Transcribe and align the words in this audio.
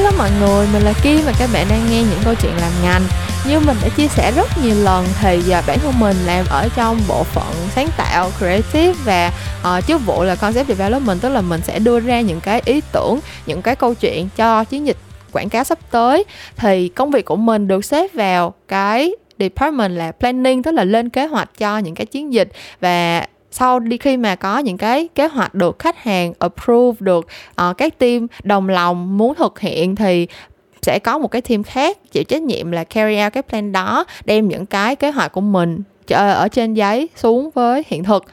Hello 0.00 0.12
mọi 0.18 0.30
người, 0.40 0.66
mình 0.72 0.82
là 0.82 0.92
Kim 1.02 1.20
và 1.26 1.32
các 1.38 1.50
bạn 1.52 1.66
đang 1.70 1.86
nghe 1.90 2.02
những 2.02 2.18
câu 2.24 2.34
chuyện 2.42 2.52
làm 2.60 2.72
ngành. 2.82 3.02
Như 3.48 3.60
mình 3.60 3.76
đã 3.82 3.88
chia 3.96 4.08
sẻ 4.08 4.32
rất 4.36 4.46
nhiều 4.64 4.74
lần 4.84 5.06
thì 5.20 5.40
giờ 5.40 5.62
bản 5.66 5.78
thân 5.78 5.92
mình 6.00 6.16
làm 6.26 6.46
ở 6.50 6.68
trong 6.76 7.00
bộ 7.08 7.24
phận 7.24 7.54
sáng 7.74 7.88
tạo, 7.96 8.30
creative 8.38 8.92
và 9.04 9.32
uh, 9.78 9.86
chức 9.86 10.06
vụ 10.06 10.22
là 10.22 10.34
concept 10.34 10.68
development 10.68 11.20
Tức 11.20 11.28
là 11.28 11.40
mình 11.40 11.60
sẽ 11.64 11.78
đưa 11.78 12.00
ra 12.00 12.20
những 12.20 12.40
cái 12.40 12.62
ý 12.64 12.80
tưởng, 12.92 13.20
những 13.46 13.62
cái 13.62 13.76
câu 13.76 13.94
chuyện 13.94 14.28
cho 14.36 14.64
chiến 14.64 14.86
dịch 14.86 14.96
quảng 15.32 15.48
cáo 15.48 15.64
sắp 15.64 15.78
tới. 15.90 16.24
Thì 16.56 16.88
công 16.88 17.10
việc 17.10 17.24
của 17.24 17.36
mình 17.36 17.68
được 17.68 17.84
xếp 17.84 18.14
vào 18.14 18.54
cái 18.68 19.12
department 19.38 19.96
là 19.96 20.12
planning 20.12 20.62
tức 20.62 20.70
là 20.70 20.84
lên 20.84 21.08
kế 21.08 21.26
hoạch 21.26 21.50
cho 21.58 21.78
những 21.78 21.94
cái 21.94 22.06
chiến 22.06 22.32
dịch 22.32 22.48
và 22.80 23.26
sau 23.50 23.80
đi 23.80 23.98
khi 23.98 24.16
mà 24.16 24.34
có 24.34 24.58
những 24.58 24.76
cái 24.76 25.08
kế 25.14 25.26
hoạch 25.26 25.54
được 25.54 25.78
khách 25.78 26.02
hàng 26.02 26.32
approve 26.38 26.96
được 27.00 27.26
uh, 27.62 27.76
các 27.78 27.98
team 27.98 28.26
đồng 28.42 28.68
lòng 28.68 29.18
muốn 29.18 29.34
thực 29.34 29.60
hiện 29.60 29.96
thì 29.96 30.26
sẽ 30.82 30.98
có 30.98 31.18
một 31.18 31.28
cái 31.28 31.42
team 31.42 31.62
khác 31.62 32.12
chịu 32.12 32.24
trách 32.24 32.42
nhiệm 32.42 32.70
là 32.70 32.84
carry 32.84 33.22
out 33.24 33.32
cái 33.32 33.42
plan 33.42 33.72
đó 33.72 34.04
đem 34.24 34.48
những 34.48 34.66
cái 34.66 34.96
kế 34.96 35.10
hoạch 35.10 35.32
của 35.32 35.40
mình. 35.40 35.82
Ờ, 36.10 36.32
ở 36.32 36.48
trên 36.48 36.74
giấy 36.74 37.08
xuống 37.16 37.50
với 37.54 37.84
hiện 37.86 38.04
thực. 38.04 38.24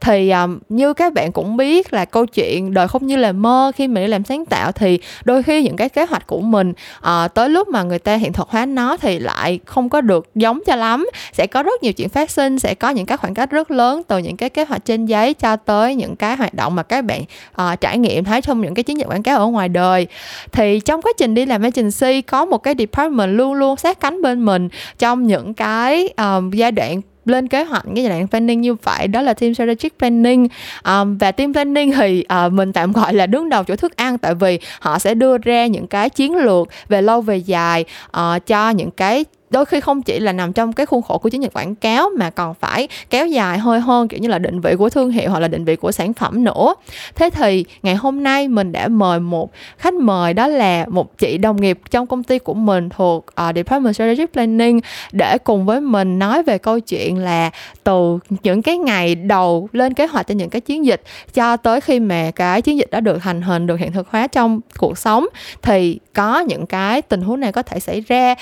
Thì 0.00 0.30
um, 0.30 0.58
như 0.68 0.94
các 0.94 1.12
bạn 1.12 1.32
cũng 1.32 1.56
biết 1.56 1.92
là 1.92 2.04
câu 2.04 2.26
chuyện 2.26 2.74
đời 2.74 2.88
không 2.88 3.06
như 3.06 3.16
là 3.16 3.32
mơ 3.32 3.72
khi 3.76 3.88
mình 3.88 4.04
đi 4.04 4.08
làm 4.08 4.24
sáng 4.24 4.46
tạo 4.46 4.72
thì 4.72 4.98
đôi 5.24 5.42
khi 5.42 5.62
những 5.62 5.76
cái 5.76 5.88
kế 5.88 6.06
hoạch 6.06 6.26
của 6.26 6.40
mình 6.40 6.72
uh, 6.98 7.34
tới 7.34 7.48
lúc 7.48 7.68
mà 7.68 7.82
người 7.82 7.98
ta 7.98 8.14
hiện 8.14 8.32
thực 8.32 8.48
hóa 8.48 8.66
nó 8.66 8.96
thì 8.96 9.18
lại 9.18 9.58
không 9.64 9.88
có 9.88 10.00
được 10.00 10.30
giống 10.34 10.60
cho 10.66 10.76
lắm. 10.76 11.08
Sẽ 11.32 11.46
có 11.46 11.62
rất 11.62 11.82
nhiều 11.82 11.92
chuyện 11.92 12.08
phát 12.08 12.30
sinh 12.30 12.58
sẽ 12.58 12.74
có 12.74 12.90
những 12.90 13.06
cái 13.06 13.16
khoảng 13.16 13.34
cách 13.34 13.50
rất 13.50 13.70
lớn 13.70 14.02
từ 14.08 14.18
những 14.18 14.36
cái 14.36 14.50
kế 14.50 14.64
hoạch 14.64 14.84
trên 14.84 15.06
giấy 15.06 15.34
cho 15.34 15.56
tới 15.56 15.94
những 15.94 16.16
cái 16.16 16.36
hoạt 16.36 16.54
động 16.54 16.74
mà 16.74 16.82
các 16.82 17.04
bạn 17.04 17.22
uh, 17.62 17.80
trải 17.80 17.98
nghiệm 17.98 18.24
thấy 18.24 18.42
trong 18.42 18.60
những 18.60 18.74
cái 18.74 18.82
chiến 18.82 18.98
dịch 18.98 19.06
quảng 19.08 19.22
cáo 19.22 19.38
ở 19.38 19.46
ngoài 19.46 19.68
đời. 19.68 20.06
Thì 20.52 20.80
trong 20.80 21.02
quá 21.02 21.12
trình 21.18 21.34
đi 21.34 21.46
làm 21.46 21.62
agency 21.62 22.22
có 22.22 22.44
một 22.44 22.58
cái 22.58 22.74
department 22.78 23.36
luôn 23.36 23.54
luôn 23.54 23.76
sát 23.76 24.00
cánh 24.00 24.22
bên 24.22 24.44
mình 24.44 24.68
trong 24.98 25.26
những 25.26 25.54
cái 25.54 26.08
um, 26.16 26.50
giai 26.50 26.72
đoạn 26.72 27.00
lên 27.26 27.48
kế 27.48 27.64
hoạch 27.64 27.84
cái 27.94 28.04
giai 28.04 28.08
đoạn 28.08 28.28
planning 28.28 28.60
như 28.60 28.74
vậy 28.74 29.08
đó 29.08 29.22
là 29.22 29.34
team 29.34 29.54
strategic 29.54 29.98
planning. 29.98 30.48
Um, 30.84 31.18
và 31.18 31.32
team 31.32 31.52
planning 31.52 31.92
thì 31.92 32.24
uh, 32.46 32.52
mình 32.52 32.72
tạm 32.72 32.92
gọi 32.92 33.14
là 33.14 33.26
đứng 33.26 33.48
đầu 33.48 33.64
chỗ 33.64 33.76
thức 33.76 33.96
ăn 33.96 34.18
tại 34.18 34.34
vì 34.34 34.58
họ 34.80 34.98
sẽ 34.98 35.14
đưa 35.14 35.38
ra 35.38 35.66
những 35.66 35.86
cái 35.86 36.10
chiến 36.10 36.36
lược 36.36 36.68
về 36.88 37.02
lâu 37.02 37.20
về 37.20 37.36
dài 37.36 37.84
uh, 38.16 38.46
cho 38.46 38.70
những 38.70 38.90
cái 38.90 39.24
đôi 39.50 39.64
khi 39.64 39.80
không 39.80 40.02
chỉ 40.02 40.20
là 40.20 40.32
nằm 40.32 40.52
trong 40.52 40.72
cái 40.72 40.86
khuôn 40.86 41.02
khổ 41.02 41.18
của 41.18 41.28
chiến 41.28 41.42
dịch 41.42 41.52
quảng 41.52 41.74
cáo 41.74 42.10
mà 42.18 42.30
còn 42.30 42.54
phải 42.54 42.88
kéo 43.10 43.26
dài 43.26 43.58
hơi 43.58 43.80
hơn 43.80 44.08
kiểu 44.08 44.20
như 44.20 44.28
là 44.28 44.38
định 44.38 44.60
vị 44.60 44.74
của 44.78 44.90
thương 44.90 45.10
hiệu 45.10 45.30
hoặc 45.30 45.38
là 45.38 45.48
định 45.48 45.64
vị 45.64 45.76
của 45.76 45.92
sản 45.92 46.12
phẩm 46.12 46.44
nữa. 46.44 46.74
Thế 47.14 47.30
thì 47.30 47.64
ngày 47.82 47.94
hôm 47.94 48.22
nay 48.22 48.48
mình 48.48 48.72
đã 48.72 48.88
mời 48.88 49.20
một 49.20 49.50
khách 49.78 49.94
mời 49.94 50.34
đó 50.34 50.46
là 50.46 50.86
một 50.88 51.18
chị 51.18 51.38
đồng 51.38 51.60
nghiệp 51.60 51.78
trong 51.90 52.06
công 52.06 52.22
ty 52.22 52.38
của 52.38 52.54
mình 52.54 52.88
thuộc 52.88 53.26
uh, 53.26 53.54
Department 53.54 53.94
Strategic 53.94 54.32
Planning 54.32 54.80
để 55.12 55.38
cùng 55.38 55.66
với 55.66 55.80
mình 55.80 56.18
nói 56.18 56.42
về 56.42 56.58
câu 56.58 56.80
chuyện 56.80 57.18
là 57.18 57.50
từ 57.84 58.18
những 58.42 58.62
cái 58.62 58.78
ngày 58.78 59.14
đầu 59.14 59.68
lên 59.72 59.94
kế 59.94 60.06
hoạch 60.06 60.26
cho 60.26 60.34
những 60.34 60.50
cái 60.50 60.60
chiến 60.60 60.86
dịch 60.86 61.02
cho 61.34 61.56
tới 61.56 61.80
khi 61.80 62.00
mà 62.00 62.30
cái 62.30 62.62
chiến 62.62 62.78
dịch 62.78 62.90
đã 62.90 63.00
được 63.00 63.18
thành 63.22 63.42
hình 63.42 63.66
được 63.66 63.78
hiện 63.78 63.92
thực 63.92 64.08
hóa 64.10 64.26
trong 64.26 64.60
cuộc 64.78 64.98
sống 64.98 65.26
thì 65.62 65.98
có 66.14 66.40
những 66.40 66.66
cái 66.66 67.02
tình 67.02 67.20
huống 67.20 67.40
này 67.40 67.52
có 67.52 67.62
thể 67.62 67.80
xảy 67.80 68.00
ra 68.00 68.34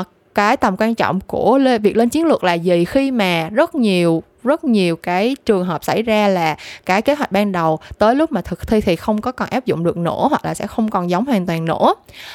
uh, 0.00 0.06
cái 0.34 0.56
tầm 0.56 0.76
quan 0.78 0.94
trọng 0.94 1.20
của 1.20 1.58
việc 1.82 1.96
lên 1.96 2.08
chiến 2.08 2.26
lược 2.26 2.44
là 2.44 2.54
gì 2.54 2.84
khi 2.84 3.10
mà 3.10 3.48
rất 3.52 3.74
nhiều 3.74 4.22
rất 4.44 4.64
nhiều 4.64 4.96
cái 4.96 5.36
trường 5.46 5.64
hợp 5.64 5.84
xảy 5.84 6.02
ra 6.02 6.28
là 6.28 6.56
cái 6.86 7.02
kế 7.02 7.14
hoạch 7.14 7.32
ban 7.32 7.52
đầu 7.52 7.78
tới 7.98 8.14
lúc 8.14 8.32
mà 8.32 8.40
thực 8.40 8.68
thi 8.68 8.80
thì 8.80 8.96
không 8.96 9.20
có 9.20 9.32
còn 9.32 9.48
áp 9.48 9.66
dụng 9.66 9.84
được 9.84 9.96
nữa 9.96 10.26
hoặc 10.30 10.44
là 10.44 10.54
sẽ 10.54 10.66
không 10.66 10.90
còn 10.90 11.10
giống 11.10 11.24
hoàn 11.24 11.46
toàn 11.46 11.64
nữa. 11.64 11.94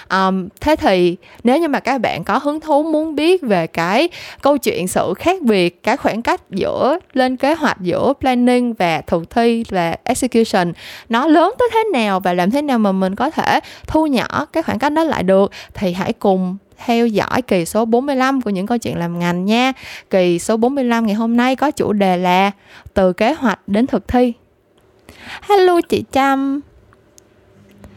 Um, 0.09 0.47
thế 0.61 0.75
thì 0.75 1.17
nếu 1.43 1.59
như 1.59 1.67
mà 1.67 1.79
các 1.79 2.01
bạn 2.01 2.23
có 2.23 2.37
hứng 2.37 2.59
thú 2.59 2.83
muốn 2.83 3.15
biết 3.15 3.41
về 3.41 3.67
cái 3.67 4.09
câu 4.41 4.57
chuyện 4.57 4.87
sự 4.87 5.13
khác 5.17 5.41
biệt 5.41 5.83
cái 5.83 5.97
khoảng 5.97 6.21
cách 6.21 6.41
giữa 6.49 6.99
lên 7.13 7.37
kế 7.37 7.53
hoạch 7.53 7.81
giữa 7.81 8.13
planning 8.19 8.73
và 8.73 9.01
thực 9.01 9.29
thi 9.29 9.63
và 9.69 9.95
execution 10.03 10.73
nó 11.09 11.27
lớn 11.27 11.53
tới 11.59 11.69
thế 11.73 11.83
nào 11.93 12.19
và 12.19 12.33
làm 12.33 12.51
thế 12.51 12.61
nào 12.61 12.79
mà 12.79 12.91
mình 12.91 13.15
có 13.15 13.29
thể 13.29 13.59
thu 13.87 14.07
nhỏ 14.07 14.45
cái 14.53 14.63
khoảng 14.63 14.79
cách 14.79 14.93
đó 14.93 15.03
lại 15.03 15.23
được 15.23 15.51
thì 15.73 15.93
hãy 15.93 16.13
cùng 16.13 16.57
theo 16.85 17.07
dõi 17.07 17.41
kỳ 17.41 17.65
số 17.65 17.85
45 17.85 18.41
của 18.41 18.49
những 18.49 18.67
câu 18.67 18.77
chuyện 18.77 18.97
làm 18.97 19.19
ngành 19.19 19.45
nha. 19.45 19.73
Kỳ 20.09 20.39
số 20.39 20.57
45 20.57 21.05
ngày 21.05 21.15
hôm 21.15 21.37
nay 21.37 21.55
có 21.55 21.71
chủ 21.71 21.93
đề 21.93 22.17
là 22.17 22.51
từ 22.93 23.13
kế 23.13 23.33
hoạch 23.33 23.59
đến 23.67 23.87
thực 23.87 24.07
thi. 24.07 24.33
Hello 25.41 25.81
chị 25.89 26.03
Trâm. 26.11 26.61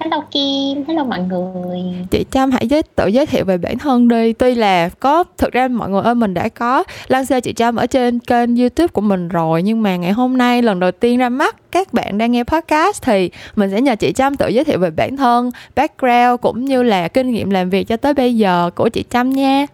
Hello 0.00 0.20
Kim, 0.30 0.84
hello 0.88 1.04
mọi 1.04 1.20
người. 1.20 1.80
Chị 2.10 2.24
Trâm 2.30 2.50
hãy 2.50 2.68
giới 2.68 2.82
tự 2.82 3.06
giới 3.06 3.26
thiệu 3.26 3.44
về 3.44 3.58
bản 3.58 3.78
thân 3.78 4.08
đi. 4.08 4.32
Tuy 4.32 4.54
là 4.54 4.88
có 4.88 5.24
thực 5.38 5.52
ra 5.52 5.68
mọi 5.68 5.90
người 5.90 6.02
ơi 6.02 6.14
mình 6.14 6.34
đã 6.34 6.48
có 6.48 6.84
launch 7.08 7.28
chị 7.42 7.52
Trâm 7.52 7.76
ở 7.76 7.86
trên 7.86 8.18
kênh 8.18 8.56
YouTube 8.56 8.86
của 8.86 9.00
mình 9.00 9.28
rồi 9.28 9.62
nhưng 9.62 9.82
mà 9.82 9.96
ngày 9.96 10.12
hôm 10.12 10.38
nay 10.38 10.62
lần 10.62 10.80
đầu 10.80 10.92
tiên 10.92 11.18
ra 11.18 11.28
mắt 11.28 11.56
các 11.70 11.92
bạn 11.92 12.18
đang 12.18 12.32
nghe 12.32 12.44
podcast 12.44 13.02
thì 13.02 13.30
mình 13.56 13.70
sẽ 13.70 13.80
nhờ 13.80 13.96
chị 13.96 14.12
Trâm 14.12 14.36
tự 14.36 14.48
giới 14.48 14.64
thiệu 14.64 14.78
về 14.78 14.90
bản 14.90 15.16
thân, 15.16 15.50
background 15.76 16.40
cũng 16.40 16.64
như 16.64 16.82
là 16.82 17.08
kinh 17.08 17.30
nghiệm 17.30 17.50
làm 17.50 17.70
việc 17.70 17.88
cho 17.88 17.96
tới 17.96 18.14
bây 18.14 18.36
giờ 18.36 18.70
của 18.74 18.88
chị 18.88 19.04
Trâm 19.10 19.30
nha. 19.30 19.66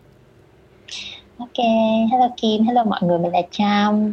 Ok, 1.39 1.59
hello 2.13 2.29
Kim, 2.37 2.65
hello 2.67 2.85
mọi 2.85 3.01
người, 3.03 3.19
mình 3.19 3.33
là 3.33 3.43
Trâm. 3.51 4.13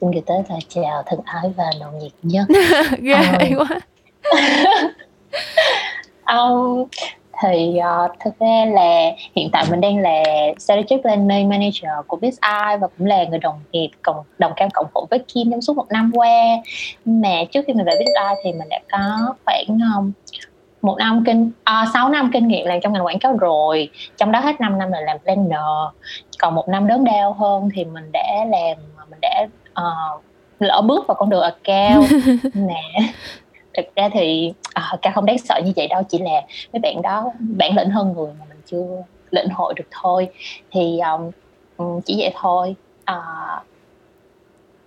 Xin 0.00 0.10
gửi 0.10 0.22
tới 0.26 0.38
lời 0.48 0.60
chào 0.68 1.02
thân 1.06 1.20
ái 1.24 1.52
và 1.56 1.64
nồng 1.80 1.98
nhiệt 1.98 2.12
nhất. 2.22 2.46
Ghê 2.98 3.50
quá. 3.56 3.80
um, 6.26 6.84
thì 7.42 7.78
uh, 7.78 8.10
thực 8.24 8.38
ra 8.38 8.64
là 8.64 9.10
hiện 9.36 9.48
tại 9.52 9.64
mình 9.70 9.80
đang 9.80 9.98
là 9.98 10.22
strategic 10.58 11.02
planning 11.02 11.48
manager 11.48 11.90
của 12.06 12.16
BizEye 12.16 12.78
và 12.78 12.88
cũng 12.98 13.06
là 13.06 13.24
người 13.24 13.38
đồng 13.38 13.60
nghiệp 13.72 13.90
cộng 14.02 14.24
đồng 14.38 14.52
cam 14.56 14.68
cộng 14.70 14.86
khổ 14.94 15.06
với 15.10 15.18
Kim 15.18 15.50
trong 15.50 15.62
suốt 15.62 15.76
một 15.76 15.86
năm 15.90 16.12
qua. 16.14 16.32
Mà 17.04 17.44
trước 17.52 17.60
khi 17.66 17.72
mình 17.72 17.86
về 17.86 17.92
BizEye 17.92 18.34
thì 18.44 18.52
mình 18.52 18.68
đã 18.68 18.80
có 18.90 19.34
khoảng 19.44 19.66
um, 19.68 20.12
một 20.82 20.96
năm 20.98 21.22
kinh 21.26 21.50
à, 21.64 21.84
6 21.92 22.08
năm 22.08 22.30
kinh 22.32 22.48
nghiệm 22.48 22.66
làm 22.66 22.80
trong 22.80 22.92
ngành 22.92 23.06
quảng 23.06 23.18
cáo 23.18 23.36
rồi. 23.36 23.90
Trong 24.16 24.32
đó 24.32 24.40
hết 24.40 24.60
5 24.60 24.78
năm 24.78 24.92
là 24.92 25.00
làm 25.00 25.18
planner. 25.24 25.94
Còn 26.38 26.54
một 26.54 26.68
năm 26.68 26.86
đớn 26.86 27.04
đau 27.04 27.32
hơn 27.32 27.68
thì 27.74 27.84
mình 27.84 28.12
đã 28.12 28.44
làm 28.50 28.76
mình 29.10 29.18
đã 29.22 29.46
uh, 29.80 30.22
lỡ 30.58 30.82
bước 30.86 31.06
vào 31.06 31.14
con 31.14 31.30
đường 31.30 31.42
account. 31.42 32.10
Nè 32.54 33.12
thực 33.76 33.94
ra 33.96 34.08
thì 34.12 34.52
à, 34.74 34.92
ca 35.02 35.10
không 35.14 35.26
đáng 35.26 35.38
sợ 35.38 35.60
như 35.64 35.72
vậy 35.76 35.86
đâu 35.86 36.02
chỉ 36.08 36.18
là 36.18 36.42
mấy 36.72 36.80
bạn 36.80 37.02
đó 37.02 37.32
bản 37.38 37.76
lĩnh 37.76 37.90
hơn 37.90 38.14
người 38.16 38.30
mà 38.38 38.44
mình 38.48 38.58
chưa 38.66 39.02
lĩnh 39.30 39.48
hội 39.48 39.74
được 39.76 39.88
thôi. 39.90 40.28
Thì 40.72 40.98
um, 41.78 42.00
chỉ 42.00 42.14
vậy 42.18 42.32
thôi. 42.40 42.74
À, 43.04 43.20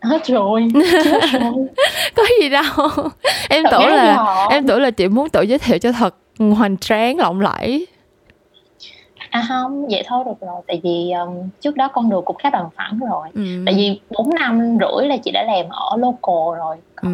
hết 0.02 0.26
rồi, 0.26 0.68
hết 1.06 1.22
rồi. 1.42 1.68
có 2.16 2.24
gì 2.42 2.50
đâu. 2.50 2.88
Em 3.50 3.64
tưởng 3.72 3.88
là 3.88 4.48
em 4.50 4.68
tưởng 4.68 4.82
là 4.82 4.92
chị 4.92 5.08
muốn 5.08 5.30
tự 5.30 5.42
giới 5.42 5.60
thiệu 5.60 5.78
cho 5.78 5.92
thật 5.92 6.16
hoành 6.40 6.78
tráng 6.78 7.18
lộng 7.18 7.42
lẫy 7.42 7.88
À 9.30 9.46
không, 9.50 9.88
vậy 9.88 10.04
thôi 10.08 10.24
được 10.26 10.48
rồi 10.48 10.62
Tại 10.68 10.82
vì 10.84 11.12
um, 11.12 11.50
trước 11.62 11.76
đó 11.76 11.88
con 11.88 12.10
đường 12.10 12.26
cũng 12.26 12.36
khá 12.36 12.50
bằng 12.50 12.70
phẳng 12.76 13.00
rồi 13.10 13.28
ừ. 13.34 13.42
Tại 13.66 13.76
vì 13.78 14.00
4 14.10 14.30
năm 14.36 14.78
rưỡi 14.80 15.08
là 15.08 15.18
chị 15.18 15.32
đã 15.32 15.44
làm 15.44 15.66
ở 15.70 15.98
local 15.98 16.60
rồi 16.60 16.76
ừ. 17.02 17.10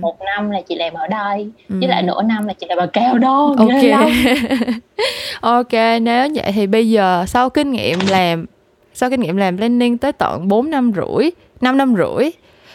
Một 0.00 0.16
năm 0.20 0.50
là 0.50 0.60
chị 0.60 0.74
làm 0.74 0.94
ở 0.94 1.06
đây 1.06 1.50
ừ. 1.68 1.76
Với 1.80 1.88
lại 1.88 2.02
nửa 2.02 2.22
năm 2.22 2.46
là 2.46 2.52
chị 2.52 2.66
làm 2.68 2.78
ở 2.78 2.86
cao 2.86 3.18
đó 3.18 3.54
Ok 3.58 3.68
Ok, 5.40 5.72
nếu 6.02 6.28
vậy 6.34 6.52
thì 6.54 6.66
bây 6.66 6.90
giờ 6.90 7.24
sau 7.26 7.50
kinh 7.50 7.72
nghiệm 7.72 7.98
làm 8.10 8.46
Sau 8.94 9.10
kinh 9.10 9.20
nghiệm 9.20 9.36
làm 9.36 9.56
planning 9.56 9.98
tới 9.98 10.12
tận 10.12 10.48
4 10.48 10.70
năm 10.70 10.92
rưỡi 10.96 11.30
5 11.60 11.78
năm 11.78 11.94
rưỡi 11.96 12.30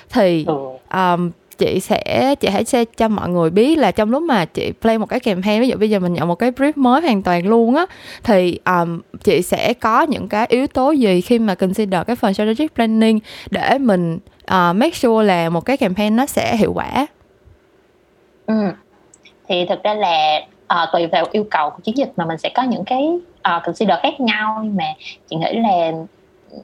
Thì 0.10 0.46
ừ. 0.48 0.56
um, 0.94 1.32
chị 1.60 1.80
sẽ 1.80 2.36
chị 2.40 2.48
hãy 2.48 2.66
share 2.66 2.86
cho 2.86 3.08
mọi 3.08 3.30
người 3.30 3.50
biết 3.50 3.78
là 3.78 3.92
trong 3.92 4.12
lúc 4.12 4.24
mà 4.24 4.46
chị 4.46 4.72
play 4.82 4.98
một 4.98 5.06
cái 5.06 5.20
campaign 5.20 5.62
ví 5.62 5.68
dụ 5.68 5.78
bây 5.78 5.90
giờ 5.90 6.00
mình 6.00 6.14
nhận 6.14 6.28
một 6.28 6.36
cái 6.36 6.52
brief 6.52 6.72
mới 6.76 7.02
hoàn 7.02 7.24
toàn 7.24 7.48
luôn 7.48 7.76
á 7.76 7.86
thì 8.24 8.60
um, 8.66 9.02
chị 9.24 9.42
sẽ 9.42 9.74
có 9.74 10.02
những 10.02 10.28
cái 10.28 10.46
yếu 10.50 10.68
tố 10.68 10.92
gì 10.92 11.22
khi 11.22 11.40
mà 11.40 11.56
consider 11.56 12.02
cái 12.08 12.16
phần 12.16 12.34
strategic 12.34 12.76
planning 12.76 13.20
để 13.52 13.78
mình 13.78 14.16
uh, 14.44 14.76
make 14.76 14.94
sure 14.94 15.28
là 15.28 15.50
một 15.50 15.66
cái 15.66 15.78
campaign 15.78 16.16
nó 16.16 16.26
sẽ 16.26 16.56
hiệu 16.56 16.74
quả 16.74 17.06
ừ. 18.48 18.72
thì 19.48 19.66
thực 19.66 19.84
ra 19.84 19.94
là 19.94 20.42
uh, 20.74 20.90
tùy 20.94 21.08
vào 21.08 21.26
yêu 21.32 21.46
cầu 21.52 21.70
của 21.70 21.80
chiến 21.84 21.98
dịch 21.98 22.12
mà 22.16 22.26
mình 22.26 22.38
sẽ 22.38 22.50
có 22.56 22.64
những 22.64 22.86
cái 22.86 23.10
uh, 23.56 23.64
consider 23.66 23.98
khác 24.04 24.20
nhau 24.20 24.60
nhưng 24.64 24.76
mà 24.76 24.94
chị 25.30 25.36
nghĩ 25.36 25.54
là 25.54 25.92
ừ, 26.52 26.58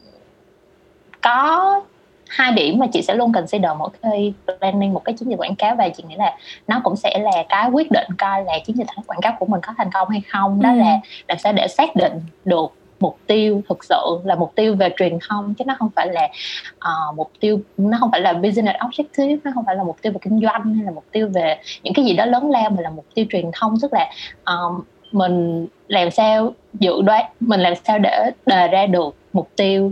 có 1.22 1.82
hai 2.28 2.52
điểm 2.52 2.80
mà 2.80 2.88
chị 2.94 3.02
sẽ 3.02 3.16
luôn 3.16 3.34
consider 3.34 3.72
mỗi 3.78 3.90
khi 4.04 4.34
planning 4.60 4.94
một 4.94 5.06
cái 5.06 5.14
chiến 5.14 5.30
dịch 5.30 5.38
quảng 5.38 5.56
cáo 5.56 5.76
và 5.76 5.90
chị 5.90 6.04
nghĩ 6.08 6.16
là 6.16 6.38
nó 6.68 6.82
cũng 6.84 6.96
sẽ 6.96 7.20
là 7.20 7.44
cái 7.50 7.70
quyết 7.70 7.92
định 7.92 8.08
coi 8.18 8.44
là 8.44 8.54
chiến 8.66 8.78
dịch 8.78 8.88
quảng 9.08 9.22
cáo 9.22 9.36
của 9.40 9.46
mình 9.46 9.62
có 9.64 9.74
thành 9.78 9.92
công 9.94 10.10
hay 10.10 10.22
không 10.32 10.62
đó 10.62 10.70
ừ. 10.70 10.76
là 10.76 11.00
làm 11.28 11.38
sao 11.38 11.54
để 11.54 11.68
xác 11.68 11.96
định 11.96 12.14
được 12.46 12.74
mục 13.00 13.18
tiêu 13.28 13.62
thực 13.70 13.84
sự 13.84 14.20
là 14.24 14.36
mục 14.36 14.52
tiêu 14.56 14.76
về 14.76 14.90
truyền 14.98 15.18
thông 15.30 15.54
chứ 15.54 15.66
nó 15.66 15.76
không 15.80 15.90
phải 15.96 16.08
là 16.14 16.30
uh, 16.76 17.18
mục 17.18 17.32
tiêu 17.40 17.60
nó 17.78 17.98
không 18.00 18.12
phải 18.12 18.22
là 18.22 18.34
business 18.34 18.78
objective 18.78 19.38
nó 19.44 19.52
không 19.54 19.64
phải 19.66 19.76
là 19.76 19.84
mục 19.84 19.98
tiêu 20.02 20.12
về 20.12 20.20
kinh 20.22 20.42
doanh 20.42 20.76
hay 20.76 20.86
là 20.86 20.92
mục 20.92 21.06
tiêu 21.12 21.30
về 21.34 21.58
những 21.84 21.94
cái 21.94 22.06
gì 22.06 22.14
đó 22.14 22.26
lớn 22.26 22.50
lao 22.52 22.70
mà 22.70 22.82
là 22.82 22.90
mục 22.90 23.06
tiêu 23.14 23.26
truyền 23.30 23.46
thông 23.54 23.80
tức 23.82 23.94
là 23.94 24.12
um, 24.46 24.84
mình 25.12 25.68
làm 25.88 26.12
sao 26.12 26.54
dự 26.74 27.02
đoán 27.02 27.26
mình 27.40 27.60
làm 27.60 27.74
sao 27.84 28.00
để 28.00 28.32
đề 28.46 28.68
ra 28.68 28.86
được 28.86 29.16
mục 29.34 29.50
tiêu 29.56 29.92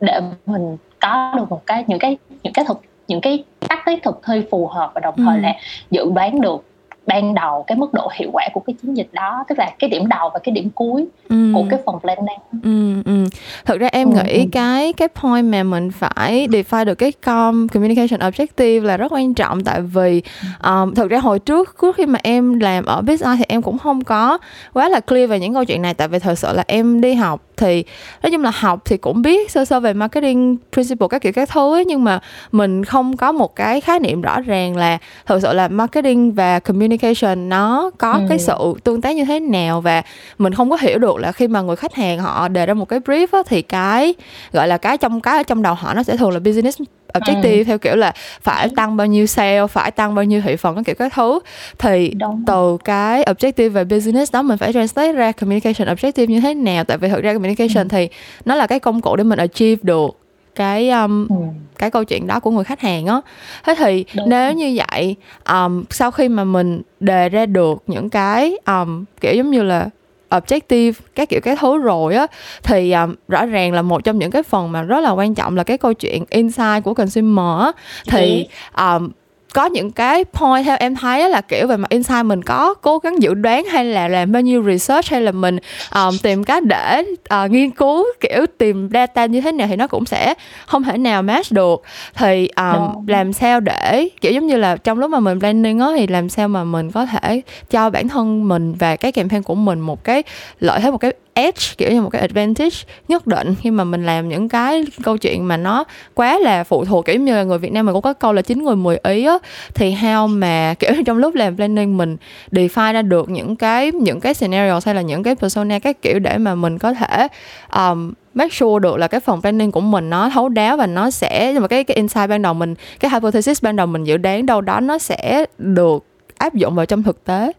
để 0.00 0.20
mình 0.46 0.76
có 1.00 1.32
được 1.36 1.50
một 1.50 1.66
cái 1.66 1.84
những 1.86 1.98
cái 1.98 2.16
những 2.42 2.52
cái 2.52 2.64
thực 2.68 2.82
những 3.08 3.20
cái 3.20 3.44
tắc 3.68 3.78
tiết 3.86 4.02
thực 4.02 4.20
thi 4.26 4.42
phù 4.50 4.66
hợp 4.66 4.90
và 4.94 5.00
đồng 5.00 5.14
thời 5.16 5.36
ừ. 5.36 5.40
là 5.40 5.54
dự 5.90 6.10
đoán 6.14 6.40
được 6.40 6.64
ban 7.08 7.34
đầu 7.34 7.64
cái 7.66 7.78
mức 7.78 7.94
độ 7.94 8.10
hiệu 8.14 8.30
quả 8.32 8.48
của 8.52 8.60
cái 8.60 8.74
chiến 8.82 8.96
dịch 8.96 9.08
đó 9.12 9.44
tức 9.48 9.58
là 9.58 9.70
cái 9.78 9.90
điểm 9.90 10.08
đầu 10.08 10.30
và 10.34 10.38
cái 10.42 10.52
điểm 10.52 10.70
cuối 10.74 11.06
ừ. 11.28 11.52
của 11.54 11.64
cái 11.70 11.80
phần 11.86 12.00
planning 12.00 12.38
ừ, 12.62 13.02
ừ. 13.04 13.24
thực 13.64 13.80
ra 13.80 13.88
em 13.92 14.10
ừ. 14.10 14.22
nghĩ 14.24 14.38
ừ. 14.38 14.48
cái 14.52 14.92
cái 14.92 15.08
point 15.08 15.44
mà 15.44 15.62
mình 15.62 15.90
phải 15.90 16.48
define 16.50 16.84
được 16.84 16.94
cái 16.94 17.12
com 17.12 17.68
communication 17.68 18.20
objective 18.20 18.82
là 18.82 18.96
rất 18.96 19.12
quan 19.12 19.34
trọng 19.34 19.64
tại 19.64 19.80
vì 19.80 20.22
um, 20.64 20.94
thực 20.94 21.10
ra 21.10 21.18
hồi 21.18 21.38
trước 21.38 21.76
trước 21.82 21.96
khi 21.96 22.06
mà 22.06 22.18
em 22.22 22.60
làm 22.60 22.84
ở 22.84 23.02
BSI 23.02 23.36
thì 23.38 23.44
em 23.48 23.62
cũng 23.62 23.78
không 23.78 24.04
có 24.04 24.38
quá 24.72 24.88
là 24.88 25.00
clear 25.00 25.30
về 25.30 25.40
những 25.40 25.54
câu 25.54 25.64
chuyện 25.64 25.82
này 25.82 25.94
tại 25.94 26.08
vì 26.08 26.18
thật 26.18 26.38
sự 26.38 26.52
là 26.52 26.64
em 26.66 27.00
đi 27.00 27.14
học 27.14 27.47
thì 27.58 27.84
nói 28.22 28.30
chung 28.30 28.42
là 28.42 28.52
học 28.54 28.82
thì 28.84 28.96
cũng 28.96 29.22
biết 29.22 29.50
sơ 29.50 29.64
sơ 29.64 29.80
về 29.80 29.92
marketing 29.92 30.56
principle 30.72 31.08
các 31.10 31.22
kiểu 31.22 31.32
các 31.32 31.48
thứ 31.48 31.74
ấy, 31.74 31.84
nhưng 31.84 32.04
mà 32.04 32.20
mình 32.52 32.84
không 32.84 33.16
có 33.16 33.32
một 33.32 33.56
cái 33.56 33.80
khái 33.80 34.00
niệm 34.00 34.22
rõ 34.22 34.40
ràng 34.40 34.76
là 34.76 34.98
thực 35.26 35.42
sự 35.42 35.52
là 35.52 35.68
marketing 35.68 36.32
và 36.32 36.58
communication 36.58 37.48
nó 37.48 37.90
có 37.98 38.12
ừ. 38.12 38.20
cái 38.28 38.38
sự 38.38 38.74
tương 38.84 39.00
tác 39.00 39.16
như 39.16 39.24
thế 39.24 39.40
nào 39.40 39.80
và 39.80 40.02
mình 40.38 40.54
không 40.54 40.70
có 40.70 40.76
hiểu 40.80 40.98
được 40.98 41.16
là 41.16 41.32
khi 41.32 41.48
mà 41.48 41.60
người 41.60 41.76
khách 41.76 41.94
hàng 41.94 42.18
họ 42.18 42.48
đề 42.48 42.66
ra 42.66 42.74
một 42.74 42.88
cái 42.88 43.00
brief 43.00 43.26
á, 43.32 43.38
thì 43.46 43.62
cái 43.62 44.14
gọi 44.52 44.68
là 44.68 44.78
cái 44.78 44.98
trong 44.98 45.20
cái 45.20 45.36
ở 45.36 45.42
trong 45.42 45.62
đầu 45.62 45.74
họ 45.74 45.94
nó 45.94 46.02
sẽ 46.02 46.16
thường 46.16 46.30
là 46.30 46.38
business 46.38 46.80
objective 47.14 47.58
ừ. 47.58 47.64
theo 47.64 47.78
kiểu 47.78 47.96
là 47.96 48.12
phải 48.40 48.68
tăng 48.76 48.96
bao 48.96 49.06
nhiêu 49.06 49.26
sale 49.26 49.66
phải 49.66 49.90
tăng 49.90 50.14
bao 50.14 50.24
nhiêu 50.24 50.40
thị 50.40 50.56
phần 50.56 50.76
các 50.76 50.82
kiểu 50.86 50.94
các 50.94 51.12
thứ 51.14 51.40
thì 51.78 52.10
Đúng. 52.10 52.44
từ 52.46 52.78
cái 52.84 53.24
objective 53.24 53.70
về 53.70 53.84
business 53.84 54.34
đó 54.34 54.42
mình 54.42 54.58
phải 54.58 54.72
translate 54.72 55.12
ra 55.12 55.32
communication 55.32 55.88
objective 55.88 56.26
như 56.26 56.40
thế 56.40 56.54
nào 56.54 56.84
tại 56.84 56.98
vì 56.98 57.08
thực 57.08 57.22
ra 57.22 57.32
communication 57.32 57.88
ừ. 57.88 57.88
thì 57.88 58.08
nó 58.44 58.54
là 58.54 58.66
cái 58.66 58.80
công 58.80 59.00
cụ 59.00 59.16
để 59.16 59.24
mình 59.24 59.38
achieve 59.38 59.80
được 59.82 60.18
cái 60.54 60.90
um, 60.90 61.28
ừ. 61.28 61.34
cái 61.78 61.90
câu 61.90 62.04
chuyện 62.04 62.26
đó 62.26 62.40
của 62.40 62.50
người 62.50 62.64
khách 62.64 62.80
hàng 62.80 63.06
á 63.06 63.20
thế 63.64 63.74
thì 63.78 64.04
Đúng. 64.16 64.28
nếu 64.28 64.52
như 64.52 64.78
vậy 64.88 65.16
um, 65.48 65.84
sau 65.90 66.10
khi 66.10 66.28
mà 66.28 66.44
mình 66.44 66.82
đề 67.00 67.28
ra 67.28 67.46
được 67.46 67.82
những 67.86 68.10
cái 68.10 68.58
um, 68.66 69.04
kiểu 69.20 69.34
giống 69.34 69.50
như 69.50 69.62
là 69.62 69.88
objective 70.30 71.00
các 71.14 71.28
kiểu 71.28 71.40
cái 71.40 71.56
thứ 71.56 71.78
rồi 71.78 72.14
á 72.14 72.26
thì 72.62 72.92
um, 72.92 73.14
rõ 73.28 73.46
ràng 73.46 73.72
là 73.72 73.82
một 73.82 74.04
trong 74.04 74.18
những 74.18 74.30
cái 74.30 74.42
phần 74.42 74.72
mà 74.72 74.82
rất 74.82 75.00
là 75.00 75.10
quan 75.10 75.34
trọng 75.34 75.56
là 75.56 75.64
cái 75.64 75.78
câu 75.78 75.92
chuyện 75.92 76.24
insight 76.30 76.84
của 76.84 76.94
consumer 76.94 77.60
á. 77.60 77.72
Thì 78.06 78.46
um, 78.76 79.10
có 79.54 79.66
những 79.66 79.90
cái 79.90 80.24
point 80.24 80.64
theo 80.64 80.76
em 80.80 80.94
thấy 80.94 81.30
là 81.30 81.40
kiểu 81.40 81.66
về 81.66 81.76
mặt 81.76 81.90
insight 81.90 82.24
mình 82.24 82.42
có 82.42 82.74
cố 82.74 82.98
gắng 82.98 83.22
dự 83.22 83.34
đoán 83.34 83.64
hay 83.64 83.84
là 83.84 84.08
làm 84.08 84.32
bao 84.32 84.42
nhiêu 84.42 84.62
research 84.62 85.10
hay 85.10 85.20
là 85.20 85.32
mình 85.32 85.58
um, 85.94 86.18
tìm 86.22 86.44
cách 86.44 86.64
để 86.64 87.04
uh, 87.44 87.50
nghiên 87.50 87.70
cứu 87.70 88.06
kiểu 88.20 88.46
tìm 88.58 88.88
data 88.92 89.26
như 89.26 89.40
thế 89.40 89.52
nào 89.52 89.68
thì 89.70 89.76
nó 89.76 89.86
cũng 89.86 90.04
sẽ 90.04 90.34
không 90.66 90.82
thể 90.82 90.98
nào 90.98 91.22
match 91.22 91.52
được. 91.52 91.82
Thì 92.14 92.48
um, 92.56 93.06
làm 93.06 93.32
sao 93.32 93.60
để 93.60 94.08
kiểu 94.20 94.32
giống 94.32 94.46
như 94.46 94.56
là 94.56 94.76
trong 94.76 94.98
lúc 94.98 95.10
mà 95.10 95.20
mình 95.20 95.40
planning 95.40 95.78
á 95.78 95.88
thì 95.96 96.06
làm 96.06 96.28
sao 96.28 96.48
mà 96.48 96.64
mình 96.64 96.90
có 96.90 97.06
thể 97.06 97.42
cho 97.70 97.90
bản 97.90 98.08
thân 98.08 98.48
mình 98.48 98.74
và 98.74 98.96
cái 98.96 99.12
campaign 99.12 99.42
của 99.42 99.54
mình 99.54 99.80
một 99.80 100.04
cái 100.04 100.22
lợi 100.60 100.80
thế 100.80 100.90
một 100.90 100.98
cái 100.98 101.12
edge 101.38 101.62
kiểu 101.78 101.92
như 101.92 102.02
một 102.02 102.10
cái 102.10 102.20
advantage 102.20 102.76
nhất 103.08 103.26
định 103.26 103.54
khi 103.60 103.70
mà 103.70 103.84
mình 103.84 104.06
làm 104.06 104.28
những 104.28 104.48
cái 104.48 104.84
câu 105.02 105.16
chuyện 105.16 105.48
mà 105.48 105.56
nó 105.56 105.84
quá 106.14 106.38
là 106.38 106.64
phụ 106.64 106.84
thuộc 106.84 107.04
kiểu 107.06 107.20
như 107.20 107.36
là 107.36 107.42
người 107.42 107.58
Việt 107.58 107.72
Nam 107.72 107.86
mình 107.86 107.92
cũng 107.92 108.02
có 108.02 108.12
câu 108.12 108.32
là 108.32 108.42
chín 108.42 108.64
người 108.64 108.76
mười 108.76 108.98
ý 109.02 109.24
á 109.24 109.38
thì 109.74 109.94
how 109.94 110.28
mà 110.28 110.74
kiểu 110.78 110.90
trong 111.06 111.16
lúc 111.16 111.34
làm 111.34 111.56
planning 111.56 111.96
mình 111.96 112.16
define 112.52 112.92
ra 112.92 113.02
được 113.02 113.30
những 113.30 113.56
cái 113.56 113.92
những 113.92 114.20
cái 114.20 114.34
scenario 114.34 114.80
hay 114.84 114.94
là 114.94 115.02
những 115.02 115.22
cái 115.22 115.34
persona 115.34 115.78
các 115.78 116.02
kiểu 116.02 116.18
để 116.18 116.38
mà 116.38 116.54
mình 116.54 116.78
có 116.78 116.94
thể 116.94 117.28
um, 117.74 118.12
make 118.34 118.54
sure 118.54 118.82
được 118.82 118.96
là 118.96 119.08
cái 119.08 119.20
phần 119.20 119.40
planning 119.40 119.72
của 119.72 119.80
mình 119.80 120.10
nó 120.10 120.30
thấu 120.30 120.48
đáo 120.48 120.76
và 120.76 120.86
nó 120.86 121.10
sẽ 121.10 121.50
nhưng 121.52 121.62
mà 121.62 121.68
cái 121.68 121.84
cái 121.84 121.94
insight 121.96 122.28
ban 122.28 122.42
đầu 122.42 122.54
mình 122.54 122.74
cái 123.00 123.10
hypothesis 123.10 123.62
ban 123.62 123.76
đầu 123.76 123.86
mình 123.86 124.04
dự 124.04 124.16
đoán 124.16 124.46
đâu 124.46 124.60
đó 124.60 124.80
nó 124.80 124.98
sẽ 124.98 125.44
được 125.58 126.04
áp 126.38 126.54
dụng 126.54 126.74
vào 126.74 126.86
trong 126.86 127.02
thực 127.02 127.24
tế. 127.24 127.52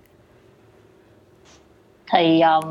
Thì 2.11 2.41
um, 2.41 2.63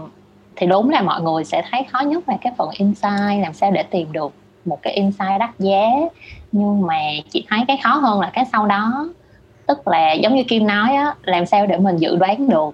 thì 0.59 0.67
đúng 0.67 0.91
là 0.91 1.03
mọi 1.03 1.23
người 1.23 1.45
sẽ 1.45 1.63
thấy 1.71 1.83
khó 1.93 2.01
nhất 2.01 2.29
là 2.29 2.37
cái 2.41 2.53
phần 2.57 2.71
insight 2.79 3.43
làm 3.43 3.53
sao 3.53 3.71
để 3.71 3.83
tìm 3.83 4.13
được 4.13 4.33
một 4.65 4.79
cái 4.83 4.93
insight 4.93 5.41
đắt 5.41 5.51
giá 5.59 5.87
nhưng 6.53 6.87
mà 6.87 7.01
chị 7.31 7.47
thấy 7.49 7.61
cái 7.69 7.79
khó 7.85 7.91
hơn 7.91 8.21
là 8.21 8.31
cái 8.33 8.45
sau 8.53 8.67
đó 8.67 9.09
tức 9.67 9.89
là 9.89 10.13
giống 10.13 10.35
như 10.35 10.43
kim 10.45 10.67
nói 10.67 10.95
á 10.95 11.15
làm 11.23 11.47
sao 11.47 11.67
để 11.67 11.79
mình 11.79 11.97
dự 11.97 12.17
đoán 12.17 12.49
được 12.49 12.71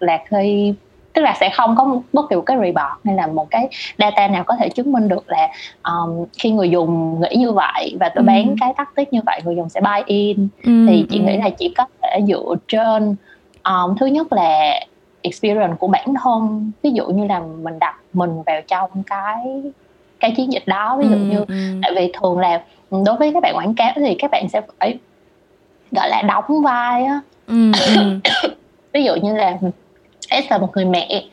là 0.00 0.18
khi 0.30 0.74
tức 1.12 1.22
là 1.22 1.36
sẽ 1.40 1.50
không 1.50 1.76
có 1.76 2.00
bất 2.12 2.30
kỳ 2.30 2.36
một 2.36 2.42
cái 2.42 2.56
report 2.56 3.04
hay 3.04 3.14
là 3.14 3.26
một 3.26 3.50
cái 3.50 3.68
data 3.98 4.28
nào 4.28 4.44
có 4.44 4.56
thể 4.56 4.68
chứng 4.68 4.92
minh 4.92 5.08
được 5.08 5.24
là 5.28 5.48
um, 5.82 6.26
khi 6.38 6.50
người 6.50 6.70
dùng 6.70 7.20
nghĩ 7.20 7.36
như 7.36 7.52
vậy 7.52 7.96
và 8.00 8.08
tôi 8.08 8.22
ừ. 8.22 8.26
bán 8.26 8.56
cái 8.60 8.74
tắc 8.76 8.94
tích 8.94 9.12
như 9.12 9.20
vậy 9.26 9.40
người 9.44 9.56
dùng 9.56 9.68
sẽ 9.68 9.80
buy 9.80 10.02
in 10.06 10.48
ừ, 10.62 10.86
thì 10.88 11.06
chị 11.10 11.18
ừ. 11.18 11.24
nghĩ 11.24 11.36
là 11.36 11.50
chỉ 11.50 11.74
có 11.76 11.86
thể 12.02 12.20
dựa 12.28 12.54
trên 12.68 13.16
um, 13.64 13.96
thứ 14.00 14.06
nhất 14.06 14.32
là 14.32 14.80
experience 15.22 15.74
của 15.78 15.86
bản 15.86 16.14
thân 16.22 16.72
ví 16.82 16.90
dụ 16.90 17.06
như 17.06 17.26
là 17.26 17.40
mình 17.62 17.78
đặt 17.78 17.94
mình 18.12 18.42
vào 18.46 18.60
trong 18.68 19.02
cái 19.06 19.62
cái 20.20 20.34
chiến 20.36 20.52
dịch 20.52 20.62
đó 20.66 20.96
ví 21.00 21.08
dụ 21.08 21.14
ừ, 21.14 21.20
như 21.20 21.38
ừ. 21.48 21.54
tại 21.82 21.92
vì 21.96 22.12
thường 22.20 22.38
là 22.38 22.62
đối 22.90 23.16
với 23.16 23.32
các 23.34 23.42
bạn 23.42 23.56
quảng 23.56 23.74
cáo 23.74 23.92
thì 23.96 24.16
các 24.18 24.30
bạn 24.30 24.48
sẽ 24.48 24.60
phải 24.80 24.98
gọi 25.90 26.08
là 26.08 26.22
đóng 26.22 26.62
vai 26.62 27.04
á 27.04 27.20
ừ, 27.46 27.72
ừ. 27.96 28.20
ví 28.92 29.04
dụ 29.04 29.14
như 29.14 29.36
là 29.36 29.58
S 30.30 30.50
là 30.50 30.58
một 30.58 30.68
người 30.74 30.84
mẹ 30.84 31.24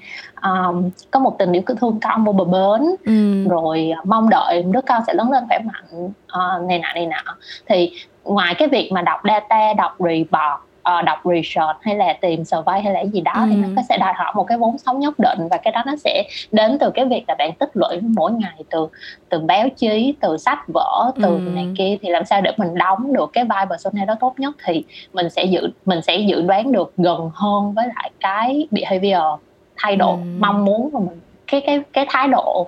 um, 0.42 0.90
có 1.12 1.20
một 1.20 1.36
tình 1.40 1.52
yêu 1.52 1.62
thương 1.82 2.00
con 2.02 2.26
vô 2.26 2.32
bờ 2.32 2.44
bến 2.44 2.96
ừ. 3.06 3.48
rồi 3.50 3.92
mong 4.04 4.30
đợi 4.30 4.64
đứa 4.64 4.82
con 4.82 5.02
sẽ 5.08 5.14
lớn 5.14 5.32
lên 5.32 5.44
khỏe 5.48 5.60
mạnh 5.60 6.06
uh, 6.06 6.68
này 6.68 6.80
nọ 6.80 6.88
này 6.96 7.06
nọ 7.06 7.36
thì 7.66 7.92
ngoài 8.24 8.56
cái 8.58 8.68
việc 8.68 8.92
mà 8.92 9.02
đọc 9.02 9.20
data 9.24 9.74
đọc 9.74 9.96
report 10.00 10.69
uh, 10.80 11.06
đọc 11.06 11.20
research 11.26 11.78
hay 11.82 11.96
là 11.96 12.14
tìm 12.22 12.44
survey 12.46 12.82
hay 12.82 12.94
là 12.94 13.02
gì 13.02 13.22
đó 13.22 13.34
ừ. 13.36 13.46
thì 13.50 13.56
nó 13.56 13.82
sẽ 13.90 13.98
đòi 13.98 14.14
hỏi 14.16 14.32
một 14.36 14.44
cái 14.44 14.58
vốn 14.58 14.78
sống 14.78 15.00
nhất 15.00 15.14
định 15.18 15.48
và 15.52 15.58
cái 15.58 15.72
đó 15.72 15.84
nó 15.86 15.96
sẽ 15.96 16.24
đến 16.52 16.78
từ 16.80 16.90
cái 16.90 17.06
việc 17.06 17.24
là 17.28 17.36
bạn 17.36 17.54
tích 17.54 17.70
lũy 17.74 18.00
mỗi 18.02 18.32
ngày 18.32 18.64
từ 18.70 18.88
từ 19.30 19.40
báo 19.40 19.70
chí 19.70 20.14
từ 20.20 20.38
sách 20.38 20.60
vở 20.74 21.12
từ 21.22 21.28
ừ. 21.28 21.40
này 21.40 21.68
kia 21.78 21.98
thì 22.02 22.10
làm 22.10 22.26
sao 22.26 22.42
để 22.42 22.52
mình 22.58 22.76
đóng 22.76 23.14
được 23.14 23.30
cái 23.34 23.46
vai 23.46 23.66
persona 23.66 24.06
đó 24.06 24.16
tốt 24.20 24.34
nhất 24.38 24.56
thì 24.66 24.84
mình 25.14 25.30
sẽ 25.30 25.44
dự 25.44 25.70
mình 25.86 26.02
sẽ 26.02 26.18
dự 26.18 26.42
đoán 26.42 26.72
được 26.72 26.94
gần 26.98 27.30
hơn 27.34 27.74
với 27.74 27.88
lại 27.96 28.12
cái 28.20 28.68
behavior 28.72 29.40
thay 29.78 29.96
độ 29.96 30.12
ừ. 30.12 30.20
mong 30.40 30.66
muốn 30.66 30.92
của 30.92 31.00
mình 31.00 31.20
cái 31.48 31.62
cái 31.66 31.82
cái 31.94 32.06
thái 32.10 32.28
độ 32.28 32.68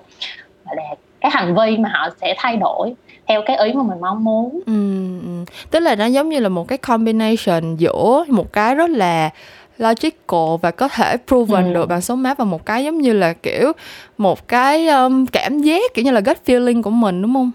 gọi 0.66 0.76
là 0.76 0.96
cái 1.22 1.32
hành 1.34 1.56
vi 1.56 1.78
mà 1.78 1.90
họ 1.94 2.10
sẽ 2.22 2.36
thay 2.38 2.58
đổi 2.58 2.94
theo 3.32 3.42
cái 3.46 3.58
ý 3.58 3.74
mà 3.74 3.84
mình 3.84 4.02
mong 4.02 4.24
muốn. 4.24 4.60
Ừ, 4.66 4.74
ừ, 5.22 5.54
tức 5.72 5.80
là 5.80 5.96
nó 5.96 6.06
giống 6.06 6.30
như 6.30 6.40
là 6.40 6.50
một 6.50 6.68
cái 6.68 6.78
combination 6.78 7.76
giữa 7.78 8.26
một 8.28 8.54
cái 8.54 8.76
rất 8.76 8.90
là 8.90 9.30
logical 9.78 10.58
và 10.62 10.72
có 10.72 10.88
thể 10.88 11.18
proven 11.28 11.66
ừ. 11.66 11.74
được 11.74 11.86
bằng 11.90 12.02
số 12.02 12.16
map 12.16 12.38
và 12.38 12.46
một 12.46 12.66
cái 12.66 12.84
giống 12.84 12.98
như 12.98 13.14
là 13.14 13.34
kiểu 13.34 13.72
một 14.18 14.48
cái 14.48 14.88
um, 14.88 15.26
cảm 15.26 15.62
giác 15.62 15.94
kiểu 15.94 16.06
như 16.06 16.12
là 16.12 16.22
gut 16.22 16.38
feeling 16.46 16.82
của 16.82 16.90
mình 16.90 17.22
đúng 17.22 17.34
không? 17.34 17.52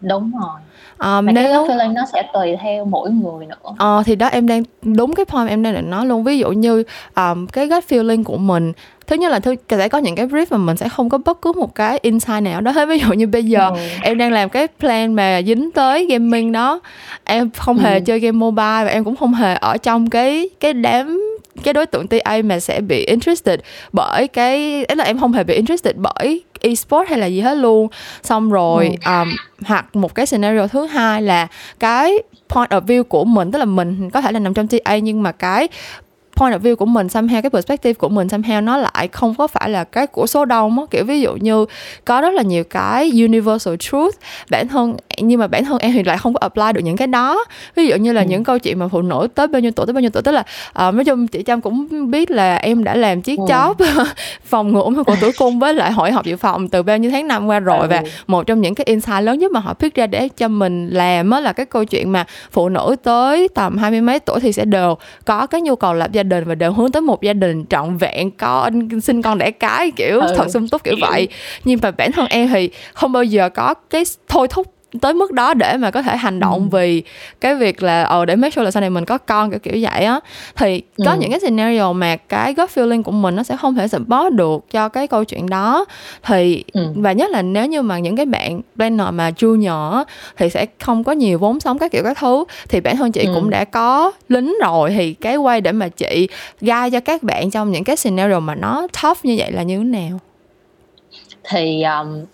Đúng 0.00 0.32
rồi. 0.40 0.60
Um, 0.98 1.26
Và 1.26 1.32
nếu 1.32 1.66
cái 1.68 1.76
feeling 1.76 1.92
nó 1.92 2.02
sẽ 2.12 2.22
tùy 2.32 2.56
theo 2.62 2.84
mỗi 2.84 3.10
người 3.10 3.46
nữa. 3.46 3.74
Ờ 3.78 4.02
thì 4.06 4.16
đó 4.16 4.26
em 4.26 4.46
đang 4.46 4.62
đúng 4.82 5.14
cái 5.14 5.24
point 5.24 5.48
em 5.48 5.62
đang 5.62 5.74
định 5.74 5.90
nói 5.90 6.06
luôn. 6.06 6.24
Ví 6.24 6.38
dụ 6.38 6.50
như 6.50 6.84
um, 7.16 7.46
cái 7.46 7.68
gut 7.68 7.84
feeling 7.88 8.24
của 8.24 8.36
mình 8.36 8.72
thứ 9.10 9.16
nhất 9.16 9.32
là 9.32 9.40
thứ 9.40 9.54
sẽ 9.70 9.88
có 9.88 9.98
những 9.98 10.14
cái 10.14 10.26
brief 10.26 10.46
mà 10.50 10.56
mình 10.56 10.76
sẽ 10.76 10.88
không 10.88 11.08
có 11.08 11.18
bất 11.18 11.42
cứ 11.42 11.52
một 11.52 11.74
cái 11.74 11.98
insight 12.02 12.42
nào 12.42 12.60
đó 12.60 12.70
hết 12.70 12.86
ví 12.86 12.98
dụ 12.98 13.12
như 13.12 13.26
bây 13.26 13.44
giờ 13.44 13.70
ừ. 13.74 13.76
em 14.02 14.18
đang 14.18 14.32
làm 14.32 14.48
cái 14.48 14.68
plan 14.80 15.14
mà 15.14 15.40
dính 15.46 15.70
tới 15.70 16.06
gaming 16.06 16.52
đó 16.52 16.80
em 17.24 17.50
không 17.50 17.78
hề 17.78 17.94
ừ. 17.94 18.00
chơi 18.06 18.18
game 18.18 18.32
mobile 18.32 18.84
và 18.84 18.86
em 18.86 19.04
cũng 19.04 19.16
không 19.16 19.34
hề 19.34 19.54
ở 19.54 19.76
trong 19.76 20.10
cái 20.10 20.50
cái 20.60 20.72
đám 20.72 21.20
cái 21.62 21.74
đối 21.74 21.86
tượng 21.86 22.06
TA 22.06 22.38
mà 22.44 22.60
sẽ 22.60 22.80
bị 22.80 23.04
interested 23.04 23.60
bởi 23.92 24.28
cái 24.28 24.84
ấy 24.84 24.96
là 24.96 25.04
em 25.04 25.18
không 25.18 25.32
hề 25.32 25.44
bị 25.44 25.54
interested 25.54 25.96
bởi 25.96 26.42
esports 26.60 27.10
hay 27.10 27.18
là 27.18 27.26
gì 27.26 27.40
hết 27.40 27.54
luôn 27.54 27.88
xong 28.22 28.50
rồi 28.50 28.96
ừ. 29.04 29.10
um, 29.12 29.28
hoặc 29.64 29.96
một 29.96 30.14
cái 30.14 30.26
scenario 30.26 30.66
thứ 30.66 30.86
hai 30.86 31.22
là 31.22 31.46
cái 31.80 32.18
point 32.48 32.70
of 32.70 32.80
view 32.80 33.02
của 33.02 33.24
mình 33.24 33.52
tức 33.52 33.58
là 33.58 33.64
mình 33.64 34.10
có 34.10 34.20
thể 34.20 34.32
là 34.32 34.38
nằm 34.38 34.54
trong 34.54 34.68
TA 34.68 34.98
nhưng 34.98 35.22
mà 35.22 35.32
cái 35.32 35.68
point 36.40 36.54
of 36.54 36.60
view 36.60 36.76
của 36.76 36.86
mình 36.86 37.06
somehow 37.06 37.42
cái 37.42 37.50
perspective 37.50 37.94
của 37.94 38.08
mình 38.08 38.26
somehow 38.26 38.64
nó 38.64 38.76
lại 38.76 39.08
không 39.08 39.34
có 39.34 39.46
phải 39.46 39.70
là 39.70 39.84
cái 39.84 40.06
của 40.06 40.26
số 40.26 40.44
đông 40.44 40.78
á 40.78 40.84
kiểu 40.90 41.04
ví 41.04 41.20
dụ 41.20 41.34
như 41.34 41.66
có 42.04 42.20
rất 42.20 42.34
là 42.34 42.42
nhiều 42.42 42.64
cái 42.64 43.10
universal 43.10 43.74
truth 43.78 44.14
bản 44.50 44.68
thân 44.68 44.96
nhưng 45.18 45.40
mà 45.40 45.46
bản 45.46 45.64
thân 45.64 45.78
em 45.78 45.92
thì 45.92 46.02
lại 46.02 46.18
không 46.18 46.34
có 46.34 46.38
apply 46.38 46.72
được 46.74 46.80
những 46.84 46.96
cái 46.96 47.06
đó 47.06 47.44
ví 47.74 47.86
dụ 47.86 47.96
như 47.96 48.12
là 48.12 48.20
ừ. 48.20 48.26
những 48.28 48.44
câu 48.44 48.58
chuyện 48.58 48.78
mà 48.78 48.88
phụ 48.88 49.02
nữ 49.02 49.28
tới 49.34 49.46
bao 49.46 49.60
nhiêu 49.60 49.70
tuổi 49.70 49.86
tới 49.86 49.92
bao 49.92 50.00
nhiêu 50.00 50.10
tuổi 50.10 50.22
tức 50.22 50.32
là 50.32 50.40
uh, 50.40 50.94
nói 50.94 51.04
chung 51.04 51.26
chị 51.26 51.42
trâm 51.46 51.60
cũng 51.60 52.10
biết 52.10 52.30
là 52.30 52.56
em 52.56 52.84
đã 52.84 52.96
làm 52.96 53.22
chiếc 53.22 53.38
ừ. 53.38 53.44
job 53.48 53.74
phòng 54.44 54.72
ngủ 54.72 54.92
của 55.06 55.16
tuổi 55.20 55.32
cung 55.32 55.58
với 55.58 55.74
lại 55.74 55.92
hội 55.92 56.12
học 56.12 56.24
dự 56.24 56.36
phòng 56.36 56.68
từ 56.68 56.82
bao 56.82 56.98
nhiêu 56.98 57.10
tháng 57.10 57.28
năm 57.28 57.46
qua 57.46 57.60
rồi 57.60 57.80
ừ. 57.80 57.86
và 57.90 58.02
một 58.26 58.46
trong 58.46 58.60
những 58.60 58.74
cái 58.74 58.84
insight 58.84 59.22
lớn 59.22 59.38
nhất 59.38 59.52
mà 59.52 59.60
họ 59.60 59.74
pick 59.74 59.96
ra 59.96 60.06
để 60.06 60.28
cho 60.28 60.48
mình 60.48 60.88
làm 60.88 61.30
á 61.30 61.40
là 61.40 61.52
cái 61.52 61.66
câu 61.66 61.84
chuyện 61.84 62.12
mà 62.12 62.24
phụ 62.50 62.68
nữ 62.68 62.96
tới 63.02 63.48
tầm 63.54 63.78
hai 63.78 63.90
mươi 63.90 64.00
mấy 64.00 64.20
tuổi 64.20 64.40
thì 64.40 64.52
sẽ 64.52 64.64
đều 64.64 64.96
có 65.24 65.46
cái 65.46 65.60
nhu 65.60 65.76
cầu 65.76 65.94
lập 65.94 66.12
gia 66.12 66.22
đình 66.22 66.29
và 66.44 66.54
đều 66.54 66.72
hướng 66.72 66.92
tới 66.92 67.00
một 67.02 67.22
gia 67.22 67.32
đình 67.32 67.64
trọn 67.66 67.96
vẹn 67.96 68.30
con 68.30 69.00
sinh 69.00 69.22
con 69.22 69.38
đẻ 69.38 69.50
cái 69.50 69.90
kiểu 69.90 70.20
ừ. 70.20 70.34
thật 70.36 70.50
sung 70.50 70.68
túc 70.68 70.84
kiểu 70.84 70.94
vậy 71.00 71.28
nhưng 71.64 71.78
mà 71.82 71.90
bản 71.90 72.12
thân 72.12 72.26
em 72.26 72.48
thì 72.48 72.70
không 72.92 73.12
bao 73.12 73.24
giờ 73.24 73.48
có 73.48 73.74
cái 73.74 74.04
thôi 74.28 74.48
thúc 74.50 74.66
tới 75.00 75.14
mức 75.14 75.32
đó 75.32 75.54
để 75.54 75.76
mà 75.76 75.90
có 75.90 76.02
thể 76.02 76.16
hành 76.16 76.40
động 76.40 76.68
ừ. 76.72 76.76
vì 76.76 77.02
cái 77.40 77.54
việc 77.54 77.82
là 77.82 78.02
ờ 78.02 78.24
để 78.24 78.36
make 78.36 78.50
sure 78.50 78.64
là 78.64 78.70
sau 78.70 78.80
này 78.80 78.90
mình 78.90 79.04
có 79.04 79.18
con 79.18 79.50
kiểu 79.50 79.58
kiểu 79.58 79.74
vậy 79.80 80.04
á 80.04 80.20
thì 80.56 80.82
có 81.04 81.10
ừ. 81.10 81.16
những 81.20 81.30
cái 81.30 81.40
scenario 81.40 81.92
mà 81.92 82.16
cái 82.16 82.54
gut 82.54 82.70
feeling 82.74 83.02
của 83.02 83.12
mình 83.12 83.36
nó 83.36 83.42
sẽ 83.42 83.56
không 83.56 83.74
thể 83.74 83.88
support 83.88 84.34
được 84.34 84.70
cho 84.70 84.88
cái 84.88 85.06
câu 85.06 85.24
chuyện 85.24 85.48
đó 85.48 85.84
thì 86.22 86.64
ừ. 86.72 86.86
và 86.96 87.12
nhất 87.12 87.30
là 87.30 87.42
nếu 87.42 87.66
như 87.66 87.82
mà 87.82 87.98
những 87.98 88.16
cái 88.16 88.26
bạn 88.26 88.60
planner 88.76 89.08
mà 89.12 89.30
junior 89.30 90.04
thì 90.36 90.50
sẽ 90.50 90.66
không 90.80 91.04
có 91.04 91.12
nhiều 91.12 91.38
vốn 91.38 91.60
sống 91.60 91.78
các 91.78 91.92
kiểu 91.92 92.02
các 92.04 92.18
thứ 92.18 92.44
thì 92.68 92.80
bản 92.80 92.96
thân 92.96 93.12
chị 93.12 93.24
ừ. 93.24 93.32
cũng 93.34 93.50
đã 93.50 93.64
có 93.64 94.12
lính 94.28 94.56
rồi 94.62 94.90
thì 94.90 95.14
cái 95.14 95.36
quay 95.36 95.60
để 95.60 95.72
mà 95.72 95.88
chị 95.88 96.28
guide 96.60 96.90
cho 96.90 97.00
các 97.00 97.22
bạn 97.22 97.50
trong 97.50 97.72
những 97.72 97.84
cái 97.84 97.96
scenario 97.96 98.40
mà 98.40 98.54
nó 98.54 98.86
tough 99.02 99.24
như 99.24 99.34
vậy 99.38 99.52
là 99.52 99.62
như 99.62 99.78
thế 99.78 99.84
nào 99.84 100.20
thì 101.44 101.82
um, 101.82 102.24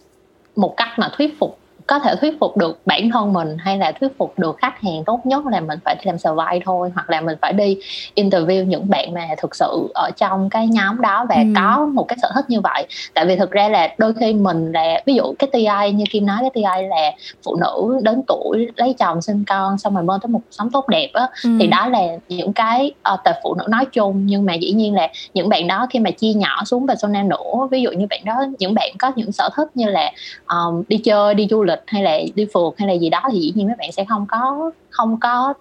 một 0.56 0.74
cách 0.76 0.88
mà 0.98 1.10
thuyết 1.16 1.38
phục 1.38 1.58
có 1.86 1.98
thể 1.98 2.14
thuyết 2.20 2.40
phục 2.40 2.56
được 2.56 2.80
bản 2.86 3.10
thân 3.10 3.32
mình 3.32 3.56
hay 3.58 3.78
là 3.78 3.92
thuyết 3.92 4.18
phục 4.18 4.38
được 4.38 4.56
khách 4.58 4.80
hàng 4.80 5.04
tốt 5.04 5.20
nhất 5.24 5.46
là 5.46 5.60
mình 5.60 5.78
phải 5.84 5.96
làm 6.02 6.18
survey 6.18 6.60
thôi 6.64 6.90
hoặc 6.94 7.10
là 7.10 7.20
mình 7.20 7.36
phải 7.42 7.52
đi 7.52 7.76
interview 8.14 8.64
những 8.64 8.88
bạn 8.88 9.14
mà 9.14 9.26
thực 9.38 9.54
sự 9.56 9.88
ở 9.94 10.10
trong 10.16 10.50
cái 10.50 10.66
nhóm 10.66 11.00
đó 11.00 11.26
và 11.28 11.34
ừ. 11.34 11.42
có 11.56 11.86
một 11.86 12.08
cái 12.08 12.18
sở 12.22 12.30
thích 12.34 12.44
như 12.48 12.60
vậy 12.60 12.86
tại 13.14 13.26
vì 13.26 13.36
thực 13.36 13.50
ra 13.50 13.68
là 13.68 13.94
đôi 13.98 14.14
khi 14.14 14.32
mình 14.32 14.72
là 14.72 15.02
ví 15.06 15.14
dụ 15.14 15.34
cái 15.38 15.48
TI 15.52 15.92
như 15.92 16.04
Kim 16.10 16.26
nói 16.26 16.38
cái 16.40 16.50
TI 16.54 16.86
là 16.86 17.12
phụ 17.44 17.56
nữ 17.56 18.00
đến 18.02 18.22
tuổi 18.26 18.68
lấy 18.76 18.94
chồng 18.98 19.22
sinh 19.22 19.44
con 19.44 19.78
xong 19.78 19.94
rồi 19.94 20.04
mơ 20.04 20.18
tới 20.22 20.28
một 20.28 20.40
sống 20.50 20.70
tốt 20.70 20.88
đẹp 20.88 21.10
á 21.12 21.26
ừ. 21.44 21.50
thì 21.60 21.66
đó 21.66 21.88
là 21.88 22.00
những 22.28 22.52
cái 22.52 22.92
uh, 23.14 23.20
tệp 23.24 23.34
phụ 23.42 23.54
nữ 23.54 23.64
nói 23.68 23.84
chung 23.92 24.26
nhưng 24.26 24.46
mà 24.46 24.54
dĩ 24.54 24.72
nhiên 24.72 24.94
là 24.94 25.08
những 25.34 25.48
bạn 25.48 25.66
đó 25.66 25.86
khi 25.90 25.98
mà 25.98 26.10
chia 26.10 26.32
nhỏ 26.32 26.64
xuống 26.64 26.86
zona 26.86 27.28
nữa 27.28 27.68
ví 27.70 27.82
dụ 27.82 27.90
như 27.90 28.06
bạn 28.10 28.20
đó 28.24 28.34
những 28.58 28.74
bạn 28.74 28.90
có 28.98 29.12
những 29.16 29.32
sở 29.32 29.48
thích 29.56 29.68
như 29.74 29.86
là 29.86 30.12
um, 30.48 30.82
đi 30.88 30.98
chơi 30.98 31.34
đi 31.34 31.46
du 31.50 31.62
lịch 31.62 31.75
lịch 31.76 31.82
hay 31.86 32.02
là 32.02 32.18
đi 32.34 32.46
phượt 32.54 32.74
hay 32.78 32.88
là 32.88 32.94
gì 32.94 33.10
đó 33.10 33.22
thì 33.32 33.38
dĩ 33.40 33.52
nhiên 33.54 33.66
mấy 33.66 33.76
bạn 33.78 33.92
sẽ 33.92 34.04
không 34.04 34.26
có 34.28 34.70
không 34.90 35.20
có 35.20 35.54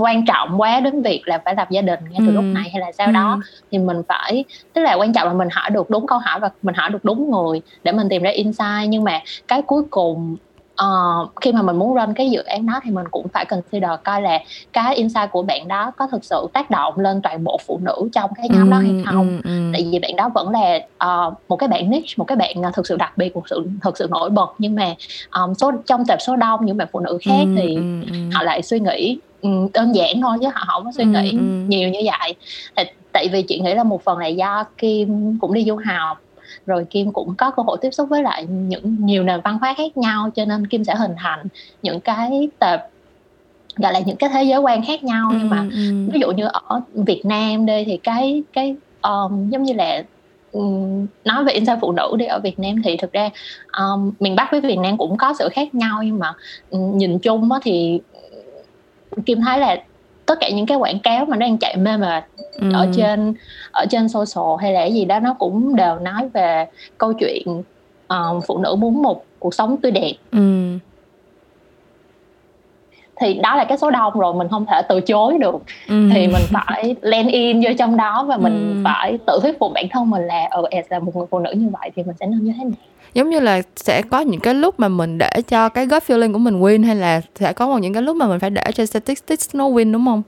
quan 0.00 0.24
trọng 0.26 0.60
quá 0.60 0.80
đến 0.80 1.02
việc 1.02 1.22
là 1.24 1.42
phải 1.44 1.54
lập 1.54 1.70
gia 1.70 1.80
đình 1.80 2.00
ngay 2.10 2.18
từ 2.18 2.26
ừ. 2.26 2.32
lúc 2.32 2.44
này 2.44 2.70
hay 2.72 2.80
là 2.80 2.92
sau 2.92 3.06
ừ. 3.06 3.12
đó 3.12 3.40
thì 3.70 3.78
mình 3.78 4.02
phải 4.08 4.44
tức 4.72 4.82
là 4.82 4.94
quan 4.94 5.12
trọng 5.12 5.28
là 5.28 5.34
mình 5.34 5.48
hỏi 5.52 5.70
được 5.70 5.90
đúng 5.90 6.06
câu 6.06 6.18
hỏi 6.18 6.40
và 6.40 6.50
mình 6.62 6.74
hỏi 6.74 6.90
được 6.90 7.04
đúng 7.04 7.30
người 7.30 7.60
để 7.84 7.92
mình 7.92 8.08
tìm 8.08 8.22
ra 8.22 8.30
insight 8.30 8.88
nhưng 8.88 9.04
mà 9.04 9.20
cái 9.48 9.62
cuối 9.62 9.82
cùng 9.90 10.36
uh, 10.84 11.30
khi 11.40 11.52
mà 11.52 11.62
mình 11.62 11.76
muốn 11.76 11.94
run 11.94 12.14
cái 12.14 12.30
dự 12.30 12.42
án 12.42 12.66
đó 12.66 12.80
thì 12.82 12.90
mình 12.90 13.08
cũng 13.10 13.28
phải 13.28 13.44
consider 13.44 13.90
coi 14.04 14.22
là 14.22 14.38
cái 14.72 14.94
insight 14.94 15.30
của 15.30 15.42
bạn 15.42 15.68
đó 15.68 15.92
có 15.96 16.06
thực 16.06 16.24
sự 16.24 16.46
tác 16.52 16.70
động 16.70 16.98
lên 16.98 17.22
toàn 17.22 17.44
bộ 17.44 17.60
phụ 17.66 17.80
nữ 17.82 18.08
trong 18.12 18.30
cái 18.36 18.48
nhóm 18.48 18.66
ừ, 18.66 18.70
đó 18.70 18.78
hay 18.78 19.02
không 19.06 19.40
ừ, 19.44 19.50
ừ. 19.50 19.70
tại 19.72 19.88
vì 19.92 19.98
bạn 19.98 20.16
đó 20.16 20.30
vẫn 20.34 20.48
là 20.50 20.76
uh, 21.04 21.34
một 21.48 21.56
cái 21.56 21.68
bạn 21.68 21.90
niche 21.90 22.14
một 22.16 22.24
cái 22.24 22.36
bạn 22.36 22.72
thực 22.74 22.86
sự 22.86 22.96
đặc 22.96 23.18
biệt 23.18 23.36
một 23.36 23.48
sự 23.50 23.66
thực 23.82 23.98
sự 23.98 24.06
nổi 24.10 24.30
bật 24.30 24.50
nhưng 24.58 24.74
mà 24.74 24.94
um, 25.34 25.54
số 25.54 25.72
trong 25.86 26.04
tệp 26.06 26.18
số 26.20 26.36
đông 26.36 26.66
những 26.66 26.76
bạn 26.76 26.88
phụ 26.92 27.00
nữ 27.00 27.18
khác 27.22 27.44
ừ, 27.44 27.54
thì 27.56 27.74
ừ, 27.74 27.82
ừ. 28.12 28.18
họ 28.32 28.42
lại 28.42 28.62
suy 28.62 28.80
nghĩ 28.80 29.18
đơn 29.74 29.94
giản 29.94 30.20
thôi 30.22 30.38
chứ 30.40 30.48
họ 30.54 30.64
không 30.66 30.84
có 30.84 30.92
suy 30.92 31.04
nghĩ 31.04 31.30
ừ, 31.30 31.38
ừ. 31.38 31.44
nhiều 31.68 31.88
như 31.88 32.00
vậy 32.04 32.34
tại 33.12 33.28
vì 33.32 33.42
chị 33.42 33.60
nghĩ 33.60 33.74
là 33.74 33.84
một 33.84 34.04
phần 34.04 34.18
là 34.18 34.26
do 34.26 34.64
kim 34.78 35.38
cũng 35.40 35.54
đi 35.54 35.64
du 35.64 35.76
học 35.84 36.20
rồi 36.66 36.84
kim 36.90 37.12
cũng 37.12 37.34
có 37.34 37.50
cơ 37.50 37.62
hội 37.62 37.78
tiếp 37.80 37.90
xúc 37.90 38.08
với 38.08 38.22
lại 38.22 38.46
những 38.46 38.96
nhiều 39.00 39.22
nền 39.22 39.40
văn 39.44 39.58
hóa 39.60 39.74
khác 39.76 39.96
nhau 39.96 40.30
cho 40.34 40.44
nên 40.44 40.66
kim 40.66 40.84
sẽ 40.84 40.94
hình 40.94 41.14
thành 41.18 41.46
những 41.82 42.00
cái 42.00 42.48
tệp 42.58 42.80
gọi 43.76 43.92
là 43.92 44.00
những 44.00 44.16
cái 44.16 44.30
thế 44.32 44.42
giới 44.42 44.60
quan 44.60 44.84
khác 44.84 45.04
nhau 45.04 45.32
nhưng 45.38 45.50
mà 45.50 45.66
ừ. 45.70 46.06
ví 46.12 46.20
dụ 46.20 46.30
như 46.30 46.46
ở 46.52 46.80
Việt 46.94 47.22
Nam 47.24 47.66
đây 47.66 47.84
thì 47.84 47.96
cái 47.96 48.42
cái 48.52 48.76
um, 49.02 49.50
giống 49.50 49.62
như 49.62 49.72
là 49.72 50.02
um, 50.52 51.06
nói 51.24 51.44
về 51.44 51.52
insight 51.52 51.78
phụ 51.80 51.92
nữ 51.92 52.14
đi 52.18 52.26
ở 52.26 52.40
Việt 52.40 52.58
Nam 52.58 52.82
thì 52.84 52.96
thực 52.96 53.12
ra 53.12 53.30
um, 53.78 54.12
miền 54.20 54.36
Bắc 54.36 54.48
với 54.50 54.60
Việt 54.60 54.78
Nam 54.78 54.96
cũng 54.96 55.16
có 55.16 55.34
sự 55.38 55.48
khác 55.52 55.74
nhau 55.74 56.02
nhưng 56.02 56.18
mà 56.18 56.32
um, 56.70 56.98
nhìn 56.98 57.18
chung 57.18 57.52
á 57.52 57.58
thì 57.62 58.00
Kim 59.26 59.40
thấy 59.40 59.58
là 59.58 59.76
tất 60.30 60.40
cả 60.40 60.50
những 60.50 60.66
cái 60.66 60.76
quảng 60.76 60.98
cáo 60.98 61.24
mà 61.24 61.36
nó 61.36 61.46
đang 61.46 61.58
chạy 61.58 61.76
mê 61.76 61.96
mà 61.96 62.26
ừ. 62.60 62.72
ở 62.72 62.88
trên 62.96 63.34
ở 63.72 63.86
trên 63.90 64.08
social 64.08 64.60
hay 64.60 64.72
là 64.72 64.84
gì 64.84 65.04
đó 65.04 65.20
nó 65.20 65.34
cũng 65.38 65.76
đều 65.76 65.98
nói 65.98 66.28
về 66.34 66.66
câu 66.98 67.12
chuyện 67.12 67.62
uh, 68.14 68.44
phụ 68.46 68.58
nữ 68.58 68.74
muốn 68.74 69.02
một 69.02 69.24
cuộc 69.38 69.54
sống 69.54 69.76
tươi 69.76 69.92
đẹp 69.92 70.12
ừ. 70.32 70.38
thì 73.20 73.34
đó 73.34 73.56
là 73.56 73.64
cái 73.64 73.78
số 73.78 73.90
đông 73.90 74.20
rồi 74.20 74.34
mình 74.34 74.48
không 74.48 74.66
thể 74.66 74.82
từ 74.88 75.00
chối 75.00 75.38
được 75.38 75.62
ừ. 75.88 76.08
thì 76.12 76.26
mình 76.26 76.42
phải 76.52 76.96
land 77.00 77.28
in 77.28 77.60
vô 77.60 77.70
trong 77.78 77.96
đó 77.96 78.24
và 78.28 78.36
mình 78.36 78.74
ừ. 78.74 78.80
phải 78.84 79.18
tự 79.26 79.38
thuyết 79.42 79.58
phục 79.58 79.72
bản 79.74 79.86
thân 79.90 80.10
mình 80.10 80.22
là 80.22 80.48
ở 80.50 80.62
ừ, 80.70 80.78
là 80.88 80.98
một 80.98 81.16
người 81.16 81.26
phụ 81.30 81.38
nữ 81.38 81.52
như 81.52 81.68
vậy 81.80 81.90
thì 81.96 82.02
mình 82.02 82.16
sẽ 82.20 82.26
nên 82.26 82.44
như 82.44 82.52
thế 82.58 82.64
nào 82.64 82.72
giống 83.14 83.30
như 83.30 83.40
là 83.40 83.62
sẽ 83.76 84.02
có 84.02 84.20
những 84.20 84.40
cái 84.40 84.54
lúc 84.54 84.80
mà 84.80 84.88
mình 84.88 85.18
để 85.18 85.30
cho 85.48 85.68
cái 85.68 85.86
gut 85.86 86.02
feeling 86.06 86.32
của 86.32 86.38
mình 86.38 86.60
win 86.60 86.86
hay 86.86 86.96
là 86.96 87.20
sẽ 87.40 87.52
có 87.52 87.66
một 87.66 87.78
những 87.78 87.94
cái 87.94 88.02
lúc 88.02 88.16
mà 88.16 88.26
mình 88.26 88.40
phải 88.40 88.50
để 88.50 88.64
cho 88.74 88.86
statistics 88.86 89.54
nó 89.54 89.68
win 89.68 89.92
đúng 89.92 90.04
không 90.04 90.22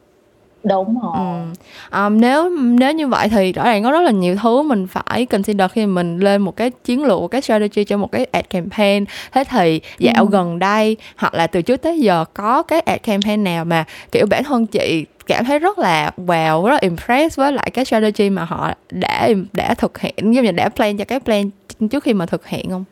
đúng 0.64 0.98
rồi 1.00 1.12
ừ. 1.16 1.98
um, 1.98 2.20
nếu 2.20 2.50
nếu 2.50 2.92
như 2.92 3.08
vậy 3.08 3.28
thì 3.28 3.52
rõ 3.52 3.64
ràng 3.64 3.82
có 3.82 3.90
rất 3.90 4.00
là 4.00 4.10
nhiều 4.10 4.36
thứ 4.42 4.62
mình 4.62 4.86
phải 4.86 5.26
consider 5.26 5.70
khi 5.72 5.86
mình 5.86 6.18
lên 6.18 6.42
một 6.42 6.56
cái 6.56 6.70
chiến 6.70 7.04
lược 7.04 7.20
một 7.20 7.28
cái 7.28 7.42
strategy 7.42 7.84
cho 7.84 7.96
một 7.96 8.12
cái 8.12 8.26
ad 8.32 8.44
campaign 8.50 9.04
thế 9.32 9.44
thì 9.44 9.80
dạo 9.98 10.24
ừ. 10.24 10.28
gần 10.30 10.58
đây 10.58 10.96
hoặc 11.16 11.34
là 11.34 11.46
từ 11.46 11.62
trước 11.62 11.76
tới 11.76 12.00
giờ 12.00 12.24
có 12.34 12.62
cái 12.62 12.80
ad 12.80 13.00
campaign 13.02 13.44
nào 13.44 13.64
mà 13.64 13.84
kiểu 14.12 14.26
bản 14.26 14.44
thân 14.44 14.66
chị 14.66 15.06
cảm 15.26 15.44
thấy 15.44 15.58
rất 15.58 15.78
là 15.78 16.10
wow 16.16 16.66
rất 16.66 16.72
là 16.72 16.78
impressed 16.80 17.38
với 17.38 17.52
lại 17.52 17.70
cái 17.74 17.84
strategy 17.84 18.30
mà 18.30 18.44
họ 18.44 18.70
đã 18.90 19.28
đã 19.52 19.74
thực 19.74 20.00
hiện 20.00 20.14
giống 20.18 20.44
như 20.44 20.52
đã 20.52 20.68
plan 20.68 20.96
cho 20.96 21.04
cái 21.04 21.20
plan 21.20 21.50
trước 21.88 22.04
khi 22.04 22.14
mà 22.14 22.26
thực 22.26 22.46
hiện 22.46 22.70
không 22.70 22.84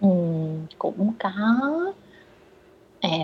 ừ, 0.00 0.08
cũng 0.78 1.12
có 1.18 1.30
à 3.00 3.18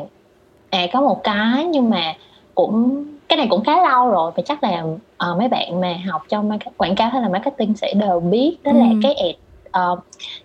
à 0.71 0.87
có 0.93 1.01
một 1.01 1.21
cái 1.25 1.65
nhưng 1.65 1.91
mà 1.91 2.15
cũng 2.55 3.05
cái 3.29 3.37
này 3.37 3.47
cũng 3.51 3.65
khá 3.65 3.89
lâu 3.89 4.09
rồi 4.09 4.33
và 4.37 4.43
chắc 4.47 4.63
là 4.63 4.83
uh, 4.83 5.39
mấy 5.39 5.49
bạn 5.49 5.81
mà 5.81 5.95
học 6.07 6.23
trong 6.29 6.59
quảng 6.77 6.95
cáo 6.95 7.09
hay 7.11 7.23
là 7.23 7.29
marketing 7.29 7.77
sẽ 7.77 7.95
đều 7.95 8.21
biết 8.21 8.57
đó 8.63 8.73
ừ. 8.73 8.79
là 8.79 8.87
cái 9.03 9.15
ad 9.15 9.48
uh, 9.93 9.99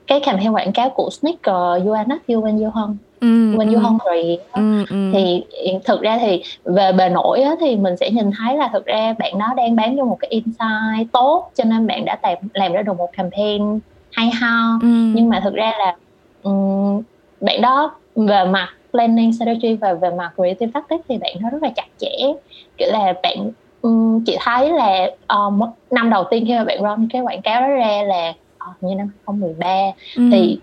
cái 0.08 0.20
campaign 0.20 0.52
quảng 0.52 0.72
cáo 0.72 0.90
của 0.90 1.10
sneaker 1.10 1.86
you 1.86 1.92
are 1.92 2.08
not 2.08 2.20
you 2.28 2.42
when 2.42 2.64
you 2.64 2.72
hung 2.72 2.98
ừ, 3.24 3.58
when 3.58 3.74
you 3.74 3.76
ừ. 3.76 3.80
hungry 3.80 4.38
ừ, 4.54 4.86
ừ. 4.90 5.12
thì 5.14 5.44
thực 5.86 6.02
ra 6.02 6.18
thì 6.22 6.44
về 6.66 6.92
bề 6.92 7.10
nổi 7.10 7.42
á, 7.42 7.56
thì 7.60 7.76
mình 7.76 7.98
sẽ 7.98 8.10
nhìn 8.10 8.32
thấy 8.38 8.58
là 8.58 8.70
thực 8.74 8.86
ra 8.86 9.16
bạn 9.20 9.40
đó 9.40 9.54
đang 9.58 9.76
bán 9.76 9.98
cho 9.98 10.06
một 10.06 10.18
cái 10.20 10.30
insight 10.30 11.12
tốt 11.12 11.52
cho 11.56 11.64
nên 11.64 11.88
bạn 11.88 12.06
đã 12.06 12.20
làm 12.24 12.38
làm 12.54 12.74
ra 12.74 12.82
được 12.82 12.98
một 12.98 13.10
campaign 13.14 13.80
hay 14.12 14.30
ho 14.42 14.80
ừ. 14.82 14.88
nhưng 14.88 15.30
mà 15.30 15.40
thực 15.44 15.54
ra 15.54 15.72
là 15.80 15.96
um, 16.44 17.02
bạn 17.42 17.62
đó 17.62 17.96
về 18.16 18.46
mặt 18.46 18.70
planning 18.92 19.34
strategy 19.34 19.74
và 19.74 19.94
về 19.94 20.10
mặt 20.18 20.32
creative 20.36 20.72
tactics 20.74 21.04
thì 21.10 21.18
bạn 21.18 21.36
nó 21.40 21.50
rất 21.50 21.64
là 21.64 21.70
chặt 21.76 21.88
chẽ 21.98 22.34
kiểu 22.78 22.88
là 22.92 23.14
bạn 23.24 23.52
um, 23.82 24.24
chị 24.26 24.38
thấy 24.40 24.70
là 24.70 25.10
um, 25.28 25.62
năm 25.92 26.10
đầu 26.10 26.24
tiên 26.32 26.46
khi 26.48 26.54
mà 26.54 26.64
bạn 26.64 26.84
run 26.84 27.08
cái 27.14 27.22
quảng 27.22 27.42
cáo 27.42 27.62
đó 27.62 27.68
ra 27.68 28.04
là 28.04 28.34
như 28.82 28.96
năm 28.96 29.10
2013 29.28 29.68
ừ. 30.16 30.30
thì 30.32 30.60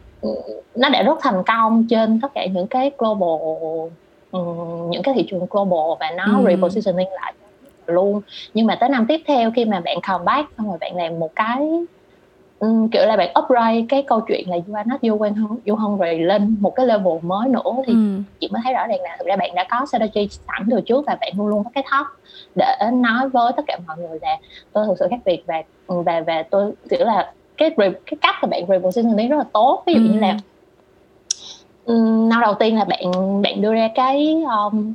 nó 0.74 0.88
đã 0.88 1.02
rất 1.02 1.18
thành 1.20 1.42
công 1.46 1.86
trên 1.90 2.20
tất 2.20 2.28
cả 2.34 2.46
những 2.46 2.66
cái 2.66 2.90
global 2.98 3.40
um, 4.30 4.90
những 4.90 5.02
cái 5.02 5.14
thị 5.14 5.26
trường 5.30 5.46
global 5.50 5.96
và 6.00 6.10
nó 6.16 6.38
ừ. 6.38 6.44
repositioning 6.48 7.08
lại 7.12 7.32
luôn 7.86 8.20
nhưng 8.54 8.66
mà 8.66 8.76
tới 8.80 8.88
năm 8.88 9.06
tiếp 9.08 9.20
theo 9.26 9.50
khi 9.50 9.64
mà 9.64 9.80
bạn 9.80 9.98
comeback 10.08 10.48
xong 10.58 10.68
rồi 10.68 10.78
bạn 10.80 10.96
làm 10.96 11.18
một 11.18 11.30
cái 11.36 11.68
um, 12.58 12.88
kiểu 12.88 13.06
là 13.06 13.16
bạn 13.16 13.32
upgrade 13.42 13.84
cái 13.88 14.02
câu 14.02 14.20
chuyện 14.28 14.50
là 14.50 14.56
you 14.56 14.74
are 14.74 14.90
not 14.90 15.00
you 15.02 15.18
when 15.18 15.56
you 15.66 15.76
hungry 15.76 16.18
lên 16.18 16.56
một 16.60 16.74
cái 16.74 16.86
level 16.86 17.12
mới 17.22 17.48
nữa 17.48 17.72
thì 17.86 17.92
ừ. 17.92 18.22
chị 18.40 18.48
mới 18.52 18.62
thấy 18.64 18.74
rõ 18.74 18.86
ràng 18.86 19.00
là 19.02 19.16
thực 19.18 19.26
ra 19.26 19.36
bạn 19.36 19.54
đã 19.54 19.64
có 19.70 19.86
strategy 19.86 20.28
sẵn 20.28 20.66
từ 20.70 20.80
trước 20.80 21.04
và 21.06 21.16
bạn 21.20 21.32
luôn 21.36 21.46
luôn 21.46 21.64
có 21.64 21.70
cái 21.74 21.84
thóc 21.90 22.06
để 22.54 22.76
nói 22.92 23.28
với 23.28 23.52
tất 23.56 23.62
cả 23.66 23.78
mọi 23.86 23.96
người 23.98 24.18
là 24.22 24.36
tôi 24.72 24.86
thực 24.86 24.98
sự 24.98 25.06
khác 25.10 25.20
biệt 25.24 25.42
và 25.46 25.62
và 25.86 26.20
và 26.26 26.42
tôi 26.50 26.72
kiểu 26.90 27.06
là 27.06 27.32
cái 27.60 27.70
cái 27.78 28.18
cách 28.20 28.34
mà 28.42 28.48
bạn 28.48 28.64
repositioning 28.68 29.28
rất 29.28 29.36
là 29.36 29.44
tốt 29.52 29.82
ví 29.86 29.94
dụ 29.94 30.00
ừ. 30.00 30.12
như 30.12 30.20
là 30.20 30.36
năm 32.28 32.40
đầu 32.40 32.54
tiên 32.54 32.76
là 32.76 32.84
bạn 32.84 33.42
bạn 33.42 33.62
đưa 33.62 33.74
ra 33.74 33.88
cái 33.94 34.42
um, 34.44 34.94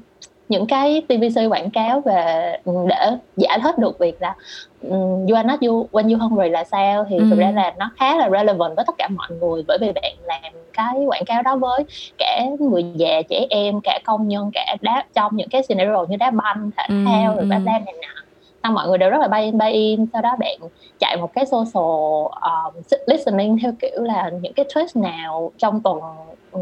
những 0.50 0.66
cái 0.66 1.02
TVC 1.08 1.40
quảng 1.50 1.70
cáo 1.70 2.02
về 2.02 2.58
ừ, 2.66 2.74
để 2.88 3.12
giải 3.38 3.60
thích 3.64 3.78
được 3.78 4.00
việc 4.00 4.22
là 4.22 4.36
um, 4.82 5.28
you 5.28 5.36
are 5.36 5.48
not 5.48 5.62
you 5.62 5.88
when 5.92 6.12
you 6.12 6.20
hungry 6.20 6.50
là 6.50 6.64
sao 6.64 7.06
thì 7.10 7.18
ừ. 7.18 7.26
thực 7.30 7.40
ra 7.40 7.52
là 7.52 7.74
nó 7.78 7.92
khá 7.98 8.18
là 8.18 8.30
relevant 8.30 8.76
với 8.76 8.86
tất 8.88 8.96
cả 8.98 9.08
mọi 9.08 9.28
người 9.40 9.64
bởi 9.68 9.78
vì 9.82 9.92
bạn 9.92 10.14
làm 10.24 10.54
cái 10.74 11.06
quảng 11.08 11.26
cáo 11.26 11.42
đó 11.42 11.56
với 11.56 11.84
cả 12.18 12.44
người 12.60 12.86
già 12.96 13.22
trẻ 13.30 13.46
em 13.50 13.82
cả 13.82 14.00
công 14.06 14.28
nhân 14.28 14.52
cả 14.54 14.76
đá 14.82 15.06
trong 15.14 15.36
những 15.36 15.50
cái 15.50 15.64
scenario 15.64 16.06
như 16.10 16.18
đá 16.18 16.32
banh 16.32 16.72
thể 16.78 16.84
ừ. 16.88 16.96
thao 17.06 17.36
rồi 17.36 17.46
đá 17.50 17.60
này 17.60 17.94
nọ 18.02 18.25
xong 18.66 18.74
mọi 18.74 18.88
người 18.88 18.98
đều 18.98 19.10
rất 19.10 19.18
là 19.22 19.28
buy 19.28 19.42
in 19.42 19.58
buy 19.58 19.72
in 19.72 20.06
sau 20.14 20.22
đó 20.22 20.36
bạn 20.40 20.58
chạy 21.00 21.18
một 21.18 21.34
cái 21.34 21.46
social 21.46 22.28
um, 22.42 22.84
listening 23.08 23.58
theo 23.62 23.72
kiểu 23.82 24.04
là 24.04 24.30
những 24.42 24.54
cái 24.54 24.66
twist 24.74 25.02
nào 25.02 25.52
trong 25.58 25.82
tuần 25.82 26.00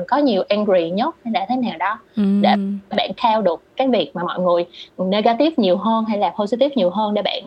có 0.08 0.18
nhiều 0.18 0.44
angry 0.50 0.90
nhất 0.90 1.16
hay 1.24 1.34
là 1.34 1.46
thế 1.50 1.56
nào 1.56 1.78
đó 1.80 2.00
ừ. 2.16 2.24
để 2.42 2.56
bạn 2.98 3.12
theo 3.18 3.42
được 3.42 3.64
cái 3.76 3.88
việc 3.88 4.12
mà 4.14 4.24
mọi 4.24 4.40
người 4.40 4.66
negative 4.98 5.52
nhiều 5.58 5.78
hơn 5.78 6.06
hay 6.06 6.18
là 6.18 6.34
positive 6.40 6.74
nhiều 6.76 6.90
hơn 6.90 7.14
để 7.14 7.22
bạn 7.22 7.44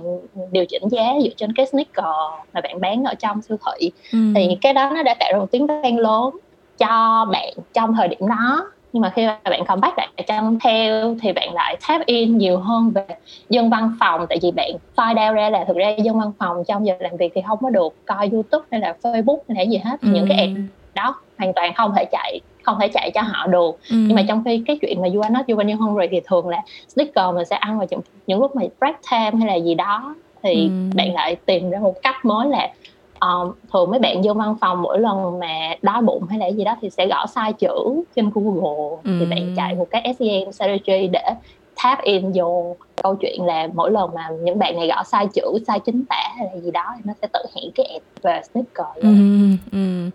điều 0.51 0.67
chỉnh 0.67 0.83
giá 0.89 1.05
dựa 1.23 1.31
trên 1.37 1.53
cái 1.53 1.67
sneaker 1.67 2.05
mà 2.53 2.61
bạn 2.61 2.81
bán 2.81 3.05
ở 3.05 3.15
trong 3.15 3.43
siêu 3.43 3.57
thị 3.67 3.91
ừ. 4.13 4.19
thì 4.35 4.57
cái 4.61 4.75
đó 4.75 4.91
nó 4.95 5.03
đã 5.03 5.15
tạo 5.21 5.33
ra 5.33 5.39
một 5.39 5.51
tiếng 5.51 5.67
vang 5.67 5.99
lớn 5.99 6.31
cho 6.79 7.27
bạn 7.33 7.53
trong 7.73 7.95
thời 7.95 8.09
điểm 8.09 8.29
đó 8.29 8.71
nhưng 8.97 9.01
mà 9.01 9.11
khi 9.11 9.27
mà 9.27 9.39
bạn 9.45 9.65
comeback 9.65 9.99
lại 9.99 10.09
trong 10.27 10.59
theo 10.65 11.15
thì 11.23 11.33
bạn 11.33 11.55
lại 11.55 11.77
tap 11.89 12.07
in 12.07 12.39
nhiều 12.39 12.59
hơn 12.59 12.91
về 12.91 13.07
dân 13.51 13.71
văn 13.71 13.93
phòng 14.01 14.27
tại 14.29 14.39
vì 14.43 14.51
bạn 14.51 14.71
find 14.97 15.29
out 15.29 15.37
ra 15.37 15.51
là 15.51 15.65
thực 15.65 15.77
ra 15.77 15.89
dân 15.89 16.19
văn 16.19 16.33
phòng 16.39 16.65
trong 16.69 16.87
giờ 16.87 16.95
làm 17.01 17.17
việc 17.17 17.33
thì 17.35 17.41
không 17.47 17.59
có 17.63 17.71
được 17.71 17.95
coi 18.07 18.29
youtube 18.33 18.65
hay 18.71 18.81
là 18.81 18.97
facebook 19.03 19.39
hay 19.49 19.57
là 19.57 19.71
gì 19.71 19.77
hết 19.77 20.01
ừ. 20.01 20.09
những 20.13 20.27
cái 20.29 20.39
ad 20.39 20.51
đó 20.95 21.15
hoàn 21.39 21.53
toàn 21.53 21.75
không 21.75 21.93
thể 21.97 22.05
chạy 22.13 22.41
không 22.63 22.77
thể 22.81 22.89
chạy 22.89 23.11
cho 23.15 23.21
họ 23.21 23.47
được 23.47 23.79
ừ. 23.91 23.97
nhưng 23.97 24.15
mà 24.15 24.25
trong 24.29 24.43
khi 24.45 24.63
cái 24.67 24.79
chuyện 24.81 25.03
mà 25.03 25.09
you 25.15 25.21
are 25.21 25.35
not 25.35 25.47
you 25.49 25.59
are 25.59 25.73
hungry 25.73 26.07
thì 26.11 26.21
thường 26.27 26.49
là 26.49 26.63
sneaker 26.89 27.35
mình 27.35 27.45
sẽ 27.45 27.57
ăn 27.57 27.79
vào 27.79 27.87
những, 27.91 28.01
những 28.27 28.41
lúc 28.41 28.57
mà 28.57 28.63
break 28.79 29.01
time 29.11 29.45
hay 29.45 29.47
là 29.47 29.55
gì 29.55 29.75
đó 29.75 30.15
thì 30.43 30.55
ừ. 30.55 30.71
bạn 30.95 31.15
lại 31.15 31.37
tìm 31.47 31.71
ra 31.71 31.79
một 31.79 31.95
cách 32.03 32.25
mới 32.25 32.49
là 32.49 32.69
um, 33.27 33.53
thường 33.73 33.91
mấy 33.91 34.01
bạn 34.01 34.23
vô 34.25 34.35
văn 34.35 34.57
phòng 34.61 34.83
mỗi 34.83 34.99
lần 34.99 35.39
mà 35.39 35.75
đói 35.83 36.03
bụng 36.03 36.27
hay 36.31 36.39
là 36.39 36.47
gì 36.47 36.65
đó 36.65 36.77
thì 36.81 36.91
sẽ 36.91 37.07
gõ 37.07 37.27
sai 37.27 37.53
chữ 37.53 38.03
trên 38.17 38.31
Google 38.35 38.97
ừ. 39.05 39.17
thì 39.21 39.27
bạn 39.27 39.55
chạy 39.57 39.75
một 39.75 39.87
cái 39.91 40.15
SEM 40.19 40.53
strategy 40.53 41.09
để 41.13 41.25
tap 41.83 42.03
in 42.03 42.33
vô 42.35 42.77
câu 43.03 43.17
chuyện 43.17 43.45
là 43.45 43.69
mỗi 43.75 43.91
lần 43.91 44.15
mà 44.15 44.29
những 44.43 44.59
bạn 44.59 44.77
này 44.77 44.89
gõ 44.89 45.03
sai 45.03 45.27
chữ 45.35 45.59
sai 45.67 45.81
chính 45.81 46.05
tả 46.09 46.31
hay 46.37 46.49
là 46.55 46.61
gì 46.61 46.71
đó 46.71 46.85
thì 46.97 47.03
nó 47.05 47.13
sẽ 47.23 47.29
tự 47.33 47.41
hiện 47.55 47.71
cái 47.75 47.87
ad 47.87 48.03
về 48.23 48.41
sneaker 48.53 49.03
ừ, 49.03 49.09
ừ. 49.73 50.11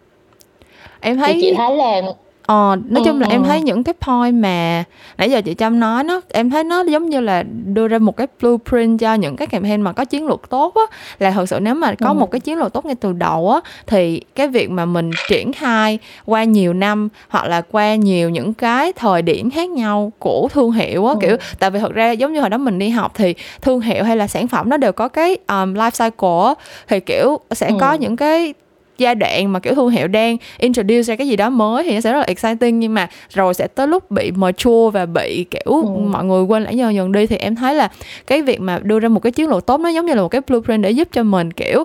em 1.02 1.18
thấy 1.18 1.34
thì 1.34 1.42
chị 1.42 1.54
thấy 1.58 1.78
là 1.78 2.02
Ờ, 2.46 2.76
nói 2.90 3.04
chung 3.06 3.22
là 3.22 3.28
em 3.28 3.44
thấy 3.44 3.62
những 3.62 3.84
cái 3.84 3.94
point 3.94 4.36
mà 4.36 4.84
nãy 5.18 5.32
giờ 5.32 5.42
chị 5.42 5.54
Trâm 5.54 5.80
nói 5.80 6.04
nó 6.04 6.22
em 6.30 6.50
thấy 6.50 6.64
nó 6.64 6.82
giống 6.82 7.10
như 7.10 7.20
là 7.20 7.44
đưa 7.66 7.88
ra 7.88 7.98
một 7.98 8.18
cái 8.18 8.28
blueprint 8.42 9.00
cho 9.00 9.14
những 9.14 9.36
cái 9.36 9.48
campaign 9.48 9.82
mà 9.82 9.94
có 9.94 10.06
chiến 10.06 10.28
lược 10.28 10.50
tốt 10.50 10.76
á. 10.76 10.98
Là 11.20 11.32
thật 11.32 11.46
sự 11.50 11.60
nếu 11.60 11.76
mà 11.76 11.94
có 12.00 12.14
một 12.14 12.32
cái 12.32 12.40
chiến 12.40 12.58
lược 12.58 12.74
tốt 12.74 12.86
ngay 12.86 12.96
từ 12.96 13.14
đầu 13.14 13.52
á 13.52 13.60
thì 13.88 14.22
cái 14.36 14.48
việc 14.48 14.72
mà 14.72 14.86
mình 14.86 15.12
triển 15.30 15.54
khai 15.54 16.00
qua 16.26 16.44
nhiều 16.44 16.74
năm 16.74 17.10
hoặc 17.30 17.46
là 17.46 17.62
qua 17.62 17.96
nhiều 17.96 18.30
những 18.30 18.54
cái 18.54 18.94
thời 18.94 19.22
điểm 19.22 19.52
khác 19.52 19.70
nhau 19.70 20.12
của 20.20 20.48
thương 20.54 20.72
hiệu 20.72 21.08
á 21.08 21.14
kiểu 21.22 21.38
tại 21.60 21.72
vì 21.72 21.80
thật 21.80 21.94
ra 21.94 22.12
giống 22.12 22.34
như 22.34 22.40
hồi 22.40 22.50
đó 22.50 22.58
mình 22.58 22.80
đi 22.80 22.90
học 22.90 23.12
thì 23.16 23.36
thương 23.62 23.82
hiệu 23.82 24.04
hay 24.04 24.18
là 24.18 24.28
sản 24.28 24.48
phẩm 24.48 24.70
nó 24.70 24.78
đều 24.78 24.92
có 24.92 25.08
cái 25.08 25.38
um, 25.48 25.74
life 25.74 26.10
cycle 26.10 26.48
á. 26.48 26.54
Thì 26.88 27.00
kiểu 27.00 27.40
sẽ 27.52 27.72
có 27.80 27.94
những 27.94 28.16
cái 28.16 28.54
giai 29.02 29.16
đoạn 29.16 29.54
mà 29.54 29.60
kiểu 29.60 29.76
thương 29.76 29.90
hiệu 29.90 30.08
đang 30.08 30.38
introduce 30.58 31.02
ra 31.04 31.16
cái 31.16 31.28
gì 31.28 31.36
đó 31.36 31.50
mới 31.50 31.84
thì 31.84 31.94
nó 31.94 32.02
sẽ 32.02 32.12
rất 32.12 32.18
là 32.18 32.26
exciting 32.28 32.80
nhưng 32.80 32.94
mà 32.94 33.08
rồi 33.34 33.54
sẽ 33.54 33.68
tới 33.68 33.88
lúc 33.88 34.12
bị 34.12 34.32
mature 34.32 34.90
và 34.94 35.06
bị 35.06 35.46
kiểu 35.52 35.82
ừ. 35.84 35.84
mọi 36.12 36.26
người 36.26 36.44
quên 36.44 36.64
lãng 36.64 36.78
dần 36.78 36.96
dần 36.96 37.12
đi 37.12 37.28
thì 37.28 37.36
em 37.36 37.56
thấy 37.56 37.76
là 37.76 37.90
cái 38.28 38.42
việc 38.42 38.62
mà 38.62 38.80
đưa 38.84 39.00
ra 39.00 39.10
một 39.10 39.20
cái 39.20 39.32
chiến 39.32 39.50
lược 39.50 39.66
tốt 39.66 39.80
nó 39.80 39.90
giống 39.90 40.06
như 40.06 40.14
là 40.14 40.22
một 40.22 40.30
cái 40.30 40.42
blueprint 40.48 40.84
để 40.84 40.92
giúp 40.92 41.08
cho 41.12 41.24
mình 41.24 41.54
kiểu 41.54 41.84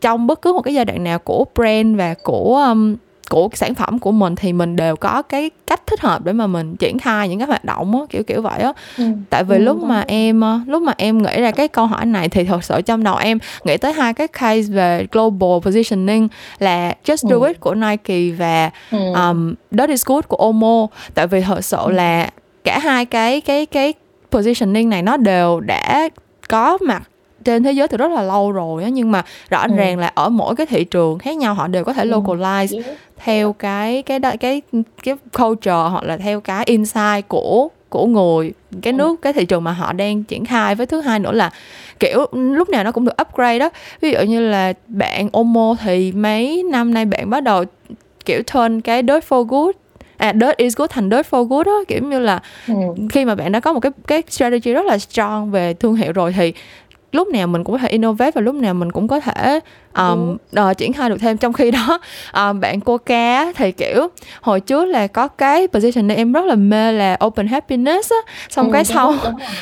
trong 0.00 0.26
bất 0.26 0.42
cứ 0.42 0.52
một 0.52 0.62
cái 0.62 0.74
giai 0.74 0.84
đoạn 0.84 1.04
nào 1.04 1.18
của 1.18 1.44
brand 1.54 1.98
và 1.98 2.14
của 2.22 2.56
um, 2.56 2.96
của 3.30 3.48
sản 3.52 3.74
phẩm 3.74 3.98
của 3.98 4.12
mình 4.12 4.34
thì 4.36 4.52
mình 4.52 4.76
đều 4.76 4.96
có 4.96 5.22
cái 5.22 5.50
cách 5.66 5.86
thích 5.86 6.00
hợp 6.00 6.24
để 6.24 6.32
mà 6.32 6.46
mình 6.46 6.76
triển 6.76 6.98
khai 6.98 7.28
những 7.28 7.38
cái 7.38 7.48
hoạt 7.48 7.64
động 7.64 7.92
á 7.92 8.00
kiểu 8.10 8.22
kiểu 8.22 8.42
vậy 8.42 8.60
á 8.60 8.72
ừ. 8.98 9.04
tại 9.30 9.44
vì 9.44 9.56
ừ, 9.56 9.62
lúc 9.62 9.82
mà 9.82 10.04
em 10.06 10.40
ờ, 10.40 10.60
lúc 10.66 10.82
mà 10.82 10.92
em 10.96 11.22
nghĩ 11.22 11.40
ra 11.40 11.50
cái 11.50 11.68
câu 11.68 11.86
hỏi 11.86 12.06
này 12.06 12.28
thì 12.28 12.44
thật 12.44 12.64
sự 12.64 12.80
trong 12.80 13.04
đầu 13.04 13.16
em 13.16 13.38
nghĩ 13.64 13.76
tới 13.76 13.92
hai 13.92 14.14
cái 14.14 14.28
case 14.28 14.72
về 14.72 15.06
global 15.12 15.60
positioning 15.62 16.28
là 16.58 16.94
just 17.04 17.30
do 17.30 17.36
ừ. 17.36 17.46
it 17.46 17.60
của 17.60 17.74
Nike 17.74 18.30
và 18.38 18.70
ừ. 18.90 18.98
um, 19.14 19.54
is 19.88 20.06
good 20.06 20.24
của 20.28 20.36
Omo 20.36 20.86
tại 21.14 21.26
vì 21.26 21.40
thật 21.40 21.64
sự 21.64 21.78
ừ. 21.84 21.92
là 21.92 22.30
cả 22.64 22.78
hai 22.78 23.04
cái 23.04 23.40
cái 23.40 23.66
cái 23.66 23.94
positioning 24.30 24.88
này 24.88 25.02
nó 25.02 25.16
đều 25.16 25.60
đã 25.60 26.08
có 26.48 26.78
mặt 26.80 27.02
trên 27.46 27.62
thế 27.62 27.72
giới 27.72 27.88
từ 27.88 27.96
rất 27.96 28.10
là 28.10 28.22
lâu 28.22 28.52
rồi 28.52 28.82
á 28.82 28.88
nhưng 28.88 29.10
mà 29.10 29.24
rõ 29.50 29.62
ừ. 29.62 29.76
ràng 29.76 29.98
là 29.98 30.12
ở 30.14 30.28
mỗi 30.28 30.56
cái 30.56 30.66
thị 30.66 30.84
trường 30.84 31.18
khác 31.18 31.36
nhau 31.36 31.54
họ 31.54 31.68
đều 31.68 31.84
có 31.84 31.92
thể 31.92 32.02
ừ. 32.02 32.10
localize 32.10 32.82
yeah. 32.84 32.98
theo 33.16 33.52
cái 33.52 34.02
cái 34.02 34.20
cái 34.40 34.62
cái 35.02 35.14
culture 35.38 35.88
hoặc 35.90 36.04
là 36.04 36.16
theo 36.16 36.40
cái 36.40 36.64
insight 36.66 37.28
của 37.28 37.68
của 37.88 38.06
người 38.06 38.52
cái 38.82 38.92
ừ. 38.92 38.96
nước 38.96 39.22
cái 39.22 39.32
thị 39.32 39.44
trường 39.44 39.64
mà 39.64 39.72
họ 39.72 39.92
đang 39.92 40.24
triển 40.24 40.44
khai 40.44 40.74
với 40.74 40.86
thứ 40.86 41.00
hai 41.00 41.18
nữa 41.18 41.32
là 41.32 41.50
kiểu 42.00 42.26
lúc 42.32 42.68
nào 42.68 42.84
nó 42.84 42.92
cũng 42.92 43.04
được 43.04 43.22
upgrade 43.22 43.58
đó 43.58 43.70
ví 44.00 44.10
dụ 44.10 44.20
như 44.20 44.40
là 44.48 44.72
bạn 44.88 45.28
Omo 45.32 45.76
thì 45.82 46.12
mấy 46.12 46.62
năm 46.62 46.94
nay 46.94 47.04
bạn 47.04 47.30
bắt 47.30 47.42
đầu 47.42 47.64
kiểu 48.24 48.42
turn 48.54 48.80
cái 48.80 49.02
dirt 49.02 49.24
for 49.28 49.42
good 49.42 49.76
à 50.16 50.32
dirt 50.40 50.56
is 50.56 50.76
good 50.76 50.90
thành 50.90 51.10
dirt 51.10 51.26
for 51.30 51.44
good 51.44 51.66
đó 51.66 51.84
kiểu 51.88 52.02
như 52.02 52.18
là 52.18 52.40
ừ. 52.68 52.74
khi 53.10 53.24
mà 53.24 53.34
bạn 53.34 53.52
đã 53.52 53.60
có 53.60 53.72
một 53.72 53.80
cái 53.80 53.92
cái 54.06 54.22
strategy 54.28 54.72
rất 54.72 54.86
là 54.86 54.98
strong 54.98 55.50
về 55.50 55.74
thương 55.74 55.94
hiệu 55.94 56.12
rồi 56.12 56.32
thì 56.32 56.52
lúc 57.16 57.28
nào 57.28 57.46
mình 57.46 57.64
cũng 57.64 57.72
có 57.72 57.78
thể 57.78 57.88
innovate 57.88 58.30
và 58.34 58.40
lúc 58.40 58.54
nào 58.54 58.74
mình 58.74 58.92
cũng 58.92 59.08
có 59.08 59.20
thể 59.20 59.60
um, 59.96 60.36
uh, 60.60 60.76
triển 60.76 60.92
khai 60.92 61.08
được 61.10 61.18
thêm. 61.20 61.36
Trong 61.36 61.52
khi 61.52 61.70
đó 61.70 61.98
um, 62.34 62.60
bạn 62.60 62.80
cô 62.80 62.98
cá 62.98 63.52
thì 63.56 63.72
kiểu 63.72 64.08
hồi 64.40 64.60
trước 64.60 64.84
là 64.84 65.06
có 65.06 65.28
cái 65.28 65.68
position 65.68 66.06
này 66.06 66.16
em 66.16 66.32
rất 66.32 66.44
là 66.44 66.54
mê 66.54 66.92
là 66.92 67.16
open 67.24 67.46
happiness 67.46 68.12
á. 68.12 68.32
Xong 68.50 68.66
ừ, 68.66 68.72
cái 68.72 68.84
sau 68.84 69.14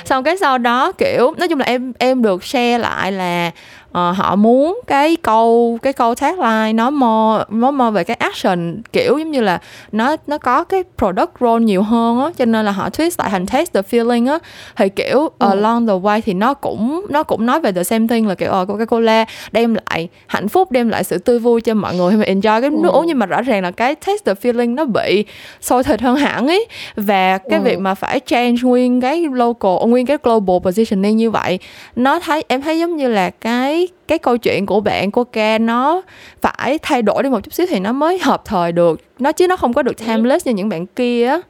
xong 0.05 0.25
cái 0.25 0.37
sau 0.37 0.59
đó 0.59 0.93
kiểu 0.93 1.35
nói 1.39 1.49
chung 1.49 1.59
là 1.59 1.65
em 1.65 1.93
em 1.99 2.23
được 2.23 2.45
share 2.45 2.79
lại 2.79 3.13
là 3.13 3.51
uh, 3.99 4.17
họ 4.17 4.37
muốn 4.37 4.81
cái 4.87 5.17
câu 5.17 5.79
cái 5.83 5.93
câu 5.93 6.15
tagline 6.15 6.73
nó 6.73 6.91
more 6.91 7.45
nó 7.49 7.71
more 7.71 7.91
về 7.91 8.05
cái 8.05 8.17
action 8.21 8.83
kiểu 8.93 9.19
giống 9.19 9.31
như 9.31 9.41
là 9.41 9.59
nó 9.93 10.17
nó 10.27 10.39
có 10.39 10.65
cái 10.65 10.83
product 10.99 11.31
role 11.41 11.65
nhiều 11.65 11.83
hơn 11.83 12.21
á 12.21 12.31
cho 12.39 12.45
nên 12.45 12.65
là 12.65 12.73
họ 12.73 12.89
twist 12.89 13.11
lại 13.19 13.31
thành 13.31 13.47
taste 13.47 13.83
the 13.83 13.99
feeling 13.99 14.31
á. 14.31 14.39
Thì 14.77 14.89
kiểu 14.89 15.31
ừ. 15.39 15.49
along 15.49 15.87
the 15.87 15.93
way 15.93 16.21
thì 16.25 16.35
nó 16.35 16.55
cũng 16.55 17.07
nó 17.11 17.23
cũng 17.23 17.47
nói 17.47 17.61
về 17.61 17.73
the 17.73 17.85
same 17.85 18.07
thing 18.07 18.29
là 18.29 18.35
kiểu 18.35 18.51
ờ 18.51 18.61
uh, 18.61 18.69
Coca-Cola 18.69 19.25
đem 19.53 19.75
lại 19.75 20.09
hạnh 20.27 20.49
phúc 20.49 20.71
đem 20.71 20.89
lại 20.89 21.05
sự 21.05 21.19
tươi 21.19 21.39
vui 21.39 21.61
cho 21.61 21.75
mọi 21.75 21.97
người. 21.97 22.11
Khi 22.11 22.17
mà 22.17 22.25
enjoy 22.25 22.61
cái 22.61 22.71
nước 22.71 22.91
ừ. 22.93 22.99
uống 22.99 23.07
nhưng 23.07 23.19
mà 23.19 23.27
rõ 23.27 23.43
ràng 23.43 23.63
là 23.63 23.71
cái 23.71 23.95
taste 23.95 24.35
the 24.35 24.51
feeling 24.51 24.75
nó 24.75 24.85
bị 24.85 25.25
sôi 25.61 25.85
thịt 25.85 26.01
hơn 26.01 26.17
hẳn 26.17 26.47
ấy. 26.47 26.67
Và 26.97 27.39
cái 27.39 27.59
ừ. 27.59 27.65
việc 27.65 27.79
mà 27.79 27.95
phải 27.95 28.21
change 28.21 28.57
nguyên 28.63 29.01
cái 29.01 29.25
local 29.33 29.89
nguyên 29.89 30.07
cái 30.07 30.17
global 30.23 30.57
positioning 30.63 31.17
như 31.17 31.31
vậy 31.31 31.59
nó 31.97 32.21
thấy 32.21 32.45
em 32.49 32.63
thấy 32.63 32.79
giống 32.79 32.97
như 32.97 33.09
là 33.09 33.31
cái 33.31 33.89
cái 34.09 34.19
câu 34.19 34.37
chuyện 34.37 34.67
của 34.67 34.81
bạn 34.81 35.11
của 35.11 35.25
ca 35.25 35.59
nó 35.59 36.03
phải 36.41 36.79
thay 36.79 37.03
đổi 37.03 37.23
đi 37.23 37.29
một 37.29 37.41
chút 37.43 37.55
xíu 37.55 37.67
thì 37.71 37.81
nó 37.81 37.93
mới 37.93 38.19
hợp 38.19 38.43
thời 38.45 38.73
được. 38.73 39.01
Nó 39.19 39.33
chứ 39.33 39.49
nó 39.49 39.57
không 39.57 39.73
có 39.73 39.83
được 39.83 40.07
timeless 40.07 40.47
như 40.47 40.53
những 40.53 40.69
bạn 40.69 40.87
kia 40.87 41.27
á 41.27 41.41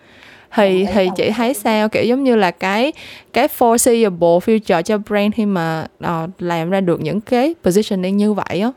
thì 0.55 0.87
thì 0.95 1.09
chị 1.17 1.31
thấy 1.31 1.55
sao 1.55 1.89
kiểu 1.89 2.05
giống 2.05 2.25
như 2.25 2.37
là 2.37 2.51
cái 2.51 2.93
cái 3.33 3.49
foreseeable 3.59 4.39
future 4.39 4.83
cho 4.83 4.99
brand 4.99 5.35
khi 5.35 5.47
mà 5.47 5.87
uh, 6.05 6.31
làm 6.39 6.71
ra 6.71 6.81
được 6.81 7.01
những 7.01 7.21
cái 7.21 7.55
positioning 7.65 8.17
như 8.17 8.33
vậy 8.33 8.61
á 8.61 8.71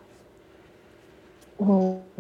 ừ, 1.58 1.66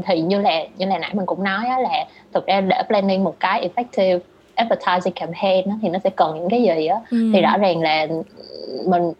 thì 0.05 0.21
như 0.21 0.41
là 0.41 0.63
như 0.77 0.85
là 0.85 0.97
nãy 0.97 1.11
mình 1.13 1.25
cũng 1.25 1.43
nói 1.43 1.65
á 1.67 1.79
là 1.79 2.05
thực 2.33 2.47
ra 2.47 2.61
để 2.61 2.83
planning 2.87 3.23
một 3.23 3.35
cái 3.39 3.69
effective 3.69 4.19
advertising 4.55 5.13
campaign 5.13 5.69
á, 5.69 5.75
thì 5.81 5.89
nó 5.89 5.99
sẽ 6.03 6.09
cần 6.09 6.35
những 6.39 6.49
cái 6.49 6.63
gì 6.63 6.85
á 6.85 6.99
ừ. 7.11 7.31
thì 7.33 7.41
rõ 7.41 7.57
ràng 7.57 7.81
là 7.81 8.07
mình 8.85 9.13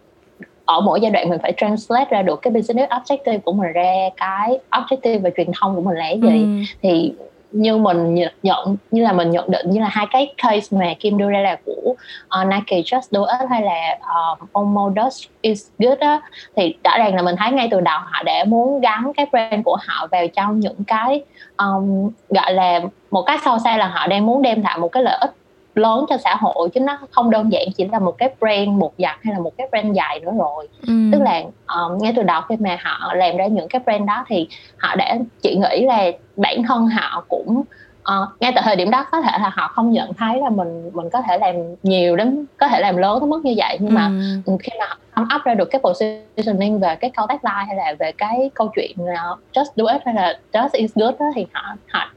ở 0.66 0.82
mỗi 0.82 1.02
giai 1.02 1.12
đoạn 1.12 1.30
mình 1.30 1.40
phải 1.42 1.54
translate 1.58 2.10
ra 2.10 2.22
được 2.22 2.42
cái 2.42 2.54
business 2.54 2.92
objective 2.92 3.40
của 3.40 3.54
mình 3.54 3.72
ra 3.72 3.94
cái 4.18 4.60
objective 4.72 5.20
về 5.20 5.32
truyền 5.38 5.48
thông 5.62 5.76
của 5.76 5.82
mình 5.82 5.98
là 5.98 6.06
cái 6.06 6.20
gì 6.22 6.42
ừ. 6.42 6.48
thì 6.82 7.14
như 7.52 7.78
mình 7.78 8.16
nhận 8.44 8.78
như 8.92 9.04
là 9.04 9.12
mình 9.12 9.32
nhận 9.32 9.52
định 9.52 9.70
như 9.70 9.80
là 9.80 9.88
hai 9.92 10.06
cái 10.12 10.34
case 10.38 10.78
mà 10.78 10.94
Kim 11.00 11.18
đưa 11.18 11.30
ra 11.30 11.40
là 11.40 11.58
của 11.66 11.94
uh, 12.42 12.48
Nike 12.48 12.82
Just 12.82 13.02
Do 13.12 13.22
It 13.40 13.50
hay 13.50 13.62
là 13.62 13.98
uh, 14.34 14.54
Omo 14.54 14.92
Does 14.96 15.26
Is 15.42 15.68
Good 15.80 16.00
á. 16.00 16.22
Thì 16.56 16.76
rõ 16.84 16.98
ràng 16.98 17.16
là 17.16 17.22
mình 17.22 17.36
thấy 17.36 17.52
ngay 17.52 17.68
từ 17.72 17.82
đầu 17.82 18.00
họ 18.04 18.24
đã 18.24 18.44
muốn 18.48 18.82
gắn 18.82 19.12
cái 19.18 19.26
brand 19.32 19.66
của 19.66 19.78
họ 19.88 20.08
vào 20.12 20.28
trong 20.28 20.60
những 20.60 20.84
cái 20.88 21.24
um, 21.58 22.12
gọi 22.30 22.54
là 22.54 22.80
một 23.12 23.22
cái 23.22 23.38
sâu 23.46 23.60
xa 23.60 23.78
là 23.78 23.88
họ 23.88 24.08
đang 24.08 24.26
muốn 24.26 24.42
đem 24.42 24.62
lại 24.62 24.78
một 24.78 24.88
cái 24.92 25.04
lợi 25.04 25.18
ích 25.22 25.32
lớn 25.78 26.06
cho 26.10 26.18
xã 26.18 26.36
hội 26.36 26.70
chứ 26.74 26.80
nó 26.80 27.00
không 27.12 27.30
đơn 27.30 27.52
giản 27.52 27.64
chỉ 27.78 27.88
là 27.92 28.00
một 28.00 28.18
cái 28.18 28.30
brand 28.40 28.70
một 28.70 28.94
giặt 28.98 29.18
hay 29.22 29.34
là 29.34 29.40
một 29.40 29.52
cái 29.58 29.68
brand 29.72 29.96
dài 29.96 30.20
nữa 30.20 30.32
rồi 30.38 30.68
ừ. 30.88 30.94
tức 31.12 31.22
là 31.22 31.44
um, 31.68 31.98
ngay 31.98 32.14
từ 32.16 32.24
đầu 32.24 32.42
khi 32.50 32.56
mà 32.60 32.78
họ 32.82 33.14
làm 33.14 33.38
ra 33.38 33.48
những 33.48 33.68
cái 33.68 33.82
brand 33.86 34.08
đó 34.08 34.26
thì 34.28 34.48
họ 34.78 34.96
đã 34.96 35.18
chị 35.42 35.56
nghĩ 35.56 35.86
là 35.86 36.12
bản 36.36 36.64
thân 36.64 36.88
họ 36.88 37.24
cũng 37.28 37.64
uh, 38.02 38.42
ngay 38.42 38.52
tại 38.56 38.64
thời 38.66 38.76
điểm 38.76 38.92
đó 38.92 39.06
có 39.12 39.22
thể 39.22 39.38
là 39.42 39.52
họ 39.56 39.68
không 39.68 39.92
nhận 39.92 40.14
thấy 40.14 40.42
là 40.42 40.50
mình 40.50 40.92
mình 40.94 41.10
có 41.10 41.22
thể 41.22 41.38
làm 41.38 41.56
nhiều 41.84 42.16
đến 42.16 42.46
có 42.58 42.68
thể 42.68 42.80
làm 42.80 42.98
lớn 42.98 43.20
tới 43.20 43.28
mức 43.30 43.46
như 43.46 43.54
vậy 43.58 43.78
nhưng 43.80 43.94
mà 43.94 44.12
ừ. 44.46 44.58
khi 44.64 44.72
mà 44.80 44.86
không 45.12 45.28
up 45.36 45.44
ra 45.46 45.54
được 45.54 45.70
cái 45.72 45.82
positioning 45.82 46.80
về 46.80 46.96
cái 46.96 47.10
câu 47.10 47.28
tagline 47.28 47.66
hay 47.68 47.76
là 47.76 47.94
về 48.00 48.12
cái 48.12 48.50
câu 48.54 48.72
chuyện 48.76 48.92
uh, 49.02 49.40
just 49.54 49.66
do 49.76 49.86
it 49.94 50.02
hay 50.06 50.16
là 50.16 50.40
just 50.54 50.70
is 50.72 50.92
good 50.96 51.16
đó, 51.20 51.26
thì 51.36 51.46
họ 51.54 51.76
họ 51.90 52.10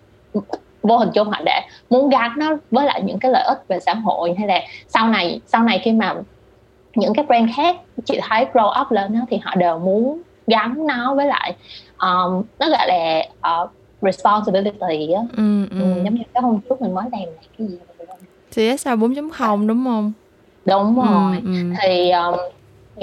vô 0.82 0.98
hình 0.98 1.10
chung 1.14 1.28
họ 1.28 1.40
để 1.44 1.60
muốn 1.90 2.08
gắn 2.08 2.32
nó 2.36 2.56
với 2.70 2.86
lại 2.86 3.02
những 3.02 3.18
cái 3.18 3.30
lợi 3.30 3.42
ích 3.42 3.58
về 3.68 3.80
xã 3.80 3.94
hội 3.94 4.34
hay 4.38 4.48
là 4.48 4.60
sau 4.88 5.08
này 5.08 5.40
sau 5.46 5.62
này 5.62 5.80
khi 5.84 5.92
mà 5.92 6.14
những 6.94 7.14
cái 7.14 7.24
brand 7.26 7.50
khác 7.56 7.76
chị 8.04 8.20
thấy 8.28 8.46
grow 8.52 8.82
up 8.82 8.90
lên 8.90 9.12
đó, 9.12 9.20
thì 9.30 9.36
họ 9.42 9.54
đều 9.54 9.78
muốn 9.78 10.22
gắn 10.46 10.86
nó 10.86 11.14
với 11.14 11.26
lại 11.26 11.54
um, 11.98 12.42
nó 12.58 12.68
gọi 12.70 12.88
là 12.88 13.22
uh, 13.62 13.70
responsibility 14.02 15.12
á 15.12 15.22
ừ, 15.36 15.66
ừ. 15.70 15.80
ừ, 15.80 16.02
giống 16.04 16.14
như 16.14 16.22
cái 16.34 16.42
hôm 16.42 16.60
trước 16.68 16.82
mình 16.82 16.94
mới 16.94 17.04
làm 17.12 17.22
cái 17.58 17.68
gì 17.68 17.78
CSR 18.50 18.88
4.0 18.88 19.66
đúng 19.66 19.84
không 19.84 20.12
đúng 20.64 21.00
ừ, 21.00 21.06
rồi 21.10 21.36
ừ, 21.44 21.52
ừ. 21.52 21.74
thì 21.82 22.10
um, 22.10 22.34
thì 22.34 22.59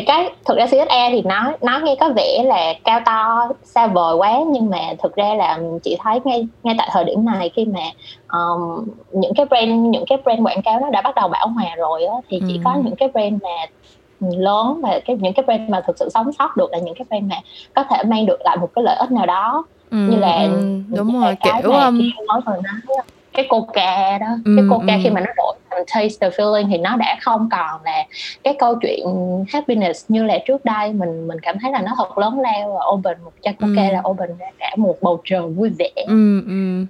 cái 0.07 0.31
thực 0.45 0.57
ra 0.57 0.65
CSE 0.65 1.09
thì 1.11 1.21
nó 1.25 1.53
nó 1.61 1.79
nghe 1.79 1.95
có 1.99 2.09
vẻ 2.15 2.43
là 2.45 2.73
cao 2.83 2.99
to 3.05 3.49
xa 3.63 3.87
vời 3.87 4.15
quá 4.15 4.39
nhưng 4.47 4.69
mà 4.69 4.79
thực 5.03 5.15
ra 5.15 5.33
là 5.33 5.59
chị 5.83 5.97
thấy 5.99 6.19
ngay 6.25 6.47
ngay 6.63 6.75
tại 6.77 6.89
thời 6.91 7.03
điểm 7.03 7.25
này 7.25 7.49
khi 7.55 7.65
mà 7.65 7.81
um, 8.39 8.85
những 9.11 9.33
cái 9.33 9.45
brand 9.45 9.71
những 9.71 10.05
cái 10.07 10.17
brand 10.23 10.47
quảng 10.47 10.61
cáo 10.61 10.79
nó 10.79 10.89
đã 10.89 11.01
bắt 11.01 11.15
đầu 11.15 11.27
bão 11.27 11.47
hòa 11.47 11.75
rồi 11.77 12.05
á 12.05 12.15
thì 12.29 12.41
chỉ 12.47 12.53
ừ. 12.53 12.61
có 12.65 12.75
những 12.83 12.95
cái 12.95 13.09
brand 13.09 13.43
mà 13.43 13.65
lớn 14.19 14.79
và 14.83 14.99
cái 15.05 15.15
những 15.15 15.33
cái 15.33 15.45
brand 15.45 15.69
mà 15.69 15.81
thực 15.87 15.97
sự 15.99 16.09
sống 16.09 16.31
sót 16.39 16.57
được 16.57 16.71
là 16.71 16.77
những 16.77 16.95
cái 16.95 17.05
brand 17.09 17.29
mà 17.29 17.35
có 17.75 17.83
thể 17.83 18.03
mang 18.03 18.25
được 18.25 18.41
lại 18.43 18.57
một 18.57 18.69
cái 18.75 18.83
lợi 18.83 18.95
ích 18.95 19.11
nào 19.11 19.25
đó 19.25 19.63
ừ, 19.91 19.97
như 19.97 20.17
là 20.17 20.43
ừ, 20.43 20.79
đúng 20.95 21.21
rồi 21.21 21.35
kiểu 21.43 21.71
um... 21.71 22.01
nói 22.27 22.41
đó 22.45 23.03
cái 23.37 23.45
coca 23.49 24.17
đó 24.17 24.27
ừ, 24.45 24.53
cái 24.57 24.65
coca 24.69 24.93
ừ. 24.93 24.99
khi 25.03 25.09
mà 25.09 25.21
nó 25.21 25.31
đổi 25.37 25.55
thành 25.69 25.83
taste 25.95 26.17
the 26.21 26.37
feeling 26.37 26.69
thì 26.69 26.77
nó 26.77 26.95
đã 26.95 27.17
không 27.21 27.49
còn 27.51 27.83
là 27.83 28.05
cái 28.43 28.55
câu 28.59 28.75
chuyện 28.81 29.05
happiness 29.49 30.05
như 30.07 30.23
là 30.23 30.37
trước 30.47 30.65
đây 30.65 30.93
mình 30.93 31.27
mình 31.27 31.37
cảm 31.41 31.59
thấy 31.61 31.71
là 31.71 31.81
nó 31.81 31.93
thật 31.97 32.17
lớn 32.17 32.39
lao 32.39 32.73
và 32.73 32.85
open 32.93 33.23
một 33.23 33.31
chai 33.41 33.53
coca 33.53 33.87
ừ. 33.87 33.93
là 33.93 34.01
open 34.09 34.37
ra 34.37 34.45
cả 34.59 34.71
một 34.77 34.95
bầu 35.01 35.21
trời 35.25 35.41
vui 35.41 35.69
vẻ 35.69 35.91
ừ, 35.95 36.41
ừ. 36.47 36.85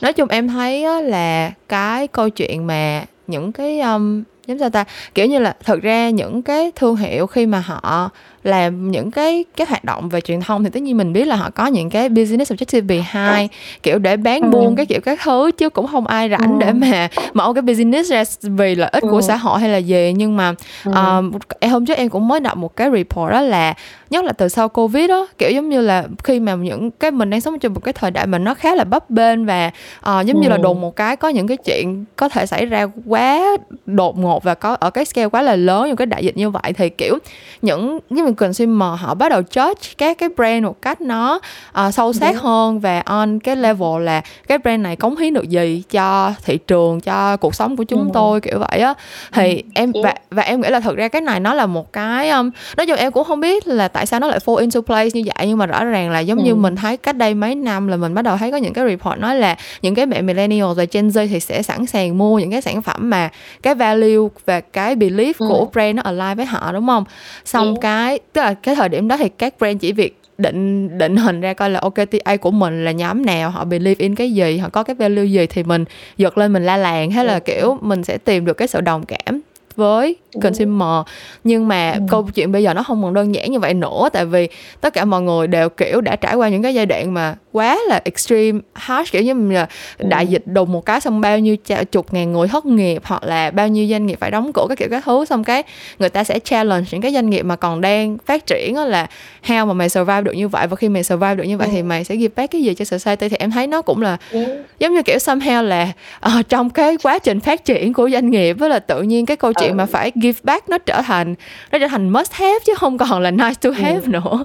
nói 0.00 0.12
chung 0.12 0.28
em 0.28 0.48
thấy 0.48 1.02
là 1.02 1.52
cái 1.68 2.06
câu 2.06 2.28
chuyện 2.30 2.66
mà 2.66 3.04
những 3.26 3.52
cái 3.52 3.80
um, 3.80 4.22
giống 4.46 4.58
sao 4.58 4.70
ta 4.70 4.84
kiểu 5.14 5.26
như 5.26 5.38
là 5.38 5.56
thật 5.64 5.82
ra 5.82 6.10
những 6.10 6.42
cái 6.42 6.72
thương 6.76 6.96
hiệu 6.96 7.26
khi 7.26 7.46
mà 7.46 7.60
họ 7.60 8.10
làm 8.44 8.90
những 8.90 9.10
cái 9.10 9.44
cái 9.56 9.66
hoạt 9.66 9.84
động 9.84 10.08
về 10.08 10.20
truyền 10.20 10.40
thông 10.40 10.64
thì 10.64 10.70
tất 10.70 10.82
nhiên 10.82 10.96
mình 10.96 11.12
biết 11.12 11.24
là 11.24 11.36
họ 11.36 11.50
có 11.50 11.66
những 11.66 11.90
cái 11.90 12.08
business 12.08 12.52
objective 12.52 12.86
behind 12.86 13.50
kiểu 13.82 13.98
để 13.98 14.16
bán 14.16 14.40
ừ. 14.42 14.48
buôn 14.48 14.76
cái 14.76 14.86
kiểu 14.86 15.00
các 15.00 15.18
thứ 15.22 15.50
chứ 15.58 15.70
cũng 15.70 15.86
không 15.86 16.06
ai 16.06 16.30
rảnh 16.30 16.58
ừ. 16.60 16.66
để 16.66 16.72
mà 16.72 17.08
mở 17.34 17.52
cái 17.52 17.62
business 17.62 18.10
ra 18.10 18.24
vì 18.42 18.74
lợi 18.74 18.90
ích 18.92 19.02
ừ. 19.02 19.08
của 19.10 19.20
xã 19.20 19.36
hội 19.36 19.60
hay 19.60 19.70
là 19.70 19.78
gì 19.78 20.12
nhưng 20.16 20.36
mà 20.36 20.54
ừ. 20.84 20.90
uh, 20.90 21.70
hôm 21.70 21.86
trước 21.86 21.96
em 21.96 22.08
cũng 22.08 22.28
mới 22.28 22.40
đọc 22.40 22.56
một 22.56 22.76
cái 22.76 22.90
report 22.90 23.32
đó 23.32 23.40
là 23.40 23.74
nhất 24.10 24.24
là 24.24 24.32
từ 24.32 24.48
sau 24.48 24.68
covid 24.68 25.08
đó 25.08 25.26
kiểu 25.38 25.50
giống 25.50 25.68
như 25.68 25.80
là 25.80 26.04
khi 26.24 26.40
mà 26.40 26.54
những 26.54 26.90
cái 26.90 27.10
mình 27.10 27.30
đang 27.30 27.40
sống 27.40 27.58
trong 27.58 27.74
một 27.74 27.80
cái 27.84 27.92
thời 27.92 28.10
đại 28.10 28.26
mà 28.26 28.38
nó 28.38 28.54
khá 28.54 28.74
là 28.74 28.84
bấp 28.84 29.10
bênh 29.10 29.46
và 29.46 29.70
uh, 29.98 30.26
giống 30.26 30.36
ừ. 30.36 30.42
như 30.42 30.48
là 30.48 30.56
đồn 30.56 30.80
một 30.80 30.96
cái 30.96 31.16
có 31.16 31.28
những 31.28 31.46
cái 31.46 31.56
chuyện 31.56 32.04
có 32.16 32.28
thể 32.28 32.46
xảy 32.46 32.66
ra 32.66 32.86
quá 33.06 33.56
đột 33.86 34.18
ngột 34.18 34.44
và 34.44 34.54
có 34.54 34.76
ở 34.80 34.90
cái 34.90 35.04
scale 35.04 35.28
quá 35.28 35.42
là 35.42 35.56
lớn 35.56 35.86
những 35.86 35.96
cái 35.96 36.06
đại 36.06 36.24
dịch 36.24 36.36
như 36.36 36.50
vậy 36.50 36.72
thì 36.72 36.88
kiểu 36.88 37.18
những 37.62 37.98
như 38.10 38.31
mình 38.32 38.36
consumer 38.36 39.00
họ 39.00 39.14
bắt 39.14 39.28
đầu 39.28 39.40
judge 39.40 39.94
các 39.98 40.18
cái 40.18 40.28
brand 40.36 40.64
một 40.64 40.82
cách 40.82 41.00
nó 41.00 41.40
uh, 41.86 41.94
sâu 41.94 42.12
sát 42.12 42.34
Đúng. 42.34 42.42
hơn 42.42 42.80
và 42.80 43.00
on 43.00 43.38
cái 43.38 43.56
level 43.56 44.02
là 44.02 44.22
cái 44.48 44.58
brand 44.58 44.82
này 44.82 44.96
cống 44.96 45.16
hiến 45.16 45.34
được 45.34 45.48
gì 45.48 45.82
cho 45.90 46.32
thị 46.44 46.58
trường 46.66 47.00
cho 47.00 47.36
cuộc 47.36 47.54
sống 47.54 47.76
của 47.76 47.84
chúng 47.84 48.00
ừ. 48.00 48.10
tôi 48.14 48.40
kiểu 48.40 48.58
vậy 48.58 48.80
á 48.80 48.94
thì 49.32 49.56
ừ. 49.56 49.62
em 49.74 49.92
và 50.02 50.14
và 50.30 50.42
em 50.42 50.60
nghĩ 50.60 50.68
là 50.68 50.80
thực 50.80 50.96
ra 50.96 51.08
cái 51.08 51.20
này 51.20 51.40
nó 51.40 51.54
là 51.54 51.66
một 51.66 51.92
cái 51.92 52.30
um, 52.30 52.50
nói 52.76 52.86
chung 52.86 52.96
em 52.96 53.12
cũng 53.12 53.24
không 53.24 53.40
biết 53.40 53.66
là 53.66 53.88
tại 53.88 54.06
sao 54.06 54.20
nó 54.20 54.26
lại 54.26 54.38
fall 54.44 54.56
into 54.56 54.80
place 54.80 55.10
như 55.14 55.22
vậy 55.36 55.46
nhưng 55.46 55.58
mà 55.58 55.66
rõ 55.66 55.84
ràng 55.84 56.10
là 56.10 56.20
giống 56.20 56.38
ừ. 56.38 56.44
như 56.44 56.54
mình 56.54 56.76
thấy 56.76 56.96
cách 56.96 57.16
đây 57.16 57.34
mấy 57.34 57.54
năm 57.54 57.88
là 57.88 57.96
mình 57.96 58.14
bắt 58.14 58.22
đầu 58.22 58.36
thấy 58.36 58.50
có 58.50 58.56
những 58.56 58.72
cái 58.72 58.84
report 58.88 59.18
nói 59.18 59.36
là 59.36 59.56
những 59.82 59.94
cái 59.94 60.06
mẹ 60.06 60.22
millennial 60.22 60.72
và 60.76 60.84
Gen 60.92 61.08
Z 61.08 61.28
thì 61.28 61.40
sẽ 61.40 61.62
sẵn 61.62 61.86
sàng 61.86 62.18
mua 62.18 62.38
những 62.38 62.50
cái 62.50 62.60
sản 62.60 62.82
phẩm 62.82 63.10
mà 63.10 63.30
cái 63.62 63.74
value 63.74 64.28
và 64.46 64.60
cái 64.60 64.96
belief 64.96 65.32
ừ. 65.38 65.46
của 65.48 65.66
brand 65.72 65.96
nó 65.96 66.02
align 66.02 66.36
với 66.36 66.46
họ 66.46 66.72
đúng 66.72 66.86
không 66.86 67.04
xong 67.44 67.66
yeah. 67.66 67.80
cái 67.80 68.18
tức 68.32 68.40
là 68.40 68.54
cái 68.54 68.74
thời 68.74 68.88
điểm 68.88 69.08
đó 69.08 69.16
thì 69.16 69.28
các 69.28 69.54
brand 69.58 69.80
chỉ 69.80 69.92
việc 69.92 70.18
định 70.38 70.98
định 70.98 71.16
hình 71.16 71.40
ra 71.40 71.54
coi 71.54 71.70
là 71.70 71.80
ok 71.80 71.94
TA 71.94 72.36
của 72.36 72.50
mình 72.50 72.84
là 72.84 72.90
nhóm 72.90 73.26
nào 73.26 73.50
họ 73.50 73.64
believe 73.64 74.02
in 74.02 74.14
cái 74.14 74.32
gì 74.32 74.58
họ 74.58 74.68
có 74.68 74.82
cái 74.82 74.94
value 74.94 75.24
gì 75.24 75.46
thì 75.46 75.62
mình 75.62 75.84
giật 76.16 76.38
lên 76.38 76.52
mình 76.52 76.66
la 76.66 76.76
làng 76.76 77.10
hay 77.10 77.24
là 77.24 77.38
kiểu 77.38 77.78
mình 77.80 78.04
sẽ 78.04 78.18
tìm 78.18 78.44
được 78.44 78.54
cái 78.54 78.68
sự 78.68 78.80
đồng 78.80 79.04
cảm 79.06 79.40
với 79.76 80.16
consumer 80.42 81.06
nhưng 81.44 81.68
mà 81.68 81.92
ừ. 81.92 82.00
câu 82.08 82.28
chuyện 82.34 82.52
bây 82.52 82.62
giờ 82.62 82.74
nó 82.74 82.82
không 82.82 83.02
còn 83.02 83.14
đơn 83.14 83.34
giản 83.34 83.52
như 83.52 83.58
vậy 83.58 83.74
nữa 83.74 84.08
tại 84.12 84.26
vì 84.26 84.48
tất 84.80 84.94
cả 84.94 85.04
mọi 85.04 85.22
người 85.22 85.46
đều 85.46 85.68
kiểu 85.68 86.00
đã 86.00 86.16
trải 86.16 86.34
qua 86.34 86.48
những 86.48 86.62
cái 86.62 86.74
giai 86.74 86.86
đoạn 86.86 87.14
mà 87.14 87.34
quá 87.52 87.78
là 87.88 88.00
extreme 88.04 88.60
harsh 88.74 89.12
kiểu 89.12 89.22
như 89.22 89.50
là 89.52 89.66
ừ. 89.98 90.06
đại 90.08 90.26
dịch 90.26 90.42
đùng 90.46 90.72
một 90.72 90.86
cái 90.86 91.00
xong 91.00 91.20
bao 91.20 91.38
nhiêu 91.38 91.56
chục 91.92 92.14
ngàn 92.14 92.32
người 92.32 92.48
thất 92.48 92.66
nghiệp 92.66 93.02
hoặc 93.04 93.22
là 93.22 93.50
bao 93.50 93.68
nhiêu 93.68 93.88
doanh 93.90 94.06
nghiệp 94.06 94.18
phải 94.20 94.30
đóng 94.30 94.50
cửa 94.54 94.66
các 94.68 94.78
kiểu 94.78 94.88
các 94.90 95.04
thứ 95.04 95.24
xong 95.24 95.44
cái 95.44 95.62
người 95.98 96.08
ta 96.08 96.24
sẽ 96.24 96.38
challenge 96.38 96.86
những 96.90 97.00
cái 97.00 97.12
doanh 97.12 97.30
nghiệp 97.30 97.42
mà 97.42 97.56
còn 97.56 97.80
đang 97.80 98.18
phát 98.26 98.46
triển 98.46 98.76
là 98.76 99.06
how 99.46 99.66
mà 99.66 99.72
mày 99.72 99.88
survive 99.88 100.20
được 100.20 100.32
như 100.32 100.48
vậy 100.48 100.66
và 100.66 100.76
khi 100.76 100.88
mày 100.88 101.02
survive 101.02 101.34
được 101.34 101.44
như 101.44 101.58
vậy 101.58 101.68
ừ. 101.68 101.72
thì 101.74 101.82
mày 101.82 102.04
sẽ 102.04 102.16
give 102.16 102.32
back 102.36 102.50
cái 102.50 102.62
gì 102.62 102.74
cho 102.74 102.84
society 102.84 103.28
thì 103.28 103.36
em 103.38 103.50
thấy 103.50 103.66
nó 103.66 103.82
cũng 103.82 104.02
là 104.02 104.16
ừ. 104.30 104.62
giống 104.78 104.94
như 104.94 105.02
kiểu 105.02 105.16
somehow 105.16 105.62
là 105.62 105.92
uh, 106.26 106.48
trong 106.48 106.70
cái 106.70 106.96
quá 107.02 107.18
trình 107.18 107.40
phát 107.40 107.64
triển 107.64 107.92
của 107.92 108.10
doanh 108.10 108.30
nghiệp 108.30 108.52
với 108.52 108.68
là 108.68 108.78
tự 108.78 109.02
nhiên 109.02 109.26
cái 109.26 109.36
câu 109.36 109.52
chuyện 109.52 109.61
ừ. 109.68 109.74
mà 109.74 109.86
phải 109.86 110.12
give 110.14 110.40
back 110.42 110.68
nó 110.68 110.78
trở 110.78 111.02
thành 111.02 111.34
nó 111.72 111.78
trở 111.78 111.88
thành 111.88 112.08
must 112.08 112.32
have 112.32 112.58
chứ 112.66 112.74
không 112.74 112.98
còn 112.98 113.22
là 113.22 113.30
nice 113.30 113.60
to 113.62 113.70
have 113.70 114.00
ừ. 114.00 114.08
nữa 114.08 114.44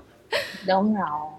đúng 0.68 0.96
rồi 0.96 1.30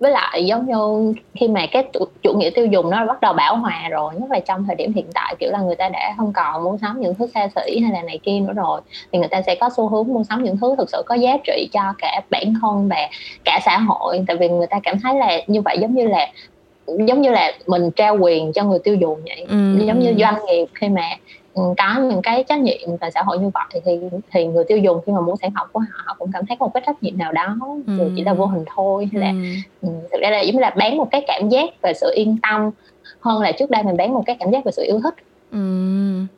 với 0.00 0.12
lại 0.12 0.44
giống 0.46 0.66
như 0.66 1.14
khi 1.34 1.48
mà 1.48 1.66
cái 1.66 1.84
chủ, 1.92 2.04
chủ 2.22 2.32
nghĩa 2.38 2.50
tiêu 2.50 2.66
dùng 2.66 2.90
nó 2.90 3.06
bắt 3.06 3.20
đầu 3.20 3.32
bão 3.32 3.56
hòa 3.56 3.88
rồi 3.90 4.14
nhất 4.14 4.30
là 4.30 4.40
trong 4.40 4.64
thời 4.66 4.76
điểm 4.76 4.92
hiện 4.92 5.06
tại 5.14 5.34
kiểu 5.38 5.50
là 5.50 5.58
người 5.58 5.76
ta 5.76 5.88
đã 5.88 6.14
không 6.16 6.32
còn 6.32 6.64
mua 6.64 6.76
sắm 6.80 7.00
những 7.00 7.14
thứ 7.14 7.26
xa 7.34 7.48
xỉ 7.56 7.78
hay 7.78 7.92
là 7.92 8.02
này 8.02 8.18
kia 8.22 8.40
nữa 8.40 8.52
rồi 8.56 8.80
thì 9.12 9.18
người 9.18 9.28
ta 9.28 9.42
sẽ 9.42 9.54
có 9.54 9.70
xu 9.76 9.88
hướng 9.88 10.06
mua 10.06 10.22
sắm 10.24 10.42
những 10.42 10.56
thứ 10.56 10.74
thực 10.78 10.90
sự 10.90 11.02
có 11.06 11.14
giá 11.14 11.36
trị 11.44 11.68
cho 11.72 11.94
cả 11.98 12.20
bản 12.30 12.54
thân 12.62 12.88
và 12.88 13.08
cả 13.44 13.60
xã 13.64 13.78
hội 13.78 14.24
tại 14.26 14.36
vì 14.36 14.48
người 14.48 14.66
ta 14.66 14.80
cảm 14.82 15.00
thấy 15.00 15.14
là 15.14 15.40
như 15.46 15.60
vậy 15.60 15.78
giống 15.80 15.94
như 15.94 16.06
là 16.06 16.26
giống 16.86 17.22
như 17.22 17.30
là 17.30 17.52
mình 17.66 17.90
trao 17.90 18.16
quyền 18.20 18.52
cho 18.52 18.64
người 18.64 18.78
tiêu 18.78 18.94
dùng 18.94 19.20
vậy 19.24 19.46
ừ. 19.48 19.78
giống 19.86 19.98
như 19.98 20.14
doanh 20.18 20.44
nghiệp 20.46 20.66
khi 20.74 20.88
mà 20.88 21.02
Ừ, 21.43 21.43
có 21.54 22.00
những 22.10 22.22
cái 22.22 22.44
trách 22.48 22.58
nhiệm 22.60 22.96
về 23.00 23.10
xã 23.14 23.22
hội 23.22 23.38
như 23.38 23.50
vậy 23.54 23.80
thì 23.84 23.98
thì 24.32 24.46
người 24.46 24.64
tiêu 24.64 24.78
dùng 24.78 25.00
khi 25.06 25.12
mà 25.12 25.20
mua 25.20 25.34
sản 25.40 25.50
phẩm 25.54 25.66
của 25.72 25.80
họ 25.80 26.02
họ 26.06 26.16
cũng 26.18 26.30
cảm 26.32 26.46
thấy 26.46 26.56
có 26.60 26.66
một 26.66 26.70
cái 26.74 26.82
trách 26.86 27.02
nhiệm 27.02 27.18
nào 27.18 27.32
đó 27.32 27.56
ừ. 27.86 27.96
dù 27.98 28.04
chỉ 28.16 28.24
là 28.24 28.34
vô 28.34 28.46
hình 28.46 28.64
thôi 28.74 29.08
hay 29.12 29.20
là 29.20 29.28
ừ. 29.28 29.88
ừ. 29.88 29.88
thực 30.12 30.20
ra 30.20 30.30
là 30.30 30.40
giống 30.40 30.54
như 30.54 30.60
là 30.60 30.70
bán 30.70 30.96
một 30.96 31.08
cái 31.10 31.24
cảm 31.26 31.48
giác 31.48 31.70
về 31.82 31.92
sự 31.94 32.12
yên 32.14 32.36
tâm 32.42 32.70
hơn 33.20 33.42
là 33.42 33.52
trước 33.52 33.70
đây 33.70 33.82
mình 33.82 33.96
bán 33.96 34.14
một 34.14 34.22
cái 34.26 34.36
cảm 34.40 34.50
giác 34.50 34.64
về 34.64 34.72
sự 34.72 34.82
yêu 34.86 35.00
thích 35.02 35.14
Ừ, 35.54 35.58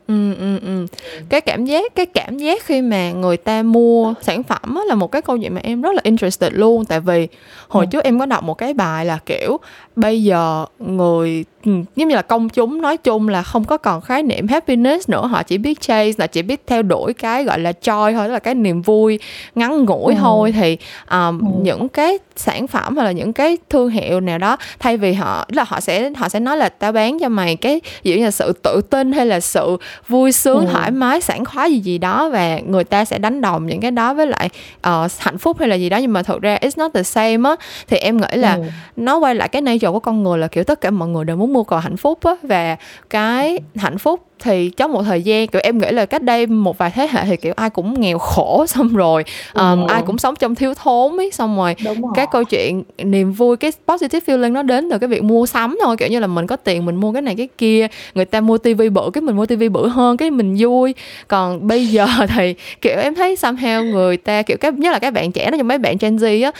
ừ, 0.08 0.34
ừ, 0.34 0.58
ừ. 0.62 0.86
cái 1.28 1.40
cảm 1.40 1.64
giác 1.64 1.94
cái 1.94 2.06
cảm 2.06 2.38
giác 2.38 2.62
khi 2.64 2.82
mà 2.82 3.12
người 3.12 3.36
ta 3.36 3.62
mua 3.62 4.14
sản 4.22 4.42
phẩm 4.42 4.74
á, 4.74 4.82
là 4.86 4.94
một 4.94 5.12
cái 5.12 5.22
câu 5.22 5.38
chuyện 5.38 5.54
mà 5.54 5.60
em 5.64 5.82
rất 5.82 5.94
là 5.94 6.00
interested 6.04 6.52
luôn 6.52 6.84
tại 6.84 7.00
vì 7.00 7.28
hồi 7.68 7.84
ừ. 7.84 7.88
trước 7.90 8.04
em 8.04 8.18
có 8.18 8.26
đọc 8.26 8.44
một 8.44 8.54
cái 8.54 8.74
bài 8.74 9.04
là 9.04 9.18
kiểu 9.26 9.58
bây 9.96 10.22
giờ 10.22 10.64
người 10.78 11.44
giống 11.66 12.08
như 12.08 12.14
là 12.14 12.22
công 12.22 12.48
chúng 12.48 12.80
nói 12.82 12.96
chung 12.96 13.28
là 13.28 13.42
không 13.42 13.64
có 13.64 13.76
còn 13.76 14.00
khái 14.00 14.22
niệm 14.22 14.48
happiness 14.48 15.08
nữa 15.08 15.26
họ 15.26 15.42
chỉ 15.42 15.58
biết 15.58 15.80
chase 15.80 16.12
là 16.18 16.26
chỉ 16.26 16.42
biết 16.42 16.62
theo 16.66 16.82
đuổi 16.82 17.12
cái 17.12 17.44
gọi 17.44 17.58
là 17.58 17.72
joy 17.82 18.14
thôi 18.14 18.28
là 18.28 18.38
cái 18.38 18.54
niềm 18.54 18.82
vui 18.82 19.18
ngắn 19.54 19.84
ngủi 19.84 20.14
ừ. 20.14 20.18
thôi 20.20 20.52
thì 20.52 20.78
um, 21.10 21.38
ừ. 21.38 21.46
những 21.62 21.88
cái 21.88 22.18
sản 22.36 22.66
phẩm 22.66 22.96
hay 22.96 23.06
là 23.06 23.12
những 23.12 23.32
cái 23.32 23.58
thương 23.70 23.90
hiệu 23.90 24.20
nào 24.20 24.38
đó 24.38 24.56
thay 24.78 24.96
vì 24.96 25.12
họ 25.12 25.46
là 25.48 25.64
họ 25.68 25.80
sẽ 25.80 26.10
họ 26.10 26.28
sẽ 26.28 26.40
nói 26.40 26.56
là 26.56 26.68
tao 26.68 26.92
bán 26.92 27.18
cho 27.18 27.28
mày 27.28 27.56
cái 27.56 27.80
ví 28.02 28.18
như 28.18 28.24
là 28.24 28.30
sự 28.30 28.52
tự 28.62 28.80
tin 28.90 29.12
hay 29.12 29.26
là 29.26 29.40
sự 29.40 29.76
vui 30.08 30.32
sướng 30.32 30.66
ừ. 30.66 30.72
thoải 30.72 30.90
mái 30.90 31.20
sảng 31.20 31.44
khoái 31.44 31.72
gì 31.72 31.80
gì 31.80 31.98
đó 31.98 32.28
và 32.28 32.58
người 32.58 32.84
ta 32.84 33.04
sẽ 33.04 33.18
đánh 33.18 33.40
đồng 33.40 33.66
những 33.66 33.80
cái 33.80 33.90
đó 33.90 34.14
với 34.14 34.26
lại 34.26 34.50
uh, 34.88 35.10
hạnh 35.18 35.38
phúc 35.38 35.56
hay 35.58 35.68
là 35.68 35.76
gì 35.76 35.88
đó 35.88 35.96
nhưng 35.96 36.12
mà 36.12 36.22
thực 36.22 36.42
ra 36.42 36.58
it's 36.60 36.70
not 36.76 36.94
the 36.94 37.02
same 37.02 37.50
á 37.50 37.56
thì 37.86 37.96
em 37.96 38.16
nghĩ 38.16 38.26
là 38.32 38.54
ừ. 38.54 38.62
nó 38.96 39.18
quay 39.18 39.34
lại 39.34 39.48
cái 39.48 39.62
nature 39.62 39.88
của 39.88 40.00
con 40.00 40.22
người 40.22 40.38
là 40.38 40.48
kiểu 40.48 40.64
tất 40.64 40.80
cả 40.80 40.90
mọi 40.90 41.08
người 41.08 41.24
đều 41.24 41.36
muốn 41.36 41.52
mua 41.52 41.64
cầu 41.64 41.78
hạnh 41.78 41.96
phúc 41.96 42.18
á 42.24 42.32
và 42.42 42.76
cái 43.10 43.58
hạnh 43.74 43.98
phúc 43.98 44.26
thì 44.40 44.70
trong 44.76 44.92
một 44.92 45.02
thời 45.02 45.22
gian 45.22 45.46
kiểu 45.46 45.60
em 45.64 45.78
nghĩ 45.78 45.90
là 45.90 46.06
cách 46.06 46.22
đây 46.22 46.46
một 46.46 46.78
vài 46.78 46.90
thế 46.90 47.08
hệ 47.10 47.24
thì 47.24 47.36
kiểu 47.36 47.52
ai 47.56 47.70
cũng 47.70 48.00
nghèo 48.00 48.18
khổ 48.18 48.64
xong 48.68 48.88
rồi 48.88 49.24
um, 49.54 49.62
ừ. 49.62 49.86
ai 49.88 50.02
cũng 50.06 50.18
sống 50.18 50.36
trong 50.36 50.54
thiếu 50.54 50.74
thốn 50.74 51.16
ấy 51.16 51.30
xong 51.30 51.56
rồi, 51.56 51.74
rồi 51.84 51.96
cái 52.14 52.26
câu 52.32 52.44
chuyện 52.44 52.82
niềm 52.98 53.32
vui 53.32 53.56
cái 53.56 53.72
positive 53.86 54.20
feeling 54.26 54.52
nó 54.52 54.62
đến 54.62 54.90
từ 54.90 54.98
cái 54.98 55.08
việc 55.08 55.22
mua 55.22 55.46
sắm 55.46 55.78
thôi 55.84 55.96
kiểu 55.98 56.08
như 56.08 56.20
là 56.20 56.26
mình 56.26 56.46
có 56.46 56.56
tiền 56.56 56.86
mình 56.86 56.96
mua 56.96 57.12
cái 57.12 57.22
này 57.22 57.34
cái 57.34 57.48
kia 57.58 57.86
người 58.14 58.24
ta 58.24 58.40
mua 58.40 58.58
tivi 58.58 58.88
bự 58.88 59.10
cái 59.12 59.22
mình 59.22 59.36
mua 59.36 59.46
tivi 59.46 59.68
bự 59.68 59.88
hơn 59.88 60.16
cái 60.16 60.30
mình 60.30 60.56
vui 60.58 60.94
còn 61.28 61.66
bây 61.66 61.86
giờ 61.86 62.06
thì 62.36 62.54
kiểu 62.80 62.98
em 62.98 63.14
thấy 63.14 63.34
somehow 63.34 63.90
người 63.90 64.16
ta 64.16 64.42
kiểu 64.42 64.56
cái 64.56 64.72
nhất 64.72 64.92
là 64.92 64.98
các 64.98 65.12
bạn 65.12 65.32
trẻ 65.32 65.50
nó 65.50 65.58
trong 65.58 65.68
mấy 65.68 65.78
bạn 65.78 65.96
Gen 66.00 66.16
Z 66.16 66.44
á 66.44 66.50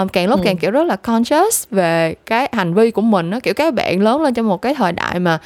um, 0.00 0.08
càng 0.08 0.28
lúc 0.28 0.40
ừ. 0.40 0.44
càng 0.44 0.56
kiểu 0.56 0.70
rất 0.70 0.84
là 0.84 0.96
conscious 0.96 1.64
về 1.70 2.14
cái 2.26 2.48
hành 2.52 2.74
vi 2.74 2.90
của 2.90 3.02
mình 3.02 3.30
á 3.30 3.40
kiểu 3.40 3.54
các 3.54 3.74
bạn 3.74 4.00
lớn 4.00 4.22
lên 4.22 4.34
trong 4.34 4.48
một 4.48 4.62
cái 4.62 4.74
thời 4.74 4.92
đại 4.92 5.18
mà 5.18 5.38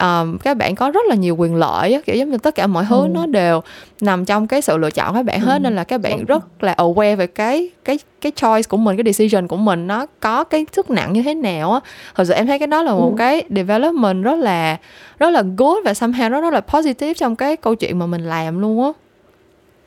um, 0.00 0.38
các 0.38 0.56
bạn 0.56 0.74
có 0.74 0.90
rất 0.90 1.06
là 1.08 1.14
nhiều 1.14 1.36
quyền 1.36 1.54
lợi 1.54 1.92
á, 1.92 2.00
kiểu 2.06 2.16
giống 2.16 2.30
như 2.30 2.38
tất 2.38 2.54
cả 2.54 2.66
mọi 2.66 2.84
thứ 2.88 3.02
ừ. 3.02 3.08
nó 3.12 3.26
đều 3.26 3.60
nằm 4.00 4.24
trong 4.24 4.46
cái 4.46 4.62
sự 4.62 4.76
lựa 4.76 4.90
chọn 4.90 5.14
các 5.14 5.22
bạn 5.22 5.40
hết 5.40 5.54
ừ. 5.54 5.58
nên 5.58 5.76
là 5.76 5.84
các 5.84 6.00
bạn 6.00 6.24
rất 6.24 6.62
là 6.62 6.74
aware 6.74 7.16
về 7.16 7.26
cái 7.26 7.70
cái 7.84 7.98
cái 8.20 8.32
choice 8.36 8.68
của 8.68 8.76
mình 8.76 8.96
cái 8.96 9.12
decision 9.12 9.48
của 9.48 9.56
mình 9.56 9.86
nó 9.86 10.06
có 10.20 10.44
cái 10.44 10.66
sức 10.72 10.90
nặng 10.90 11.12
như 11.12 11.22
thế 11.22 11.34
nào 11.34 11.72
á 11.72 11.80
thật 12.14 12.24
sự 12.24 12.34
em 12.34 12.46
thấy 12.46 12.58
cái 12.58 12.66
đó 12.66 12.82
là 12.82 12.92
một 12.92 13.10
ừ. 13.10 13.16
cái 13.18 13.44
development 13.50 14.24
rất 14.24 14.38
là 14.38 14.76
rất 15.18 15.30
là 15.30 15.42
good 15.56 15.78
và 15.84 15.92
somehow 15.92 16.30
nó 16.30 16.40
rất 16.40 16.52
là 16.52 16.60
positive 16.60 17.14
trong 17.14 17.36
cái 17.36 17.56
câu 17.56 17.74
chuyện 17.74 17.98
mà 17.98 18.06
mình 18.06 18.22
làm 18.24 18.60
luôn 18.60 18.84
á 18.84 18.90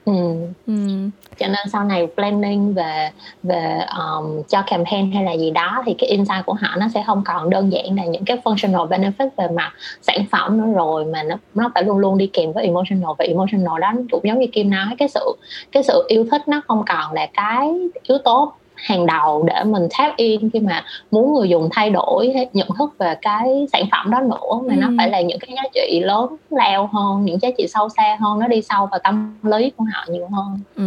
ừ. 0.06 0.14
Ừ. 0.68 0.74
cho 1.40 1.48
nên 1.48 1.70
sau 1.72 1.84
này 1.84 2.08
planning 2.16 2.74
về 2.74 3.10
về 3.44 3.80
um, 3.98 4.44
cho 4.48 4.62
campaign 4.68 5.12
hay 5.12 5.24
là 5.24 5.32
gì 5.32 5.52
đó 5.52 5.84
thì 5.86 5.96
cái 5.98 6.10
insight 6.10 6.46
của 6.46 6.54
họ 6.54 6.76
nó 6.78 6.88
sẽ 6.94 7.04
không 7.06 7.24
còn 7.26 7.50
đơn 7.50 7.72
giản 7.72 7.96
là 7.96 8.06
những 8.06 8.26
cái 8.26 8.38
functional 8.44 8.88
benefit 8.88 9.30
về 9.38 9.48
mặt 9.54 9.74
sản 10.02 10.26
phẩm 10.32 10.58
nữa 10.58 10.74
rồi 10.76 11.06
mà 11.06 11.24
nó 11.24 11.36
nó 11.54 11.72
phải 11.74 11.84
luôn 11.84 11.98
luôn 11.98 12.18
đi 12.18 12.30
kèm 12.34 12.54
với 12.54 12.64
emotional 12.64 13.12
và 13.18 13.26
emotional 13.26 13.82
đó 13.82 13.94
cũng 14.12 14.22
giống 14.24 14.40
như 14.40 14.48
kim 14.52 14.70
nói 14.70 14.96
cái 14.98 15.08
sự 15.08 15.36
cái 15.72 15.84
sự 15.84 16.06
yêu 16.08 16.26
thích 16.32 16.48
nó 16.48 16.62
không 16.68 16.84
còn 16.88 17.14
là 17.14 17.28
cái 17.34 17.70
yếu 18.04 18.18
tố 18.18 18.54
hàng 18.84 19.06
đầu 19.06 19.44
để 19.44 19.64
mình 19.64 19.88
tap 19.98 20.18
in 20.18 20.50
khi 20.50 20.60
mà 20.60 20.84
muốn 21.12 21.34
người 21.34 21.50
dùng 21.50 21.70
thay 21.72 21.90
đổi 21.90 22.34
nhận 22.54 22.68
thức 22.78 22.98
về 22.98 23.16
cái 23.22 23.68
sản 23.74 23.84
phẩm 23.92 24.12
đó 24.12 24.20
nữa 24.22 24.62
mà 24.68 24.74
ừ. 24.74 24.80
nó 24.82 24.88
phải 24.98 25.10
là 25.10 25.22
những 25.22 25.40
cái 25.40 25.56
giá 25.56 25.64
trị 25.74 26.00
lớn 26.04 26.36
lao 26.50 26.90
hơn 26.94 27.26
những 27.26 27.40
giá 27.40 27.50
trị 27.58 27.68
sâu 27.68 27.90
xa 27.90 28.18
hơn 28.20 28.40
nó 28.40 28.48
đi 28.48 28.62
sâu 28.62 28.88
vào 28.92 29.00
tâm 29.04 29.36
lý 29.44 29.72
của 29.78 29.86
họ 29.94 30.06
nhiều 30.10 30.28
hơn 30.32 30.60
ừ. 30.76 30.84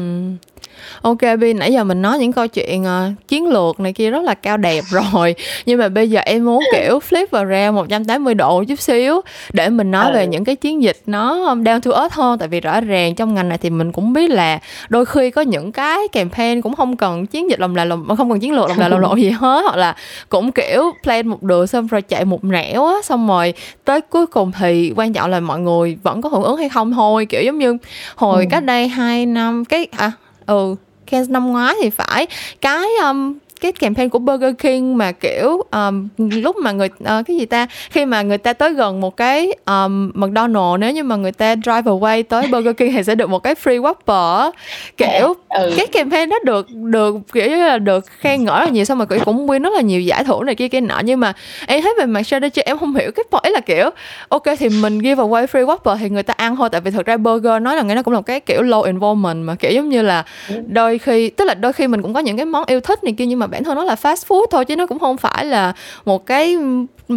Ok 1.02 1.18
Bi, 1.40 1.52
nãy 1.52 1.72
giờ 1.72 1.84
mình 1.84 2.02
nói 2.02 2.18
những 2.18 2.32
câu 2.32 2.46
chuyện 2.46 2.82
uh, 2.82 3.28
chiến 3.28 3.48
lược 3.48 3.80
này 3.80 3.92
kia 3.92 4.10
rất 4.10 4.22
là 4.22 4.34
cao 4.34 4.56
đẹp 4.56 4.84
rồi 4.90 5.34
Nhưng 5.66 5.78
mà 5.78 5.88
bây 5.88 6.10
giờ 6.10 6.20
em 6.20 6.44
muốn 6.44 6.62
kiểu 6.72 6.98
flip 7.10 7.26
vào 7.30 7.44
ra 7.44 7.70
180 7.70 8.34
độ 8.34 8.64
chút 8.64 8.80
xíu 8.80 9.20
Để 9.52 9.68
mình 9.68 9.90
nói 9.90 10.10
ừ. 10.10 10.14
về 10.14 10.26
những 10.26 10.44
cái 10.44 10.56
chiến 10.56 10.82
dịch 10.82 11.02
nó 11.06 11.54
down 11.54 11.80
to 11.80 12.00
earth 12.00 12.14
hơn 12.14 12.38
Tại 12.38 12.48
vì 12.48 12.60
rõ 12.60 12.80
ràng 12.80 13.14
trong 13.14 13.34
ngành 13.34 13.48
này 13.48 13.58
thì 13.58 13.70
mình 13.70 13.92
cũng 13.92 14.12
biết 14.12 14.30
là 14.30 14.58
Đôi 14.88 15.04
khi 15.04 15.30
có 15.30 15.42
những 15.42 15.72
cái 15.72 16.08
campaign 16.08 16.60
cũng 16.60 16.74
không 16.74 16.96
cần 16.96 17.26
chiến 17.26 17.50
dịch 17.50 17.60
lòng 17.60 17.76
là 17.76 17.84
lòng 17.84 18.16
Không 18.16 18.30
cần 18.30 18.40
chiến 18.40 18.52
lược 18.52 18.68
lòng 18.68 18.78
là 18.78 18.88
lòng 18.92 19.00
lộ 19.00 19.16
gì 19.16 19.30
hết 19.30 19.62
Hoặc 19.62 19.76
là 19.76 19.96
cũng 20.28 20.52
kiểu 20.52 20.82
plan 21.02 21.28
một 21.28 21.42
đường 21.42 21.66
xong 21.66 21.86
rồi 21.86 22.02
chạy 22.02 22.24
một 22.24 22.44
nẻo 22.44 22.86
á 22.86 22.94
Xong 23.04 23.28
rồi 23.28 23.54
tới 23.84 24.00
cuối 24.00 24.26
cùng 24.26 24.52
thì 24.60 24.92
quan 24.96 25.12
trọng 25.12 25.30
là 25.30 25.40
mọi 25.40 25.60
người 25.60 25.98
vẫn 26.02 26.22
có 26.22 26.28
hưởng 26.28 26.42
ứng 26.42 26.56
hay 26.56 26.68
không 26.68 26.92
thôi 26.92 27.26
Kiểu 27.26 27.42
giống 27.42 27.58
như 27.58 27.76
hồi 28.16 28.44
ừ. 28.44 28.48
cách 28.50 28.64
đây 28.64 28.88
2 28.88 29.26
năm 29.26 29.64
cái 29.64 29.86
à 29.96 30.12
ừ 30.52 30.76
Cannes 31.06 31.30
năm 31.30 31.46
ngoái 31.52 31.74
thì 31.82 31.90
phải. 31.90 32.26
Cái 32.60 32.88
um, 33.02 33.34
cái 33.62 33.72
campaign 33.72 34.08
của 34.08 34.18
Burger 34.18 34.54
King 34.58 34.98
mà 34.98 35.12
kiểu 35.12 35.62
um, 35.70 36.08
lúc 36.18 36.56
mà 36.56 36.72
người 36.72 36.88
uh, 37.02 37.26
cái 37.26 37.36
gì 37.36 37.46
ta 37.46 37.66
khi 37.90 38.04
mà 38.04 38.22
người 38.22 38.38
ta 38.38 38.52
tới 38.52 38.72
gần 38.72 39.00
một 39.00 39.16
cái 39.16 39.52
um, 39.66 40.10
McDonald 40.14 40.80
nếu 40.80 40.92
như 40.92 41.02
mà 41.02 41.16
người 41.16 41.32
ta 41.32 41.54
drive 41.56 41.82
away 41.82 42.22
tới 42.22 42.46
Burger 42.52 42.76
King 42.76 42.92
thì 42.92 43.02
sẽ 43.02 43.14
được 43.14 43.30
một 43.30 43.38
cái 43.38 43.54
free 43.54 43.80
Whopper 43.80 44.50
kiểu 44.96 45.34
ừ. 45.48 45.74
cái 45.76 45.86
campaign 45.86 46.28
đó 46.28 46.38
được 46.44 46.66
được 46.70 47.16
kiểu 47.32 47.48
như 47.48 47.66
là 47.66 47.78
được 47.78 48.06
khen 48.06 48.44
ngợi 48.44 48.58
rất 48.58 48.64
là 48.64 48.70
nhiều 48.70 48.84
xong 48.84 48.98
mà 48.98 49.04
cũng 49.04 49.46
win 49.46 49.62
rất 49.62 49.72
là 49.72 49.80
nhiều 49.80 50.00
giải 50.00 50.24
thưởng 50.24 50.46
này 50.46 50.54
kia 50.54 50.68
kia 50.68 50.80
nọ 50.80 51.00
nhưng 51.04 51.20
mà 51.20 51.32
em 51.66 51.82
thấy 51.82 51.94
về 51.98 52.06
mặt 52.06 52.22
strategy 52.22 52.62
em 52.62 52.78
không 52.78 52.94
hiểu 52.94 53.10
cái 53.14 53.24
point 53.30 53.54
là 53.54 53.60
kiểu 53.60 53.90
ok 54.28 54.44
thì 54.58 54.68
mình 54.68 54.98
give 54.98 55.22
away 55.22 55.46
free 55.46 55.66
Whopper 55.66 55.96
thì 55.96 56.08
người 56.08 56.22
ta 56.22 56.34
ăn 56.36 56.56
thôi 56.56 56.68
tại 56.72 56.80
vì 56.80 56.90
thực 56.90 57.06
ra 57.06 57.16
burger 57.16 57.62
nói 57.62 57.76
là 57.76 57.82
nghe 57.82 57.94
nó 57.94 58.02
cũng 58.02 58.14
là 58.14 58.20
cái 58.22 58.40
kiểu 58.40 58.62
low 58.62 58.82
involvement 58.82 59.46
mà 59.46 59.54
kiểu 59.54 59.70
giống 59.72 59.88
như 59.88 60.02
là 60.02 60.24
ừ. 60.48 60.54
đôi 60.66 60.98
khi 60.98 61.30
tức 61.30 61.44
là 61.44 61.54
đôi 61.54 61.72
khi 61.72 61.86
mình 61.86 62.02
cũng 62.02 62.14
có 62.14 62.20
những 62.20 62.36
cái 62.36 62.46
món 62.46 62.64
yêu 62.66 62.80
thích 62.80 63.04
này 63.04 63.14
kia 63.18 63.26
nhưng 63.26 63.38
mà 63.38 63.46
bản 63.52 63.64
thân 63.64 63.76
nó 63.76 63.84
là 63.84 63.94
fast 64.02 64.26
food 64.28 64.46
thôi 64.50 64.64
chứ 64.64 64.76
nó 64.76 64.86
cũng 64.86 64.98
không 64.98 65.16
phải 65.16 65.44
là 65.44 65.72
một 66.04 66.26
cái 66.26 66.56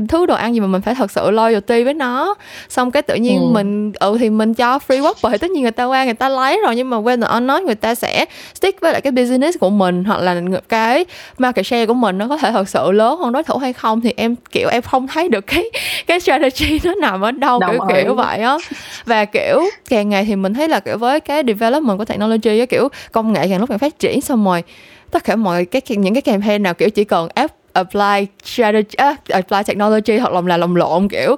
thứ 0.09 0.25
đồ 0.25 0.35
ăn 0.35 0.53
gì 0.53 0.59
mà 0.59 0.67
mình 0.67 0.81
phải 0.81 0.95
thật 0.95 1.11
sự 1.11 1.31
loyalty 1.31 1.83
với 1.83 1.93
nó 1.93 2.35
xong 2.69 2.91
cái 2.91 3.01
tự 3.01 3.15
nhiên 3.15 3.41
ừ. 3.41 3.45
mình 3.51 3.91
ừ 3.99 4.17
thì 4.19 4.29
mình 4.29 4.53
cho 4.53 4.79
free 4.87 5.01
whopper 5.01 5.31
thì 5.31 5.37
tất 5.37 5.51
nhiên 5.51 5.61
người 5.61 5.71
ta 5.71 5.85
qua 5.85 6.05
người 6.05 6.13
ta 6.13 6.29
lấy 6.29 6.61
rồi 6.65 6.75
nhưng 6.75 6.89
mà 6.89 6.97
when 6.97 7.37
or 7.37 7.43
not 7.43 7.63
người 7.63 7.75
ta 7.75 7.95
sẽ 7.95 8.25
stick 8.53 8.81
với 8.81 8.91
lại 8.91 9.01
cái 9.01 9.11
business 9.11 9.59
của 9.59 9.69
mình 9.69 10.03
hoặc 10.03 10.21
là 10.21 10.41
cái 10.69 11.05
market 11.37 11.65
share 11.65 11.85
của 11.85 11.93
mình 11.93 12.17
nó 12.17 12.27
có 12.27 12.37
thể 12.37 12.51
thật 12.51 12.69
sự 12.69 12.91
lớn 12.91 13.19
hơn 13.19 13.31
đối 13.31 13.43
thủ 13.43 13.57
hay 13.57 13.73
không 13.73 14.01
thì 14.01 14.13
em 14.17 14.35
kiểu 14.51 14.69
em 14.69 14.81
không 14.81 15.07
thấy 15.07 15.29
được 15.29 15.47
cái 15.47 15.63
cái 16.07 16.19
strategy 16.19 16.79
nó 16.83 16.93
nằm 17.01 17.21
ở 17.21 17.31
đâu 17.31 17.59
Đồng 17.59 17.71
kiểu 17.71 17.79
ơi. 17.79 18.03
kiểu 18.03 18.15
vậy 18.15 18.39
á 18.39 18.57
và 19.05 19.25
kiểu 19.25 19.61
càng 19.89 20.09
ngày 20.09 20.25
thì 20.25 20.35
mình 20.35 20.53
thấy 20.53 20.67
là 20.67 20.79
kiểu 20.79 20.97
với 20.97 21.19
cái 21.19 21.43
development 21.47 21.97
của 21.97 22.05
technology 22.05 22.59
á 22.59 22.65
kiểu 22.65 22.89
công 23.11 23.33
nghệ 23.33 23.47
càng 23.49 23.59
lúc 23.59 23.69
càng 23.69 23.79
phát 23.79 23.99
triển 23.99 24.21
xong 24.21 24.45
rồi 24.45 24.63
tất 25.11 25.23
cả 25.23 25.35
mọi 25.35 25.65
cái 25.65 25.81
những 25.89 26.13
cái 26.13 26.21
campaign 26.21 26.63
nào 26.63 26.73
kiểu 26.73 26.89
chỉ 26.89 27.03
cần 27.03 27.27
áp 27.35 27.51
apply 27.73 28.27
strategy 28.43 28.95
uh, 29.11 29.27
apply 29.27 29.63
technology 29.67 30.17
hoặc 30.17 30.45
là 30.45 30.57
lòng 30.57 30.75
lộn 30.75 31.07
kiểu 31.07 31.35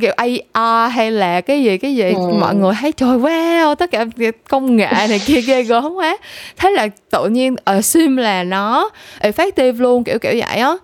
kiểu 0.00 0.12
AR 0.16 0.92
hay 0.92 1.10
là 1.10 1.40
cái 1.40 1.62
gì 1.62 1.78
cái 1.78 1.94
gì 1.94 2.12
ừ. 2.12 2.32
mọi 2.40 2.54
người 2.54 2.74
thấy 2.80 2.92
trời 2.92 3.18
wow 3.18 3.74
tất 3.74 3.90
cả 3.90 4.04
công 4.48 4.76
nghệ 4.76 4.90
này 4.92 5.20
kia 5.26 5.40
ghê 5.40 5.62
gớm 5.62 5.94
quá 5.94 6.16
thế 6.56 6.70
là 6.70 6.88
tự 7.10 7.28
nhiên 7.28 7.56
assume 7.64 8.22
là 8.22 8.44
nó 8.44 8.90
effective 9.20 9.78
luôn 9.78 10.04
kiểu 10.04 10.18
kiểu 10.18 10.32
vậy 10.32 10.58
á 10.58 10.74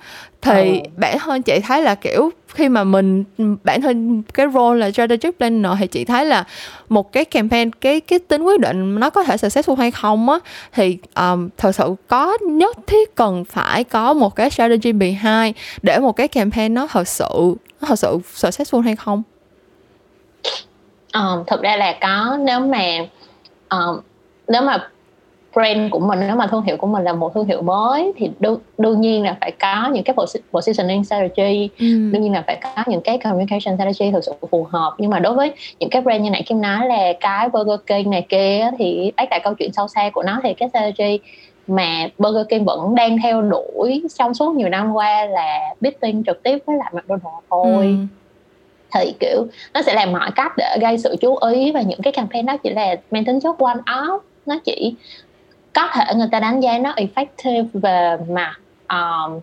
thì 0.42 0.80
ừ. 0.80 0.90
bản 0.96 1.18
thân 1.18 1.42
chị 1.42 1.60
thấy 1.60 1.82
là 1.82 1.94
kiểu 1.94 2.30
khi 2.48 2.68
mà 2.68 2.84
mình 2.84 3.24
bản 3.64 3.82
thân 3.82 4.22
cái 4.34 4.46
role 4.54 4.78
là 4.78 4.90
strategic 4.90 5.38
planner 5.38 5.72
thì 5.78 5.86
chị 5.86 6.04
thấy 6.04 6.24
là 6.24 6.44
một 6.88 7.12
cái 7.12 7.24
campaign 7.24 7.70
cái 7.72 8.00
cái 8.00 8.18
tính 8.18 8.42
quyết 8.42 8.60
định 8.60 9.00
nó 9.00 9.10
có 9.10 9.24
thể 9.24 9.36
successful 9.36 9.74
hay 9.74 9.90
không 9.90 10.30
á 10.30 10.38
thì 10.72 10.98
um, 11.14 11.48
thật 11.56 11.72
sự 11.72 11.94
có 12.08 12.38
nhất 12.40 12.76
thiết 12.86 13.14
cần 13.14 13.44
phải 13.44 13.84
có 13.84 14.12
một 14.12 14.36
cái 14.36 14.50
strategy 14.50 14.92
behind 14.92 15.56
để 15.82 15.98
một 15.98 16.12
cái 16.12 16.28
campaign 16.28 16.74
nó 16.74 16.86
thật 16.86 17.08
sự 17.08 17.54
nó 17.80 17.88
thật 17.88 17.98
sự 17.98 18.18
successful 18.34 18.80
hay 18.80 18.96
không? 18.96 19.22
Um, 21.14 21.44
thực 21.46 21.62
ra 21.62 21.76
là 21.76 21.98
có 22.00 22.36
nếu 22.40 22.60
mà 22.60 22.82
um, 23.68 24.00
nếu 24.48 24.62
mà 24.62 24.88
brand 25.54 25.90
của 25.90 25.98
mình 25.98 26.20
nếu 26.20 26.36
mà 26.36 26.46
thương 26.46 26.62
hiệu 26.62 26.76
của 26.76 26.86
mình 26.86 27.04
là 27.04 27.12
một 27.12 27.34
thương 27.34 27.46
hiệu 27.46 27.62
mới 27.62 28.12
thì 28.16 28.30
đương, 28.40 28.58
đương 28.78 29.00
nhiên 29.00 29.22
là 29.24 29.36
phải 29.40 29.50
có 29.50 29.90
những 29.92 30.04
cái 30.04 30.16
positioning 30.52 31.04
strategy. 31.04 31.68
Ừ. 31.78 32.10
đương 32.12 32.22
nhiên 32.22 32.32
là 32.32 32.44
phải 32.46 32.58
có 32.62 32.84
những 32.86 33.00
cái 33.00 33.18
communication 33.18 33.76
strategy 33.76 34.10
thực 34.12 34.24
sự 34.24 34.32
phù 34.50 34.66
hợp. 34.70 34.94
Nhưng 34.98 35.10
mà 35.10 35.18
đối 35.18 35.34
với 35.34 35.52
những 35.80 35.90
cái 35.90 36.02
brand 36.02 36.22
như 36.22 36.30
nãy 36.30 36.42
kim 36.46 36.60
nói 36.60 36.86
là 36.86 37.12
cái 37.20 37.48
Burger 37.48 37.80
King 37.86 38.10
này 38.10 38.26
kia 38.28 38.70
thì 38.78 39.12
bác 39.16 39.30
lại 39.30 39.40
câu 39.44 39.54
chuyện 39.54 39.72
sâu 39.72 39.88
xa 39.88 40.10
của 40.10 40.22
nó 40.22 40.40
thì 40.42 40.54
cái 40.54 40.68
strategy 40.68 41.18
mà 41.66 42.08
Burger 42.18 42.46
King 42.48 42.64
vẫn 42.64 42.94
đang 42.94 43.18
theo 43.22 43.42
đuổi 43.42 44.02
trong 44.18 44.34
suốt 44.34 44.56
nhiều 44.56 44.68
năm 44.68 44.92
qua 44.92 45.24
là 45.24 45.74
bidding 45.80 46.24
trực 46.24 46.42
tiếp 46.42 46.58
với 46.66 46.76
lại 46.76 46.92
McDonald's 46.92 47.40
thôi. 47.50 47.84
Ừ. 47.86 47.94
Thì 48.94 49.14
kiểu 49.20 49.46
nó 49.74 49.82
sẽ 49.82 49.94
làm 49.94 50.12
mọi 50.12 50.30
cách 50.34 50.52
để 50.56 50.76
gây 50.80 50.98
sự 50.98 51.16
chú 51.20 51.36
ý 51.36 51.72
và 51.72 51.82
những 51.82 52.02
cái 52.02 52.12
campaign 52.12 52.46
đó 52.46 52.56
chỉ 52.56 52.70
là 52.70 52.96
mang 53.10 53.24
tính 53.24 53.40
chất 53.40 53.58
one 53.58 53.76
off 53.86 54.18
nó 54.48 54.58
chỉ 54.64 54.94
có 55.74 55.88
thể 55.92 56.14
người 56.14 56.28
ta 56.32 56.40
đánh 56.40 56.60
giá 56.60 56.78
nó 56.78 56.92
effective 56.92 57.66
về 57.72 58.16
mặt 58.28 58.54
um, 58.88 59.40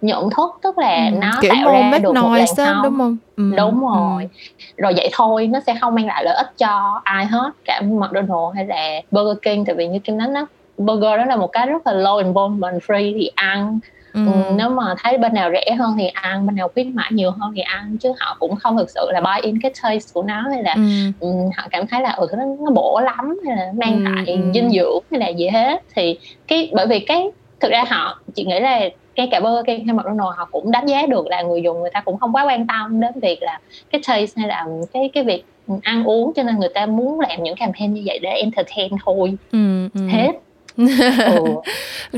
nhận 0.00 0.30
thức 0.30 0.50
tức 0.62 0.78
là 0.78 1.08
ừ, 1.12 1.16
nó 1.20 1.30
kiểu 1.40 1.52
tạo 1.54 1.72
ra 1.72 1.98
được 1.98 2.14
một 2.14 2.30
làn 2.32 2.46
sóng 2.56 2.82
đúng 2.82 2.98
không 2.98 3.16
ừ, 3.36 3.52
đúng 3.56 3.80
ừ. 3.80 3.96
rồi 3.96 4.22
ừ. 4.22 4.72
rồi 4.76 4.92
vậy 4.96 5.10
thôi 5.12 5.46
nó 5.46 5.60
sẽ 5.66 5.74
không 5.80 5.94
mang 5.94 6.06
lại 6.06 6.24
lợi 6.24 6.34
ích 6.34 6.52
cho 6.58 7.00
ai 7.04 7.26
hết 7.26 7.50
cả 7.64 7.80
McDonald's 7.84 8.50
hay 8.50 8.66
là 8.66 9.00
Burger 9.10 9.38
King 9.42 9.64
tại 9.64 9.74
vì 9.74 9.88
như 9.88 9.98
Kim 9.98 10.18
nói 10.18 10.28
nó 10.28 10.46
burger 10.78 11.18
đó 11.18 11.24
là 11.24 11.36
một 11.36 11.52
cái 11.52 11.66
rất 11.66 11.86
là 11.86 11.92
low 11.92 12.16
involvement 12.16 12.82
free 12.82 13.14
thì 13.14 13.30
ăn 13.34 13.78
Ừ. 14.16 14.22
nếu 14.56 14.68
mà 14.68 14.94
thấy 15.02 15.18
bên 15.18 15.34
nào 15.34 15.50
rẻ 15.52 15.74
hơn 15.74 15.94
thì 15.98 16.06
ăn 16.06 16.46
bên 16.46 16.56
nào 16.56 16.68
khuyến 16.74 16.94
mãi 16.94 17.10
nhiều 17.12 17.30
hơn 17.30 17.52
thì 17.56 17.60
ăn 17.60 17.96
chứ 18.00 18.12
họ 18.20 18.36
cũng 18.40 18.56
không 18.56 18.76
thực 18.76 18.90
sự 18.90 19.10
là 19.12 19.20
buy 19.20 19.42
in 19.42 19.60
cái 19.60 19.72
taste 19.82 20.10
của 20.14 20.22
nó 20.22 20.44
hay 20.50 20.62
là 20.62 20.74
ừ. 20.74 20.82
um, 21.20 21.50
họ 21.56 21.68
cảm 21.70 21.86
thấy 21.86 22.00
là 22.00 22.10
ừ 22.10 22.28
nó, 22.32 22.44
nó 22.44 22.70
bổ 22.70 23.00
lắm 23.04 23.38
hay 23.46 23.56
là 23.56 23.72
mang 23.74 24.04
ừ. 24.04 24.12
lại 24.14 24.38
dinh 24.54 24.70
dưỡng 24.70 25.02
hay 25.10 25.20
là 25.20 25.28
gì 25.28 25.48
hết 25.48 25.82
thì 25.94 26.18
cái 26.48 26.70
bởi 26.74 26.86
vì 26.86 26.98
cái 26.98 27.30
thực 27.60 27.70
ra 27.70 27.84
họ 27.88 28.20
chị 28.34 28.44
nghĩ 28.44 28.60
là 28.60 28.80
ngay 29.16 29.28
cả 29.30 29.40
Burger 29.40 29.66
King 29.66 29.86
hay 29.86 29.96
McDonald's 29.96 30.30
họ 30.36 30.48
cũng 30.50 30.70
đánh 30.70 30.86
giá 30.86 31.06
được 31.06 31.26
là 31.26 31.42
người 31.42 31.62
dùng 31.62 31.80
người 31.80 31.90
ta 31.90 32.00
cũng 32.00 32.18
không 32.18 32.32
quá 32.32 32.44
quan 32.44 32.66
tâm 32.66 33.00
đến 33.00 33.12
việc 33.22 33.42
là 33.42 33.60
cái 33.90 34.00
taste 34.08 34.32
hay 34.36 34.48
là 34.48 34.66
cái 34.92 35.10
cái 35.14 35.24
việc 35.24 35.44
ăn 35.82 36.04
uống 36.04 36.32
cho 36.36 36.42
nên 36.42 36.58
người 36.58 36.68
ta 36.74 36.86
muốn 36.86 37.20
làm 37.20 37.42
những 37.42 37.56
campaign 37.56 37.94
như 37.94 38.02
vậy 38.06 38.18
để 38.22 38.30
entertain 38.30 38.90
thôi 39.04 39.34
ừ, 39.52 39.88
ừ. 39.94 40.06
hết 40.08 40.32
ừ. 40.32 40.45